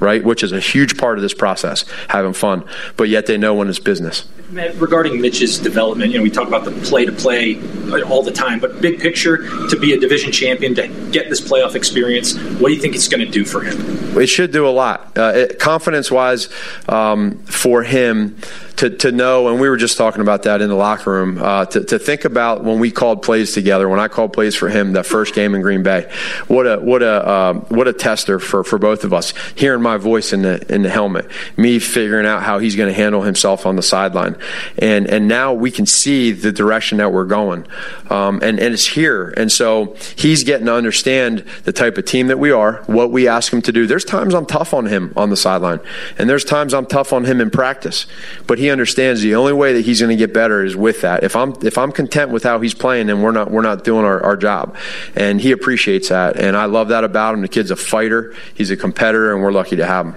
right? 0.00 0.22
Which 0.22 0.42
is 0.42 0.52
a 0.52 0.60
huge 0.60 0.96
part 0.98 1.18
of 1.18 1.22
this 1.22 1.34
process, 1.34 1.84
having 2.08 2.32
fun. 2.32 2.64
But 2.96 3.08
yet 3.08 3.26
they 3.26 3.38
know 3.38 3.54
when 3.54 3.68
it's 3.68 3.78
business 3.78 4.26
regarding 4.50 5.20
Mitch's 5.20 5.58
development, 5.58 6.12
you 6.12 6.18
know, 6.18 6.22
we 6.22 6.30
talk 6.30 6.48
about 6.48 6.64
the 6.64 6.70
play 6.88 7.04
to 7.04 7.12
play 7.12 7.60
all 8.02 8.22
the 8.22 8.32
time, 8.32 8.58
but 8.58 8.80
big 8.80 8.98
picture, 8.98 9.38
to 9.68 9.78
be 9.78 9.92
a 9.92 10.00
division 10.00 10.32
champion, 10.32 10.74
to 10.74 10.88
get 11.10 11.28
this 11.28 11.40
playoff 11.40 11.74
experience, 11.74 12.36
what 12.58 12.68
do 12.68 12.74
you 12.74 12.80
think 12.80 12.94
it's 12.94 13.08
going 13.08 13.24
to 13.24 13.30
do 13.30 13.44
for 13.44 13.60
him? 13.60 13.76
It 14.18 14.28
should 14.28 14.50
do 14.50 14.66
a 14.66 14.70
lot. 14.70 15.16
Uh, 15.16 15.48
confidence 15.58 16.10
wise, 16.10 16.48
um, 16.88 17.38
for 17.44 17.82
him, 17.82 18.38
to, 18.76 18.90
to 18.90 19.10
know, 19.10 19.48
and 19.48 19.60
we 19.60 19.68
were 19.68 19.76
just 19.76 19.98
talking 19.98 20.20
about 20.20 20.44
that 20.44 20.62
in 20.62 20.68
the 20.68 20.76
locker 20.76 21.10
room, 21.10 21.42
uh, 21.42 21.64
to, 21.66 21.84
to 21.84 21.98
think 21.98 22.24
about 22.24 22.62
when 22.62 22.78
we 22.78 22.92
called 22.92 23.22
plays 23.22 23.52
together, 23.52 23.88
when 23.88 23.98
I 23.98 24.06
called 24.06 24.32
plays 24.32 24.54
for 24.54 24.68
him 24.68 24.92
that 24.92 25.04
first 25.04 25.34
game 25.34 25.56
in 25.56 25.62
Green 25.62 25.82
Bay, 25.82 26.10
what 26.46 26.64
a 26.64 26.78
what 26.78 27.02
a 27.02 27.26
uh, 27.26 27.54
what 27.54 27.88
a 27.88 27.92
tester 27.92 28.38
for, 28.38 28.62
for 28.62 28.78
both 28.78 29.02
of 29.02 29.12
us. 29.12 29.34
Hearing 29.56 29.82
my 29.88 29.96
voice 29.96 30.32
in 30.32 30.42
the 30.42 30.56
in 30.72 30.82
the 30.82 30.90
helmet, 30.90 31.26
me 31.56 31.78
figuring 31.78 32.26
out 32.26 32.42
how 32.42 32.58
he's 32.58 32.76
going 32.76 32.88
to 32.88 32.94
handle 32.94 33.22
himself 33.22 33.64
on 33.64 33.76
the 33.76 33.82
sideline, 33.82 34.36
and 34.76 35.06
and 35.06 35.26
now 35.26 35.54
we 35.54 35.70
can 35.70 35.86
see 35.86 36.32
the 36.32 36.52
direction 36.52 36.98
that 36.98 37.10
we're 37.10 37.24
going, 37.24 37.66
um, 38.10 38.40
and 38.42 38.60
and 38.60 38.74
it's 38.74 38.86
here, 38.86 39.32
and 39.36 39.50
so 39.50 39.96
he's 40.16 40.44
getting 40.44 40.66
to 40.66 40.74
understand 40.74 41.44
the 41.64 41.72
type 41.72 41.96
of 41.96 42.04
team 42.04 42.26
that 42.26 42.38
we 42.38 42.50
are, 42.50 42.82
what 42.86 43.10
we 43.10 43.26
ask 43.26 43.52
him 43.52 43.62
to 43.62 43.72
do. 43.72 43.86
There's 43.86 44.04
times 44.04 44.34
I'm 44.34 44.46
tough 44.46 44.74
on 44.74 44.86
him 44.86 45.12
on 45.16 45.30
the 45.30 45.36
sideline, 45.36 45.80
and 46.18 46.28
there's 46.28 46.44
times 46.44 46.74
I'm 46.74 46.86
tough 46.86 47.12
on 47.12 47.24
him 47.24 47.40
in 47.40 47.50
practice, 47.50 48.06
but 48.46 48.58
he 48.58 48.68
understands 48.70 49.22
the 49.22 49.34
only 49.34 49.54
way 49.54 49.72
that 49.72 49.84
he's 49.86 50.00
going 50.00 50.16
to 50.16 50.16
get 50.16 50.34
better 50.34 50.62
is 50.64 50.76
with 50.76 51.00
that. 51.00 51.24
If 51.24 51.34
I'm 51.34 51.54
if 51.62 51.78
I'm 51.78 51.92
content 51.92 52.30
with 52.30 52.42
how 52.42 52.60
he's 52.60 52.74
playing, 52.74 53.06
then 53.06 53.22
we're 53.22 53.32
not 53.32 53.50
we're 53.50 53.62
not 53.62 53.84
doing 53.84 54.04
our, 54.04 54.22
our 54.22 54.36
job, 54.36 54.76
and 55.16 55.40
he 55.40 55.50
appreciates 55.52 56.10
that, 56.10 56.36
and 56.36 56.56
I 56.56 56.66
love 56.66 56.88
that 56.88 57.04
about 57.04 57.34
him. 57.34 57.40
The 57.40 57.48
kid's 57.48 57.70
a 57.70 57.76
fighter, 57.76 58.34
he's 58.54 58.70
a 58.70 58.76
competitor, 58.76 59.32
and 59.32 59.42
we're 59.42 59.52
lucky 59.52 59.76
to 59.78 59.86
have 59.86 60.06
him. 60.06 60.14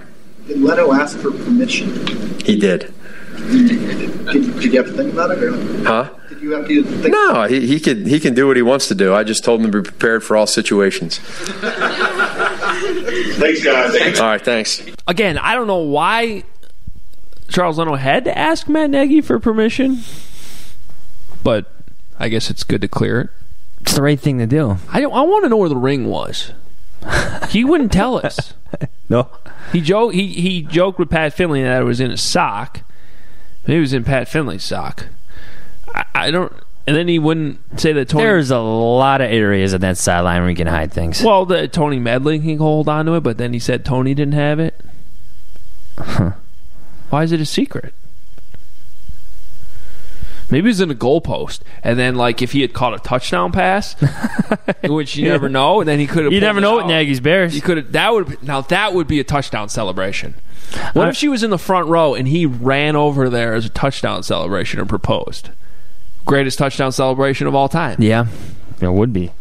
Did 0.48 0.60
Leno 0.60 0.94
ask 0.94 1.18
for 1.18 1.32
permission? 1.32 1.90
He 2.42 2.60
did, 2.60 2.94
Did, 3.36 4.60
did 4.60 4.64
you 4.64 4.78
have 4.82 4.88
to 4.88 4.94
think 4.94 5.14
about 5.14 5.32
it? 5.32 5.44
Or 5.44 5.84
huh? 5.84 6.10
did 6.30 6.42
you 6.42 6.52
have 6.52 6.68
to 6.68 6.84
think? 6.84 7.14
No, 7.14 7.44
he, 7.44 7.66
he 7.68 7.80
can 7.80 8.06
he 8.06 8.20
can 8.20 8.34
do 8.34 8.48
what 8.48 8.58
he 8.58 8.64
wants 8.64 8.88
to 8.90 8.96
do. 8.96 9.14
I 9.14 9.24
just 9.24 9.44
told 9.44 9.62
him 9.62 9.72
to 9.72 9.82
be 9.82 9.90
prepared 9.90 10.24
for 10.24 10.36
all 10.36 10.48
situations. 10.48 11.20
Thanks, 13.42 13.64
guys. 13.64 14.20
All 14.20 14.28
right, 14.28 14.42
thanks. 14.42 14.82
Again, 15.08 15.38
I 15.38 15.56
don't 15.56 15.68
know 15.68 15.78
why 15.78 16.44
Charles 17.50 17.78
Leno 17.78 17.96
had 17.96 18.26
to 18.26 18.38
ask 18.38 18.68
Matt 18.68 18.90
Nagy 18.90 19.22
for 19.22 19.40
permission, 19.40 20.00
but 21.44 21.72
I 22.20 22.30
guess 22.30 22.50
it's 22.50 22.64
good 22.64 22.82
to 22.82 22.88
clear 22.88 23.22
it. 23.22 23.30
It's 23.82 23.94
the 23.96 24.02
right 24.02 24.20
thing 24.20 24.38
to 24.38 24.48
do. 24.48 24.78
I 24.90 25.02
don't, 25.02 25.14
I 25.14 25.22
want 25.22 25.44
to 25.46 25.50
know 25.50 25.58
where 25.58 25.70
the 25.70 25.76
ring 25.76 26.06
was. 26.08 26.52
He 27.50 27.64
wouldn't 27.64 27.92
tell 27.92 28.24
us. 28.26 28.54
No. 29.10 29.28
He 29.72 29.82
joked. 29.82 30.16
He 30.16 30.28
he 30.28 30.62
joked 30.62 31.00
with 31.00 31.10
Pat 31.10 31.34
Finley 31.34 31.62
that 31.64 31.82
it 31.82 31.86
was 31.86 32.00
in 32.00 32.12
a 32.12 32.18
sock. 32.18 32.82
Maybe 33.68 33.78
it 33.78 33.82
was 33.82 33.94
in 33.94 34.04
Pat 34.04 34.28
Finley's 34.28 34.64
sock. 34.64 35.08
I, 35.94 36.06
I 36.16 36.32
don't. 36.32 36.54
And 36.88 36.96
then 36.96 37.08
he 37.08 37.20
wouldn't 37.20 37.80
say 37.80 37.94
that 37.94 38.10
Tony. 38.10 38.24
There's 38.24 38.52
a 38.52 38.60
lot 38.60 39.22
of 39.22 39.30
areas 39.30 39.74
of 39.74 39.82
that 39.82 39.98
sideline 39.98 40.42
where 40.42 40.50
you 40.50 40.56
can 40.56 40.68
hide 40.68 40.92
things. 40.92 41.22
well, 41.24 41.46
that 41.48 41.72
Tony 41.74 42.00
Medlin 42.00 42.42
can 42.42 42.58
hold 42.58 42.90
on 42.90 43.06
to 43.06 43.14
it, 43.14 43.22
but 43.22 43.38
then 43.38 43.54
he 43.54 43.60
said 43.60 43.86
Tony 43.86 44.14
didn't 44.14 44.34
have 44.34 44.60
it. 44.60 44.80
Why 47.10 47.24
is 47.24 47.32
it 47.32 47.42
a 47.42 47.46
secret? 47.46 47.94
Maybe 50.52 50.68
was 50.68 50.82
in 50.82 50.92
a 50.92 50.96
goalpost, 50.96 51.62
and 51.82 51.98
then 51.98 52.16
like 52.16 52.42
if 52.42 52.52
he 52.52 52.62
had 52.62 52.74
caught 52.74 52.94
a 52.94 53.00
touchdown 53.00 53.54
pass, 53.54 53.96
which 54.84 55.16
you 55.16 55.30
never 55.30 55.48
know, 55.48 55.80
and 55.80 55.88
then 55.88 55.98
he 55.98 56.06
could 56.06 56.26
have. 56.26 56.34
You 56.34 56.42
never 56.42 56.60
know 56.60 56.76
with 56.76 56.88
Nagy's 56.88 57.22
Bears. 57.22 57.56
You 57.56 57.62
could 57.62 57.78
have. 57.78 57.92
That 57.94 58.14
would 58.14 58.44
now 58.44 58.62
that 58.62 58.94
would 58.94 59.08
be 59.08 59.22
a 59.22 59.24
touchdown 59.24 59.70
celebration. 59.70 60.36
What 60.94 61.08
if 61.08 61.16
she 61.16 61.30
was 61.30 61.44
in 61.44 61.50
the 61.50 61.58
front 61.58 61.88
row 61.88 62.14
and 62.14 62.28
he 62.28 62.46
ran 62.46 62.96
over 62.96 63.30
there 63.30 63.54
as 63.54 63.66
a 63.66 63.70
touchdown 63.70 64.24
celebration 64.24 64.80
and 64.80 64.88
proposed? 64.88 65.50
Greatest 66.26 66.58
touchdown 66.58 66.92
celebration 66.92 67.48
of 67.48 67.56
all 67.56 67.68
time. 67.68 67.96
Yeah, 68.00 68.28
it 68.80 68.92
would 68.92 69.14
be. 69.14 69.32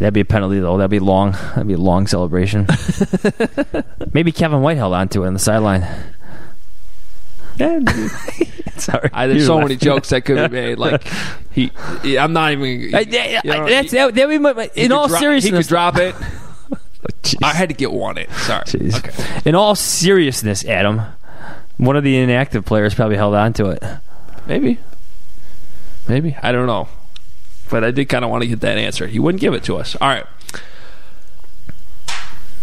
That'd 0.00 0.14
be 0.14 0.20
a 0.20 0.24
penalty 0.24 0.58
though. 0.58 0.78
That'd 0.78 0.90
be 0.90 0.98
long. 0.98 1.32
That'd 1.32 1.68
be 1.68 1.74
a 1.74 1.78
long 1.78 2.06
celebration. 2.06 2.66
Maybe 4.12 4.32
Kevin 4.32 4.62
White 4.62 4.78
held 4.78 4.94
on 4.94 5.08
to 5.10 5.24
it 5.24 5.26
on 5.28 5.34
the 5.34 5.38
sideline. 5.38 5.86
Sorry, 8.84 9.10
I, 9.12 9.26
there's 9.26 9.46
so 9.46 9.60
many 9.60 9.76
jokes 9.76 10.08
that 10.10 10.22
could 10.24 10.50
be 10.50 10.56
made. 10.56 10.78
Like 10.78 11.02
he, 11.52 11.70
he- 12.02 12.18
I'm 12.18 12.32
not 12.32 12.52
even. 12.52 12.94
I- 12.94 12.98
I- 12.98 13.40
you 13.44 13.50
know, 13.50 13.66
that's 13.68 13.90
that, 13.92 14.14
that 14.14 14.28
would 14.28 14.32
be 14.32 14.38
my- 14.38 14.70
he 14.74 14.84
in 14.84 14.92
all 14.92 15.08
dro- 15.08 15.18
seriousness. 15.18 15.50
he 15.50 15.56
could 15.62 15.68
drop 15.68 15.96
it. 15.96 16.14
I 17.42 17.54
had 17.54 17.68
to 17.70 17.74
get 17.74 17.92
one 17.92 18.18
it. 18.18 18.30
Sorry. 18.32 18.64
Jeez. 18.64 18.96
Okay. 18.98 19.40
In 19.48 19.54
all 19.54 19.74
seriousness, 19.74 20.64
Adam, 20.64 21.02
one 21.78 21.96
of 21.96 22.04
the 22.04 22.16
inactive 22.18 22.64
players 22.64 22.94
probably 22.94 23.16
held 23.16 23.34
on 23.34 23.52
to 23.54 23.70
it. 23.70 23.82
Maybe. 24.46 24.78
Maybe. 26.08 26.36
I 26.42 26.52
don't 26.52 26.66
know. 26.66 26.88
But 27.70 27.84
I 27.84 27.90
did 27.90 28.06
kind 28.06 28.24
of 28.24 28.30
want 28.30 28.42
to 28.42 28.48
get 28.48 28.60
that 28.60 28.78
answer. 28.78 29.06
He 29.06 29.18
wouldn't 29.18 29.40
give 29.40 29.54
it 29.54 29.64
to 29.64 29.76
us. 29.76 29.96
All 30.00 30.08
right. 30.08 30.26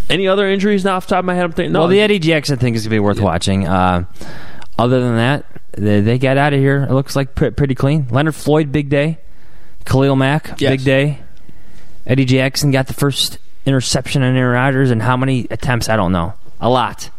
Any 0.09 0.27
other 0.27 0.47
injuries 0.47 0.85
now 0.85 0.95
off 0.97 1.05
the 1.07 1.11
top 1.15 1.19
of 1.19 1.25
my 1.25 1.35
head? 1.35 1.45
I'm 1.45 1.51
thinking. 1.51 1.73
No, 1.73 1.79
well, 1.81 1.87
the 1.89 1.99
Eddie 1.99 2.19
Jackson 2.19 2.57
thing 2.57 2.75
is 2.75 2.83
going 2.83 2.89
to 2.91 2.95
be 2.95 2.99
worth 2.99 3.19
watching. 3.19 3.67
Uh, 3.67 4.05
other 4.79 4.99
than 5.01 5.15
that, 5.17 5.45
they, 5.77 6.01
they 6.01 6.17
got 6.17 6.37
out 6.37 6.53
of 6.53 6.59
here. 6.59 6.83
It 6.89 6.91
looks 6.93 7.15
like 7.15 7.35
pre- 7.35 7.51
pretty 7.51 7.75
clean. 7.75 8.07
Leonard 8.11 8.35
Floyd, 8.35 8.71
big 8.71 8.89
day. 8.89 9.19
Khalil 9.85 10.15
Mack, 10.15 10.59
Yes. 10.59 10.71
big 10.71 10.83
day. 10.83 11.19
Eddie 12.05 12.25
Jackson 12.25 12.71
got 12.71 12.87
the 12.87 12.93
first 12.93 13.37
interception 13.65 14.21
on 14.23 14.35
Aaron 14.35 14.53
Rodgers, 14.53 14.91
and 14.91 15.01
how 15.01 15.15
many 15.17 15.47
attempts? 15.51 15.87
I 15.89 15.95
don't 15.95 16.11
know. 16.11 16.33
A 16.59 16.69
lot. 16.69 17.09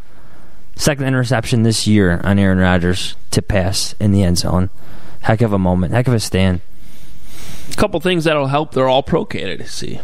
Second 0.77 1.07
interception 1.07 1.63
this 1.63 1.87
year 1.87 2.21
on 2.25 2.39
Aaron 2.39 2.59
Rodgers 2.59 3.17
to 3.33 3.43
pass 3.43 3.95
in 4.01 4.13
the 4.13 4.23
end 4.23 4.39
zone. 4.39 4.71
Heck 5.23 5.41
of 5.41 5.53
a 5.53 5.59
moment. 5.59 5.93
Heck 5.93 6.07
of 6.09 6.15
a 6.15 6.21
stand. 6.21 6.61
a 7.71 7.75
couple 7.77 7.99
things 8.01 8.25
that'll 8.25 8.47
help. 8.47 8.73
They're 8.73 8.89
all 8.89 9.03
pro 9.03 9.25
candidacy. 9.25 10.01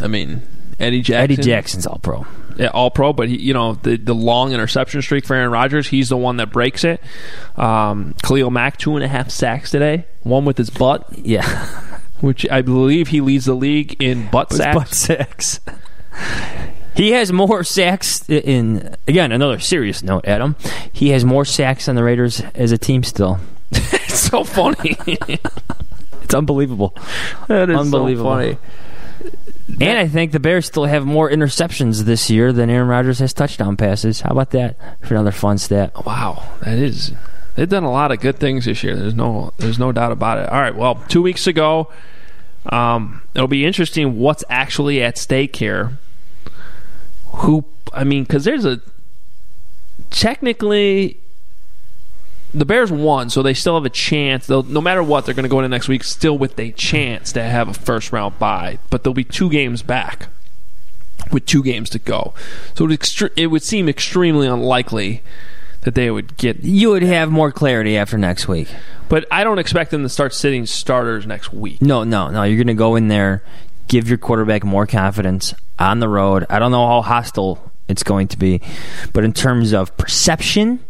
I 0.00 0.06
mean, 0.08 0.42
Eddie 0.80 1.00
Jackson. 1.02 1.22
Eddie 1.22 1.36
Jackson's 1.42 1.86
all 1.86 1.98
pro. 1.98 2.26
All 2.72 2.90
pro, 2.90 3.12
but 3.12 3.28
he, 3.28 3.38
you 3.38 3.54
know 3.54 3.74
the 3.74 3.96
the 3.96 4.14
long 4.14 4.52
interception 4.52 5.00
streak 5.02 5.24
for 5.24 5.34
Aaron 5.34 5.50
Rodgers, 5.50 5.88
he's 5.88 6.08
the 6.08 6.16
one 6.16 6.38
that 6.38 6.50
breaks 6.50 6.82
it. 6.84 7.00
Um, 7.56 8.14
Khalil 8.22 8.50
Mack 8.50 8.76
two 8.78 8.96
and 8.96 9.04
a 9.04 9.08
half 9.08 9.30
sacks 9.30 9.70
today, 9.70 10.06
one 10.22 10.44
with 10.44 10.58
his 10.58 10.70
butt, 10.70 11.06
Yeah. 11.18 11.44
which 12.20 12.48
I 12.50 12.62
believe 12.62 13.08
he 13.08 13.20
leads 13.20 13.44
the 13.44 13.54
league 13.54 14.02
in 14.02 14.28
butt 14.28 14.52
sacks. 14.52 14.74
Butt 14.76 14.92
sacks. 14.94 15.60
He 16.96 17.12
has 17.12 17.30
more 17.30 17.62
sacks 17.62 18.28
in 18.28 18.96
again 19.06 19.30
another 19.30 19.60
serious 19.60 20.02
note, 20.02 20.26
Adam. 20.26 20.56
He 20.92 21.10
has 21.10 21.24
more 21.24 21.44
sacks 21.44 21.86
than 21.86 21.94
the 21.94 22.02
Raiders 22.02 22.40
as 22.56 22.72
a 22.72 22.78
team 22.78 23.04
still. 23.04 23.38
it's 23.72 24.18
so 24.20 24.42
funny. 24.44 24.96
It's 26.22 26.34
unbelievable. 26.34 26.94
that 27.46 27.70
is 27.70 27.78
Unbelievable. 27.78 28.30
so 28.32 28.36
funny. 28.36 28.58
And 29.80 29.98
I 29.98 30.08
think 30.08 30.32
the 30.32 30.40
Bears 30.40 30.66
still 30.66 30.86
have 30.86 31.04
more 31.04 31.30
interceptions 31.30 32.02
this 32.02 32.30
year 32.30 32.52
than 32.52 32.70
Aaron 32.70 32.88
Rodgers 32.88 33.18
has 33.20 33.32
touchdown 33.32 33.76
passes. 33.76 34.22
How 34.22 34.30
about 34.30 34.50
that 34.50 34.76
for 35.06 35.14
another 35.14 35.30
fun 35.30 35.58
stat? 35.58 35.92
Wow, 36.04 36.42
that 36.62 36.78
is. 36.78 37.12
They've 37.54 37.68
done 37.68 37.84
a 37.84 37.90
lot 37.90 38.10
of 38.10 38.20
good 38.20 38.38
things 38.38 38.64
this 38.64 38.82
year. 38.82 38.96
There's 38.96 39.14
no, 39.14 39.52
there's 39.58 39.78
no 39.78 39.92
doubt 39.92 40.12
about 40.12 40.38
it. 40.38 40.48
All 40.48 40.60
right, 40.60 40.74
well, 40.74 40.96
two 41.08 41.22
weeks 41.22 41.46
ago, 41.46 41.92
um, 42.66 43.22
it'll 43.34 43.48
be 43.48 43.64
interesting 43.64 44.18
what's 44.18 44.44
actually 44.48 45.02
at 45.02 45.18
stake 45.18 45.56
here. 45.56 45.98
Who, 47.26 47.64
I 47.92 48.04
mean, 48.04 48.24
because 48.24 48.44
there's 48.44 48.64
a 48.64 48.80
technically 50.10 51.18
the 52.54 52.64
Bears 52.64 52.90
won, 52.90 53.30
so 53.30 53.42
they 53.42 53.54
still 53.54 53.74
have 53.74 53.84
a 53.84 53.90
chance. 53.90 54.46
They'll, 54.46 54.62
no 54.62 54.80
matter 54.80 55.02
what, 55.02 55.26
they're 55.26 55.34
going 55.34 55.44
to 55.44 55.50
go 55.50 55.58
into 55.58 55.68
next 55.68 55.88
week 55.88 56.02
still 56.04 56.38
with 56.38 56.58
a 56.58 56.72
chance 56.72 57.32
to 57.32 57.42
have 57.42 57.68
a 57.68 57.74
first 57.74 58.12
round 58.12 58.38
bye. 58.38 58.78
But 58.90 59.04
they'll 59.04 59.14
be 59.14 59.24
two 59.24 59.50
games 59.50 59.82
back 59.82 60.28
with 61.30 61.46
two 61.46 61.62
games 61.62 61.90
to 61.90 61.98
go. 61.98 62.34
So 62.74 62.86
it, 62.86 63.00
extre- 63.00 63.32
it 63.36 63.48
would 63.48 63.62
seem 63.62 63.88
extremely 63.88 64.46
unlikely 64.46 65.22
that 65.82 65.94
they 65.94 66.10
would 66.10 66.36
get. 66.36 66.62
You 66.64 66.90
would 66.90 67.02
have 67.02 67.30
more 67.30 67.52
clarity 67.52 67.96
after 67.96 68.16
next 68.16 68.48
week. 68.48 68.68
But 69.08 69.26
I 69.30 69.44
don't 69.44 69.58
expect 69.58 69.90
them 69.90 70.02
to 70.02 70.08
start 70.08 70.34
sitting 70.34 70.66
starters 70.66 71.26
next 71.26 71.52
week. 71.52 71.80
No, 71.82 72.04
no, 72.04 72.28
no. 72.30 72.42
You're 72.42 72.56
going 72.56 72.66
to 72.68 72.74
go 72.74 72.96
in 72.96 73.08
there, 73.08 73.42
give 73.88 74.08
your 74.08 74.18
quarterback 74.18 74.64
more 74.64 74.86
confidence 74.86 75.54
on 75.78 76.00
the 76.00 76.08
road. 76.08 76.46
I 76.50 76.58
don't 76.58 76.72
know 76.72 76.86
how 76.86 77.02
hostile 77.02 77.72
it's 77.88 78.02
going 78.02 78.28
to 78.28 78.38
be, 78.38 78.60
but 79.12 79.24
in 79.24 79.32
terms 79.32 79.72
of 79.72 79.96
perception, 79.96 80.80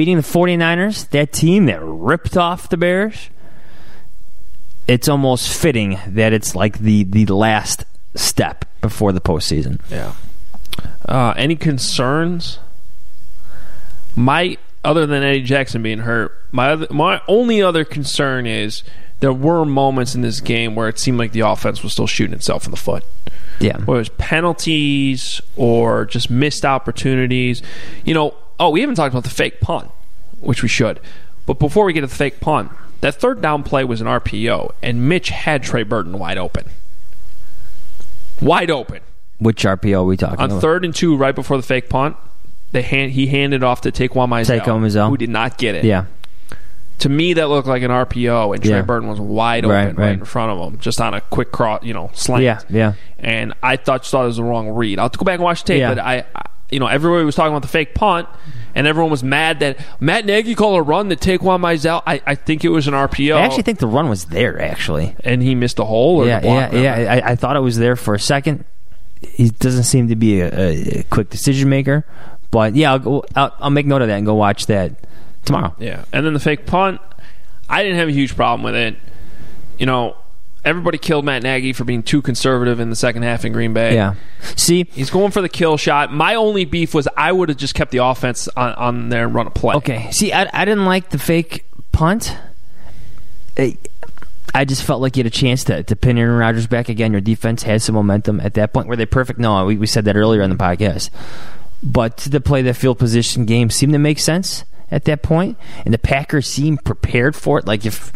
beating 0.00 0.16
the 0.16 0.22
49ers, 0.22 1.10
that 1.10 1.30
team 1.30 1.66
that 1.66 1.78
ripped 1.82 2.34
off 2.34 2.70
the 2.70 2.78
Bears, 2.78 3.28
it's 4.88 5.10
almost 5.10 5.52
fitting 5.52 5.98
that 6.06 6.32
it's 6.32 6.56
like 6.56 6.78
the, 6.78 7.04
the 7.04 7.26
last 7.26 7.84
step 8.14 8.64
before 8.80 9.12
the 9.12 9.20
postseason. 9.20 9.78
Yeah. 9.90 10.14
Uh, 11.06 11.34
any 11.36 11.54
concerns? 11.54 12.60
My 14.16 14.56
other 14.82 15.04
than 15.04 15.22
Eddie 15.22 15.42
Jackson 15.42 15.82
being 15.82 15.98
hurt, 15.98 16.32
my 16.50 16.70
other, 16.70 16.86
my 16.88 17.20
only 17.28 17.60
other 17.60 17.84
concern 17.84 18.46
is 18.46 18.82
there 19.18 19.34
were 19.34 19.66
moments 19.66 20.14
in 20.14 20.22
this 20.22 20.40
game 20.40 20.76
where 20.76 20.88
it 20.88 20.98
seemed 20.98 21.18
like 21.18 21.32
the 21.32 21.40
offense 21.40 21.82
was 21.82 21.92
still 21.92 22.06
shooting 22.06 22.32
itself 22.32 22.64
in 22.64 22.70
the 22.70 22.78
foot. 22.78 23.04
Yeah. 23.58 23.76
Whether 23.76 23.96
it 23.96 23.98
was 23.98 24.08
penalties 24.08 25.42
or 25.56 26.06
just 26.06 26.30
missed 26.30 26.64
opportunities. 26.64 27.62
You 28.06 28.14
know, 28.14 28.34
oh, 28.60 28.70
we 28.70 28.80
haven't 28.82 28.94
talked 28.94 29.12
about 29.12 29.24
the 29.24 29.30
fake 29.30 29.60
punt, 29.60 29.90
which 30.40 30.62
we 30.62 30.68
should. 30.68 31.00
But 31.46 31.58
before 31.58 31.84
we 31.84 31.92
get 31.92 32.02
to 32.02 32.06
the 32.06 32.14
fake 32.14 32.38
punt, 32.40 32.70
that 33.00 33.14
third 33.16 33.40
down 33.42 33.62
play 33.64 33.82
was 33.82 34.00
an 34.00 34.06
RPO, 34.06 34.72
and 34.82 35.08
Mitch 35.08 35.30
had 35.30 35.62
Trey 35.64 35.82
Burton 35.82 36.18
wide 36.18 36.38
open. 36.38 36.66
Wide 38.40 38.70
open. 38.70 39.00
Which 39.38 39.64
RPO 39.64 40.00
are 40.00 40.04
we 40.04 40.16
talking 40.16 40.38
On 40.38 40.50
about? 40.50 40.60
third 40.60 40.84
and 40.84 40.94
two, 40.94 41.16
right 41.16 41.34
before 41.34 41.56
the 41.56 41.62
fake 41.62 41.88
punt, 41.88 42.16
they 42.72 42.82
hand, 42.82 43.12
he 43.12 43.26
handed 43.26 43.62
off 43.64 43.80
to 43.82 43.90
Taquan 43.92 44.28
Mizzell, 44.28 44.60
Taquan 44.60 44.80
Mizzell. 44.82 45.08
who 45.08 45.16
did 45.16 45.30
not 45.30 45.58
get 45.58 45.74
it. 45.74 45.84
Yeah. 45.84 46.04
To 47.00 47.08
me, 47.08 47.32
that 47.32 47.48
looked 47.48 47.66
like 47.66 47.82
an 47.82 47.90
RPO, 47.90 48.54
and 48.54 48.62
Trey 48.62 48.72
Yeah. 48.76 48.82
Burton 48.82 49.08
was 49.08 49.18
wide 49.18 49.64
open 49.64 49.74
Right, 49.74 49.86
right, 49.86 49.96
right. 49.98 50.12
in 50.18 50.24
front 50.26 50.52
of 50.52 50.58
him, 50.72 50.78
just 50.80 51.00
on 51.00 51.14
a 51.14 51.22
quick 51.22 51.50
cross, 51.50 51.82
you 51.82 51.94
know, 51.94 52.10
slant. 52.12 52.42
Yeah, 52.44 52.60
yeah. 52.68 52.92
And 53.18 53.54
I 53.62 53.76
thought 53.76 54.04
thought 54.06 54.24
it 54.24 54.26
was 54.26 54.36
the 54.36 54.44
wrong 54.44 54.68
read. 54.68 54.98
I'll 54.98 55.06
have 55.06 55.12
to 55.12 55.18
go 55.18 55.24
back 55.24 55.36
and 55.36 55.42
watch 55.44 55.62
the 55.64 55.68
tape, 55.68 55.80
Yeah. 55.80 55.94
but 55.94 55.98
I, 55.98 56.24
I, 56.34 56.42
you 56.70 56.78
know, 56.78 56.86
everybody 56.86 57.24
was 57.24 57.34
talking 57.34 57.52
about 57.52 57.62
the 57.62 57.68
fake 57.68 57.94
punt, 57.94 58.28
and 58.74 58.86
everyone 58.86 59.10
was 59.10 59.22
mad 59.24 59.60
that 59.60 59.78
Matt 60.00 60.26
Nagy 60.26 60.54
called 60.54 60.78
a 60.78 60.82
run 60.82 61.08
to 61.08 61.16
Taquan 61.16 61.60
Mizzell. 61.60 62.02
I, 62.06 62.22
I 62.26 62.34
think 62.34 62.64
it 62.64 62.68
was 62.68 62.86
an 62.86 62.94
RPO. 62.94 63.36
I 63.36 63.42
actually 63.42 63.64
think 63.64 63.78
the 63.78 63.86
run 63.86 64.08
was 64.08 64.26
there, 64.26 64.60
actually. 64.60 65.16
and 65.24 65.42
he 65.42 65.54
missed 65.54 65.78
a 65.78 65.84
hole. 65.84 66.18
Or 66.22 66.26
yeah, 66.26 66.40
yeah, 66.42 66.74
yeah. 66.74 67.12
I, 67.12 67.30
I 67.32 67.36
thought 67.36 67.56
it 67.56 67.60
was 67.60 67.76
there 67.78 67.96
for 67.96 68.14
a 68.14 68.20
second. 68.20 68.64
He 69.20 69.50
doesn't 69.50 69.84
seem 69.84 70.08
to 70.08 70.16
be 70.16 70.40
a, 70.40 70.48
a, 70.48 70.98
a 71.00 71.02
quick 71.04 71.28
decision 71.28 71.68
maker, 71.68 72.06
but 72.50 72.74
yeah, 72.74 72.92
I'll, 72.92 72.98
go, 72.98 73.24
I'll, 73.36 73.54
I'll 73.58 73.70
make 73.70 73.86
note 73.86 74.02
of 74.02 74.08
that 74.08 74.16
and 74.16 74.24
go 74.26 74.34
watch 74.34 74.66
that 74.66 74.92
tomorrow. 75.44 75.74
Yeah, 75.78 76.04
and 76.12 76.24
then 76.24 76.32
the 76.32 76.40
fake 76.40 76.66
punt. 76.66 77.00
I 77.68 77.82
didn't 77.82 77.98
have 77.98 78.08
a 78.08 78.12
huge 78.12 78.34
problem 78.34 78.62
with 78.64 78.74
it. 78.74 78.96
You 79.78 79.86
know, 79.86 80.16
everybody 80.64 80.98
killed 80.98 81.24
Matt 81.24 81.42
Nagy 81.42 81.72
for 81.72 81.84
being 81.84 82.02
too 82.02 82.22
conservative 82.22 82.80
in 82.80 82.90
the 82.90 82.96
second 82.96 83.22
half 83.22 83.44
in 83.44 83.52
Green 83.52 83.72
Bay. 83.72 83.94
Yeah. 83.94 84.14
See, 84.56 84.84
he's 84.92 85.10
going 85.10 85.30
for 85.30 85.40
the 85.40 85.48
kill 85.48 85.76
shot. 85.76 86.12
My 86.12 86.34
only 86.34 86.64
beef 86.64 86.94
was 86.94 87.08
I 87.16 87.32
would 87.32 87.48
have 87.48 87.58
just 87.58 87.74
kept 87.74 87.90
the 87.90 87.98
offense 87.98 88.48
on, 88.48 88.72
on 88.74 89.08
there 89.08 89.24
and 89.24 89.34
run 89.34 89.46
a 89.46 89.50
play. 89.50 89.74
Okay. 89.76 90.10
See, 90.10 90.32
I, 90.32 90.48
I 90.52 90.64
didn't 90.64 90.86
like 90.86 91.10
the 91.10 91.18
fake 91.18 91.64
punt. 91.92 92.36
I, 93.58 93.76
I 94.54 94.64
just 94.64 94.82
felt 94.82 95.00
like 95.00 95.16
you 95.16 95.20
had 95.20 95.32
a 95.32 95.36
chance 95.36 95.64
to, 95.64 95.82
to 95.82 95.96
pin 95.96 96.18
Aaron 96.18 96.38
Rodgers 96.38 96.66
back 96.66 96.88
again. 96.88 97.12
Your 97.12 97.20
defense 97.20 97.62
had 97.62 97.82
some 97.82 97.94
momentum 97.94 98.40
at 98.40 98.54
that 98.54 98.72
point. 98.72 98.88
Were 98.88 98.96
they 98.96 99.06
perfect? 99.06 99.38
No, 99.38 99.64
we, 99.64 99.76
we 99.76 99.86
said 99.86 100.04
that 100.06 100.16
earlier 100.16 100.42
on 100.42 100.50
the 100.50 100.56
podcast. 100.56 101.10
But 101.82 102.18
to 102.18 102.40
play 102.40 102.62
the 102.62 102.74
field 102.74 102.98
position 102.98 103.46
game 103.46 103.70
seemed 103.70 103.92
to 103.92 103.98
make 103.98 104.18
sense 104.18 104.64
at 104.90 105.04
that 105.04 105.22
point, 105.22 105.56
and 105.84 105.92
the 105.94 105.98
Packers 105.98 106.46
seemed 106.46 106.84
prepared 106.84 107.36
for 107.36 107.58
it. 107.58 107.66
Like 107.66 107.86
if 107.86 108.12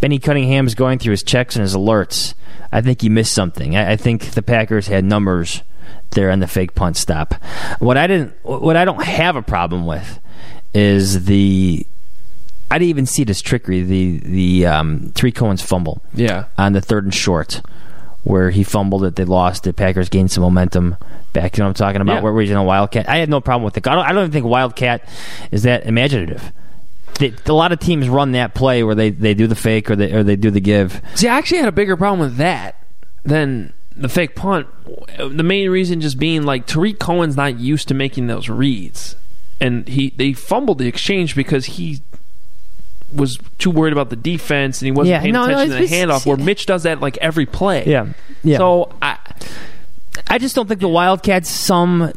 Benny 0.00 0.18
Cunningham 0.18 0.66
is 0.66 0.74
going 0.74 0.98
through 0.98 1.12
his 1.12 1.22
checks 1.22 1.56
and 1.56 1.62
his 1.62 1.74
alerts, 1.74 2.34
I 2.72 2.80
think 2.80 3.02
he 3.02 3.08
missed 3.08 3.32
something. 3.32 3.76
I, 3.76 3.92
I 3.92 3.96
think 3.96 4.30
the 4.32 4.42
Packers 4.42 4.88
had 4.88 5.04
numbers 5.04 5.62
there 6.10 6.30
on 6.30 6.40
the 6.40 6.46
fake 6.48 6.74
punt 6.74 6.96
stop. 6.96 7.34
What 7.78 7.96
I 7.96 8.06
didn't, 8.06 8.34
what 8.42 8.76
I 8.76 8.84
don't 8.84 9.02
have 9.04 9.36
a 9.36 9.42
problem 9.42 9.86
with, 9.86 10.20
is 10.74 11.26
the. 11.26 11.86
I 12.68 12.78
didn't 12.78 12.90
even 12.90 13.06
see 13.06 13.22
this 13.22 13.40
trickery. 13.42 13.82
The 13.82 14.18
the 14.18 14.66
um, 14.66 15.12
Tarik 15.14 15.36
Cohen's 15.36 15.62
fumble, 15.62 16.02
Yeah. 16.14 16.46
on 16.58 16.72
the 16.72 16.80
third 16.80 17.04
and 17.04 17.14
short, 17.14 17.62
where 18.26 18.50
he 18.50 18.64
fumbled 18.64 19.04
it, 19.04 19.14
they 19.14 19.24
lost. 19.24 19.62
The 19.62 19.72
Packers 19.72 20.08
gained 20.08 20.32
some 20.32 20.42
momentum 20.42 20.96
back. 21.32 21.56
You 21.56 21.62
know 21.62 21.68
what 21.68 21.80
I'm 21.80 21.86
talking 21.86 22.00
about? 22.00 22.14
Yeah. 22.14 22.20
Where 22.22 22.32
regional 22.32 22.66
Wildcat. 22.66 23.08
I 23.08 23.18
had 23.18 23.30
no 23.30 23.40
problem 23.40 23.62
with 23.62 23.76
it. 23.76 23.86
I 23.86 23.94
don't, 23.94 24.04
I 24.04 24.12
don't 24.12 24.22
even 24.22 24.32
think 24.32 24.46
Wildcat 24.46 25.08
is 25.52 25.62
that 25.62 25.86
imaginative. 25.86 26.52
They, 27.20 27.32
a 27.46 27.52
lot 27.52 27.70
of 27.70 27.78
teams 27.78 28.08
run 28.08 28.32
that 28.32 28.52
play 28.52 28.82
where 28.82 28.96
they, 28.96 29.10
they 29.10 29.34
do 29.34 29.46
the 29.46 29.54
fake 29.54 29.88
or 29.92 29.94
they 29.94 30.12
or 30.12 30.24
they 30.24 30.34
do 30.34 30.50
the 30.50 30.60
give. 30.60 31.00
See, 31.14 31.28
I 31.28 31.38
actually 31.38 31.58
had 31.58 31.68
a 31.68 31.72
bigger 31.72 31.96
problem 31.96 32.18
with 32.18 32.36
that 32.38 32.84
than 33.22 33.72
the 33.94 34.08
fake 34.08 34.34
punt. 34.34 34.66
The 35.16 35.44
main 35.44 35.70
reason 35.70 36.00
just 36.00 36.18
being 36.18 36.42
like 36.42 36.66
Tarik 36.66 36.98
Cohen's 36.98 37.36
not 37.36 37.60
used 37.60 37.86
to 37.88 37.94
making 37.94 38.26
those 38.26 38.48
reads, 38.48 39.14
and 39.60 39.86
he 39.86 40.10
they 40.10 40.32
fumbled 40.32 40.78
the 40.78 40.88
exchange 40.88 41.36
because 41.36 41.66
he 41.66 42.00
was 43.14 43.38
too 43.58 43.70
worried 43.70 43.92
about 43.92 44.10
the 44.10 44.16
defense 44.16 44.80
and 44.82 44.86
he 44.86 44.90
wasn't 44.92 45.10
Yeah, 45.12 45.20
paying 45.20 45.32
no, 45.32 45.46
no, 45.46 45.52
attention 45.54 45.70
to 45.70 45.76
the 45.76 45.84
it's- 45.84 46.22
handoff. 46.22 46.26
Where 46.26 46.36
Mitch 46.36 46.66
does 46.66 46.82
that 46.84 47.00
like 47.00 47.16
every 47.18 47.46
play. 47.46 47.84
Yeah, 47.86 48.06
yeah. 48.42 48.58
So 48.58 48.92
I 49.00 49.16
I 50.28 50.38
just 50.38 50.54
don't 50.56 50.66
think 50.66 50.80
the 50.80 50.88
Wildcats 50.88 51.48
some 51.48 52.12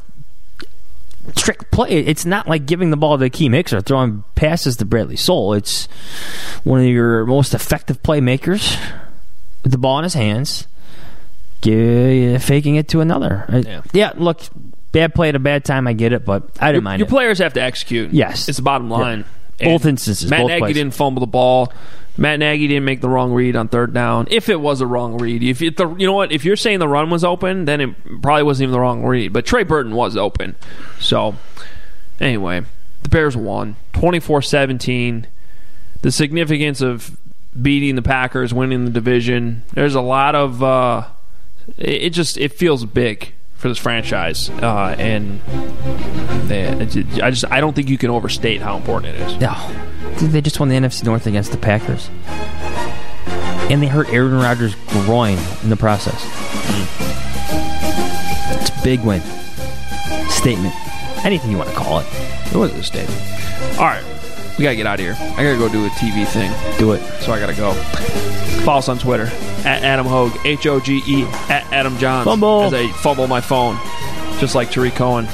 trick 1.36 1.70
play. 1.72 1.90
It's 1.90 2.26
not 2.26 2.48
like 2.48 2.66
giving 2.66 2.90
the 2.90 2.98
ball 2.98 3.18
to 3.18 3.30
Akiem 3.30 3.54
Hicks, 3.54 3.74
throwing 3.86 4.24
passes 4.36 4.78
to 4.78 4.86
Bradley 4.86 5.16
Sowell. 5.16 5.54
It's 5.54 5.86
one 6.64 6.80
of 6.80 6.88
your 6.88 7.26
most 7.26 7.54
effective 7.54 8.02
playmakers 8.02 8.78
with 9.64 9.72
the 9.72 9.78
ball 9.78 10.00
in 10.00 10.04
his 10.04 10.14
hands, 10.16 10.66
gi- 11.62 12.38
faking 12.40 12.76
it 12.78 12.88
to 12.90 13.02
another. 13.02 13.46
I- 13.50 13.82
Yeah. 13.94 14.12
look, 14.18 14.42
bad 14.92 15.14
play 15.14 15.30
at 15.30 15.36
a 15.36 15.40
bad 15.40 15.66
time. 15.66 15.88
I 15.88 15.94
get 15.94 16.14
it, 16.14 16.26
but 16.26 16.50
I 16.60 16.68
didn't 16.68 16.76
your, 16.76 16.82
mind 16.82 17.00
your 17.00 17.08
it. 17.08 17.12
players 17.12 17.38
have 17.40 17.54
to 17.54 17.62
execute. 17.62 18.12
Yes. 18.12 18.48
it's 18.50 18.58
the 18.58 18.64
bottom 18.64 18.90
line. 18.90 19.20
Yeah. 19.20 19.26
Both 19.62 19.86
instances, 19.86 20.30
Matt 20.30 20.41
both 20.41 20.47
Nagy 20.49 20.60
plays. 20.60 20.76
didn't 20.76 20.93
fumble 20.93 21.20
the 21.20 21.28
ball. 21.28 21.74
Matt 22.18 22.39
Nagy 22.39 22.68
didn't 22.68 22.84
make 22.86 23.01
the 23.01 23.10
wrong 23.10 23.34
read 23.34 23.55
on 23.55 23.70
third 23.70 23.93
down. 23.93 24.28
If 24.30 24.49
it 24.49 24.60
was 24.60 24.82
a 24.82 24.86
wrong 24.86 25.18
read, 25.18 25.41
if 25.41 25.62
it, 25.62 25.78
the 25.78 25.89
you 25.95 26.05
know 26.05 26.14
what, 26.14 26.32
if 26.32 26.43
you're 26.43 26.57
saying 26.57 26.80
the 26.80 26.88
run 26.88 27.10
was 27.10 27.24
open, 27.24 27.66
then 27.66 27.80
it 27.80 28.22
probably 28.22 28.43
wasn't 28.43 28.64
even 28.64 28.74
the 28.74 28.80
wrong 28.80 29.05
read. 29.05 29.32
But 29.32 29.45
Trey 29.45 29.64
Burton 29.64 29.93
was 29.93 30.18
open. 30.18 30.55
So 30.99 31.36
anyway, 32.20 32.62
the 33.03 33.10
Bears 33.10 33.38
won 33.38 33.78
24-17. 33.93 35.26
The 36.01 36.12
significance 36.12 36.82
of 36.82 37.18
beating 37.60 37.95
the 37.95 38.01
Packers, 38.01 38.53
winning 38.53 38.86
the 38.86 38.91
division. 38.91 39.64
There's 39.74 39.95
a 39.95 40.01
lot 40.01 40.36
of 40.36 40.62
uh, 40.62 41.07
it, 41.78 42.03
it 42.03 42.10
just 42.12 42.38
it 42.38 42.53
feels 42.53 42.86
big 42.86 43.34
for 43.60 43.68
this 43.68 43.78
franchise, 43.78 44.49
uh, 44.49 44.95
and 44.97 45.41
they, 46.47 46.66
I 47.22 47.30
just 47.30 47.43
I 47.51 47.60
don't 47.60 47.76
think 47.76 47.89
you 47.89 47.97
can 47.97 48.10
overstate 48.10 48.62
how 48.62 48.78
important 48.78 49.16
it 49.16 49.22
is. 49.22 49.38
No. 49.41 49.53
They 50.22 50.39
just 50.39 50.60
won 50.62 50.70
the 50.70 50.76
NFC 50.76 51.03
North 51.03 51.28
against 51.28 51.51
the 51.51 51.57
Packers. 51.57 52.10
And 53.70 53.84
they 53.84 53.88
hurt 53.88 54.07
Aaron 54.10 54.36
Rodgers' 54.36 54.76
groin 54.88 55.38
in 55.62 55.70
the 55.70 55.76
process. 55.76 56.26
It's 58.62 58.70
a 58.70 58.84
big 58.84 59.01
win. 59.01 59.22
Statement. 60.30 60.74
Anything 61.26 61.51
you 61.51 61.57
want 61.57 61.70
to 61.70 61.76
call 61.76 61.99
it. 61.99 62.07
It 62.51 62.55
was 62.55 62.74
a 62.74 62.82
statement. 62.82 63.22
All 63.78 63.86
right, 63.86 64.03
we 64.60 64.64
gotta 64.64 64.76
get 64.76 64.86
out 64.86 64.99
of 64.99 65.05
here. 65.05 65.16
I 65.18 65.43
gotta 65.43 65.57
go 65.57 65.70
do 65.70 65.86
a 65.86 65.89
TV 65.91 66.28
thing. 66.28 66.51
Do 66.78 66.91
it. 66.91 66.99
So 67.22 67.32
I 67.32 67.39
gotta 67.39 67.55
go. 67.55 67.72
Follow 68.66 68.80
us 68.80 68.89
on 68.89 68.99
Twitter 68.99 69.28
at 69.66 69.84
Adam 69.84 70.05
Hoge, 70.05 70.34
H 70.43 70.68
O 70.68 70.82
G 70.82 71.01
E 71.07 71.24
at 71.47 71.66
Adam 71.72 71.95
Jahns. 71.95 72.26
Fumble. 72.26 72.64
as 72.64 72.74
I 72.74 72.91
fumble 72.91 73.28
my 73.28 73.39
phone, 73.39 73.78
just 74.39 74.55
like 74.55 74.70
Tarik 74.70 74.95
Cohen. 74.95 75.28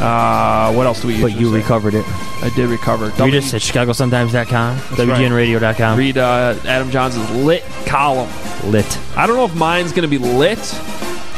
Uh, 0.00 0.72
what 0.72 0.86
else 0.86 1.02
do 1.02 1.08
we? 1.08 1.16
Use? 1.16 1.22
But 1.22 1.38
you 1.38 1.50
say? 1.50 1.56
recovered 1.56 1.92
it. 1.92 2.06
I 2.42 2.50
did 2.56 2.70
recover. 2.70 3.10
Read 3.22 3.34
us 3.34 3.52
at 3.52 3.60
ChicagoSuntimes.com, 3.60 4.76
right. 4.76 4.86
WGNRadio.com. 4.96 5.98
Read 5.98 6.16
uh, 6.16 6.58
Adam 6.64 6.90
Jahns' 6.90 7.44
lit 7.44 7.62
column. 7.84 8.30
Lit. 8.64 8.98
I 9.14 9.26
don't 9.26 9.36
know 9.36 9.44
if 9.44 9.54
mine's 9.54 9.92
going 9.92 10.08
to 10.08 10.08
be 10.08 10.16
lit, 10.16 10.58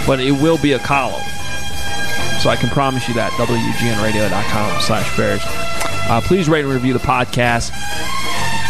but 0.07 0.21
it 0.21 0.31
will 0.31 0.59
be 0.59 0.75
a 0.75 0.79
column. 0.79 1.21
So 2.41 2.51
I 2.51 2.57
can 2.57 2.69
promise 2.69 3.09
you 3.09 3.15
that. 3.15 3.33
WGNradio.com 3.33 4.81
slash 4.83 5.17
Bears. 5.17 5.43
Uh, 6.13 6.21
please 6.21 6.47
rate 6.47 6.63
and 6.63 6.71
review 6.71 6.93
the 6.93 6.99
podcast. 6.99 7.73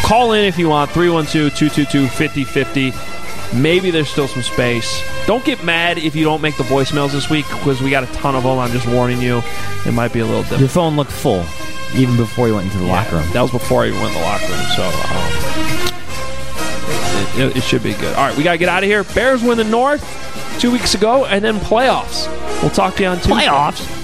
Call 0.04 0.30
in 0.30 0.44
if 0.44 0.56
you 0.56 0.68
want. 0.68 0.92
312-222-5050. 0.92 3.60
Maybe 3.60 3.90
there's 3.90 4.08
still 4.08 4.28
some 4.28 4.44
space. 4.44 5.02
Don't 5.26 5.44
get 5.44 5.64
mad 5.64 5.98
if 5.98 6.14
you 6.14 6.22
don't 6.22 6.40
make 6.40 6.56
the 6.56 6.62
voicemails 6.62 7.10
this 7.10 7.28
week 7.28 7.44
because 7.48 7.82
we 7.82 7.90
got 7.90 8.04
a 8.04 8.12
ton 8.12 8.36
of 8.36 8.44
them. 8.44 8.60
I'm 8.60 8.70
just 8.70 8.86
warning 8.86 9.20
you. 9.20 9.42
It 9.84 9.90
might 9.90 10.12
be 10.12 10.20
a 10.20 10.24
little 10.24 10.42
different. 10.42 10.60
Your 10.60 10.68
phone 10.68 10.94
looked 10.94 11.10
full, 11.10 11.44
even 11.96 12.16
before 12.16 12.46
you 12.46 12.54
went 12.54 12.66
into 12.66 12.78
the 12.78 12.84
locker 12.84 13.16
room. 13.16 13.28
That 13.32 13.42
was 13.42 13.50
before 13.50 13.82
I 13.82 13.88
even 13.88 14.00
went 14.00 14.14
in 14.14 14.20
the 14.20 14.24
locker 14.24 14.46
room, 14.46 14.64
so 14.76 14.84
um, 14.84 14.92
it, 17.40 17.40
it, 17.40 17.56
it 17.56 17.62
should 17.64 17.82
be 17.82 17.94
good. 17.94 18.14
All 18.14 18.24
right, 18.24 18.36
we 18.36 18.44
got 18.44 18.52
to 18.52 18.58
get 18.58 18.68
out 18.68 18.84
of 18.84 18.88
here. 18.88 19.02
Bears 19.02 19.42
win 19.42 19.58
the 19.58 19.64
North 19.64 20.04
two 20.60 20.70
weeks 20.70 20.94
ago, 20.94 21.24
and 21.24 21.44
then 21.44 21.56
playoffs. 21.56 22.28
We'll 22.62 22.70
talk 22.70 22.94
to 22.98 23.02
you 23.02 23.08
on 23.08 23.16
Tuesday. 23.16 23.32
Playoffs? 23.32 24.01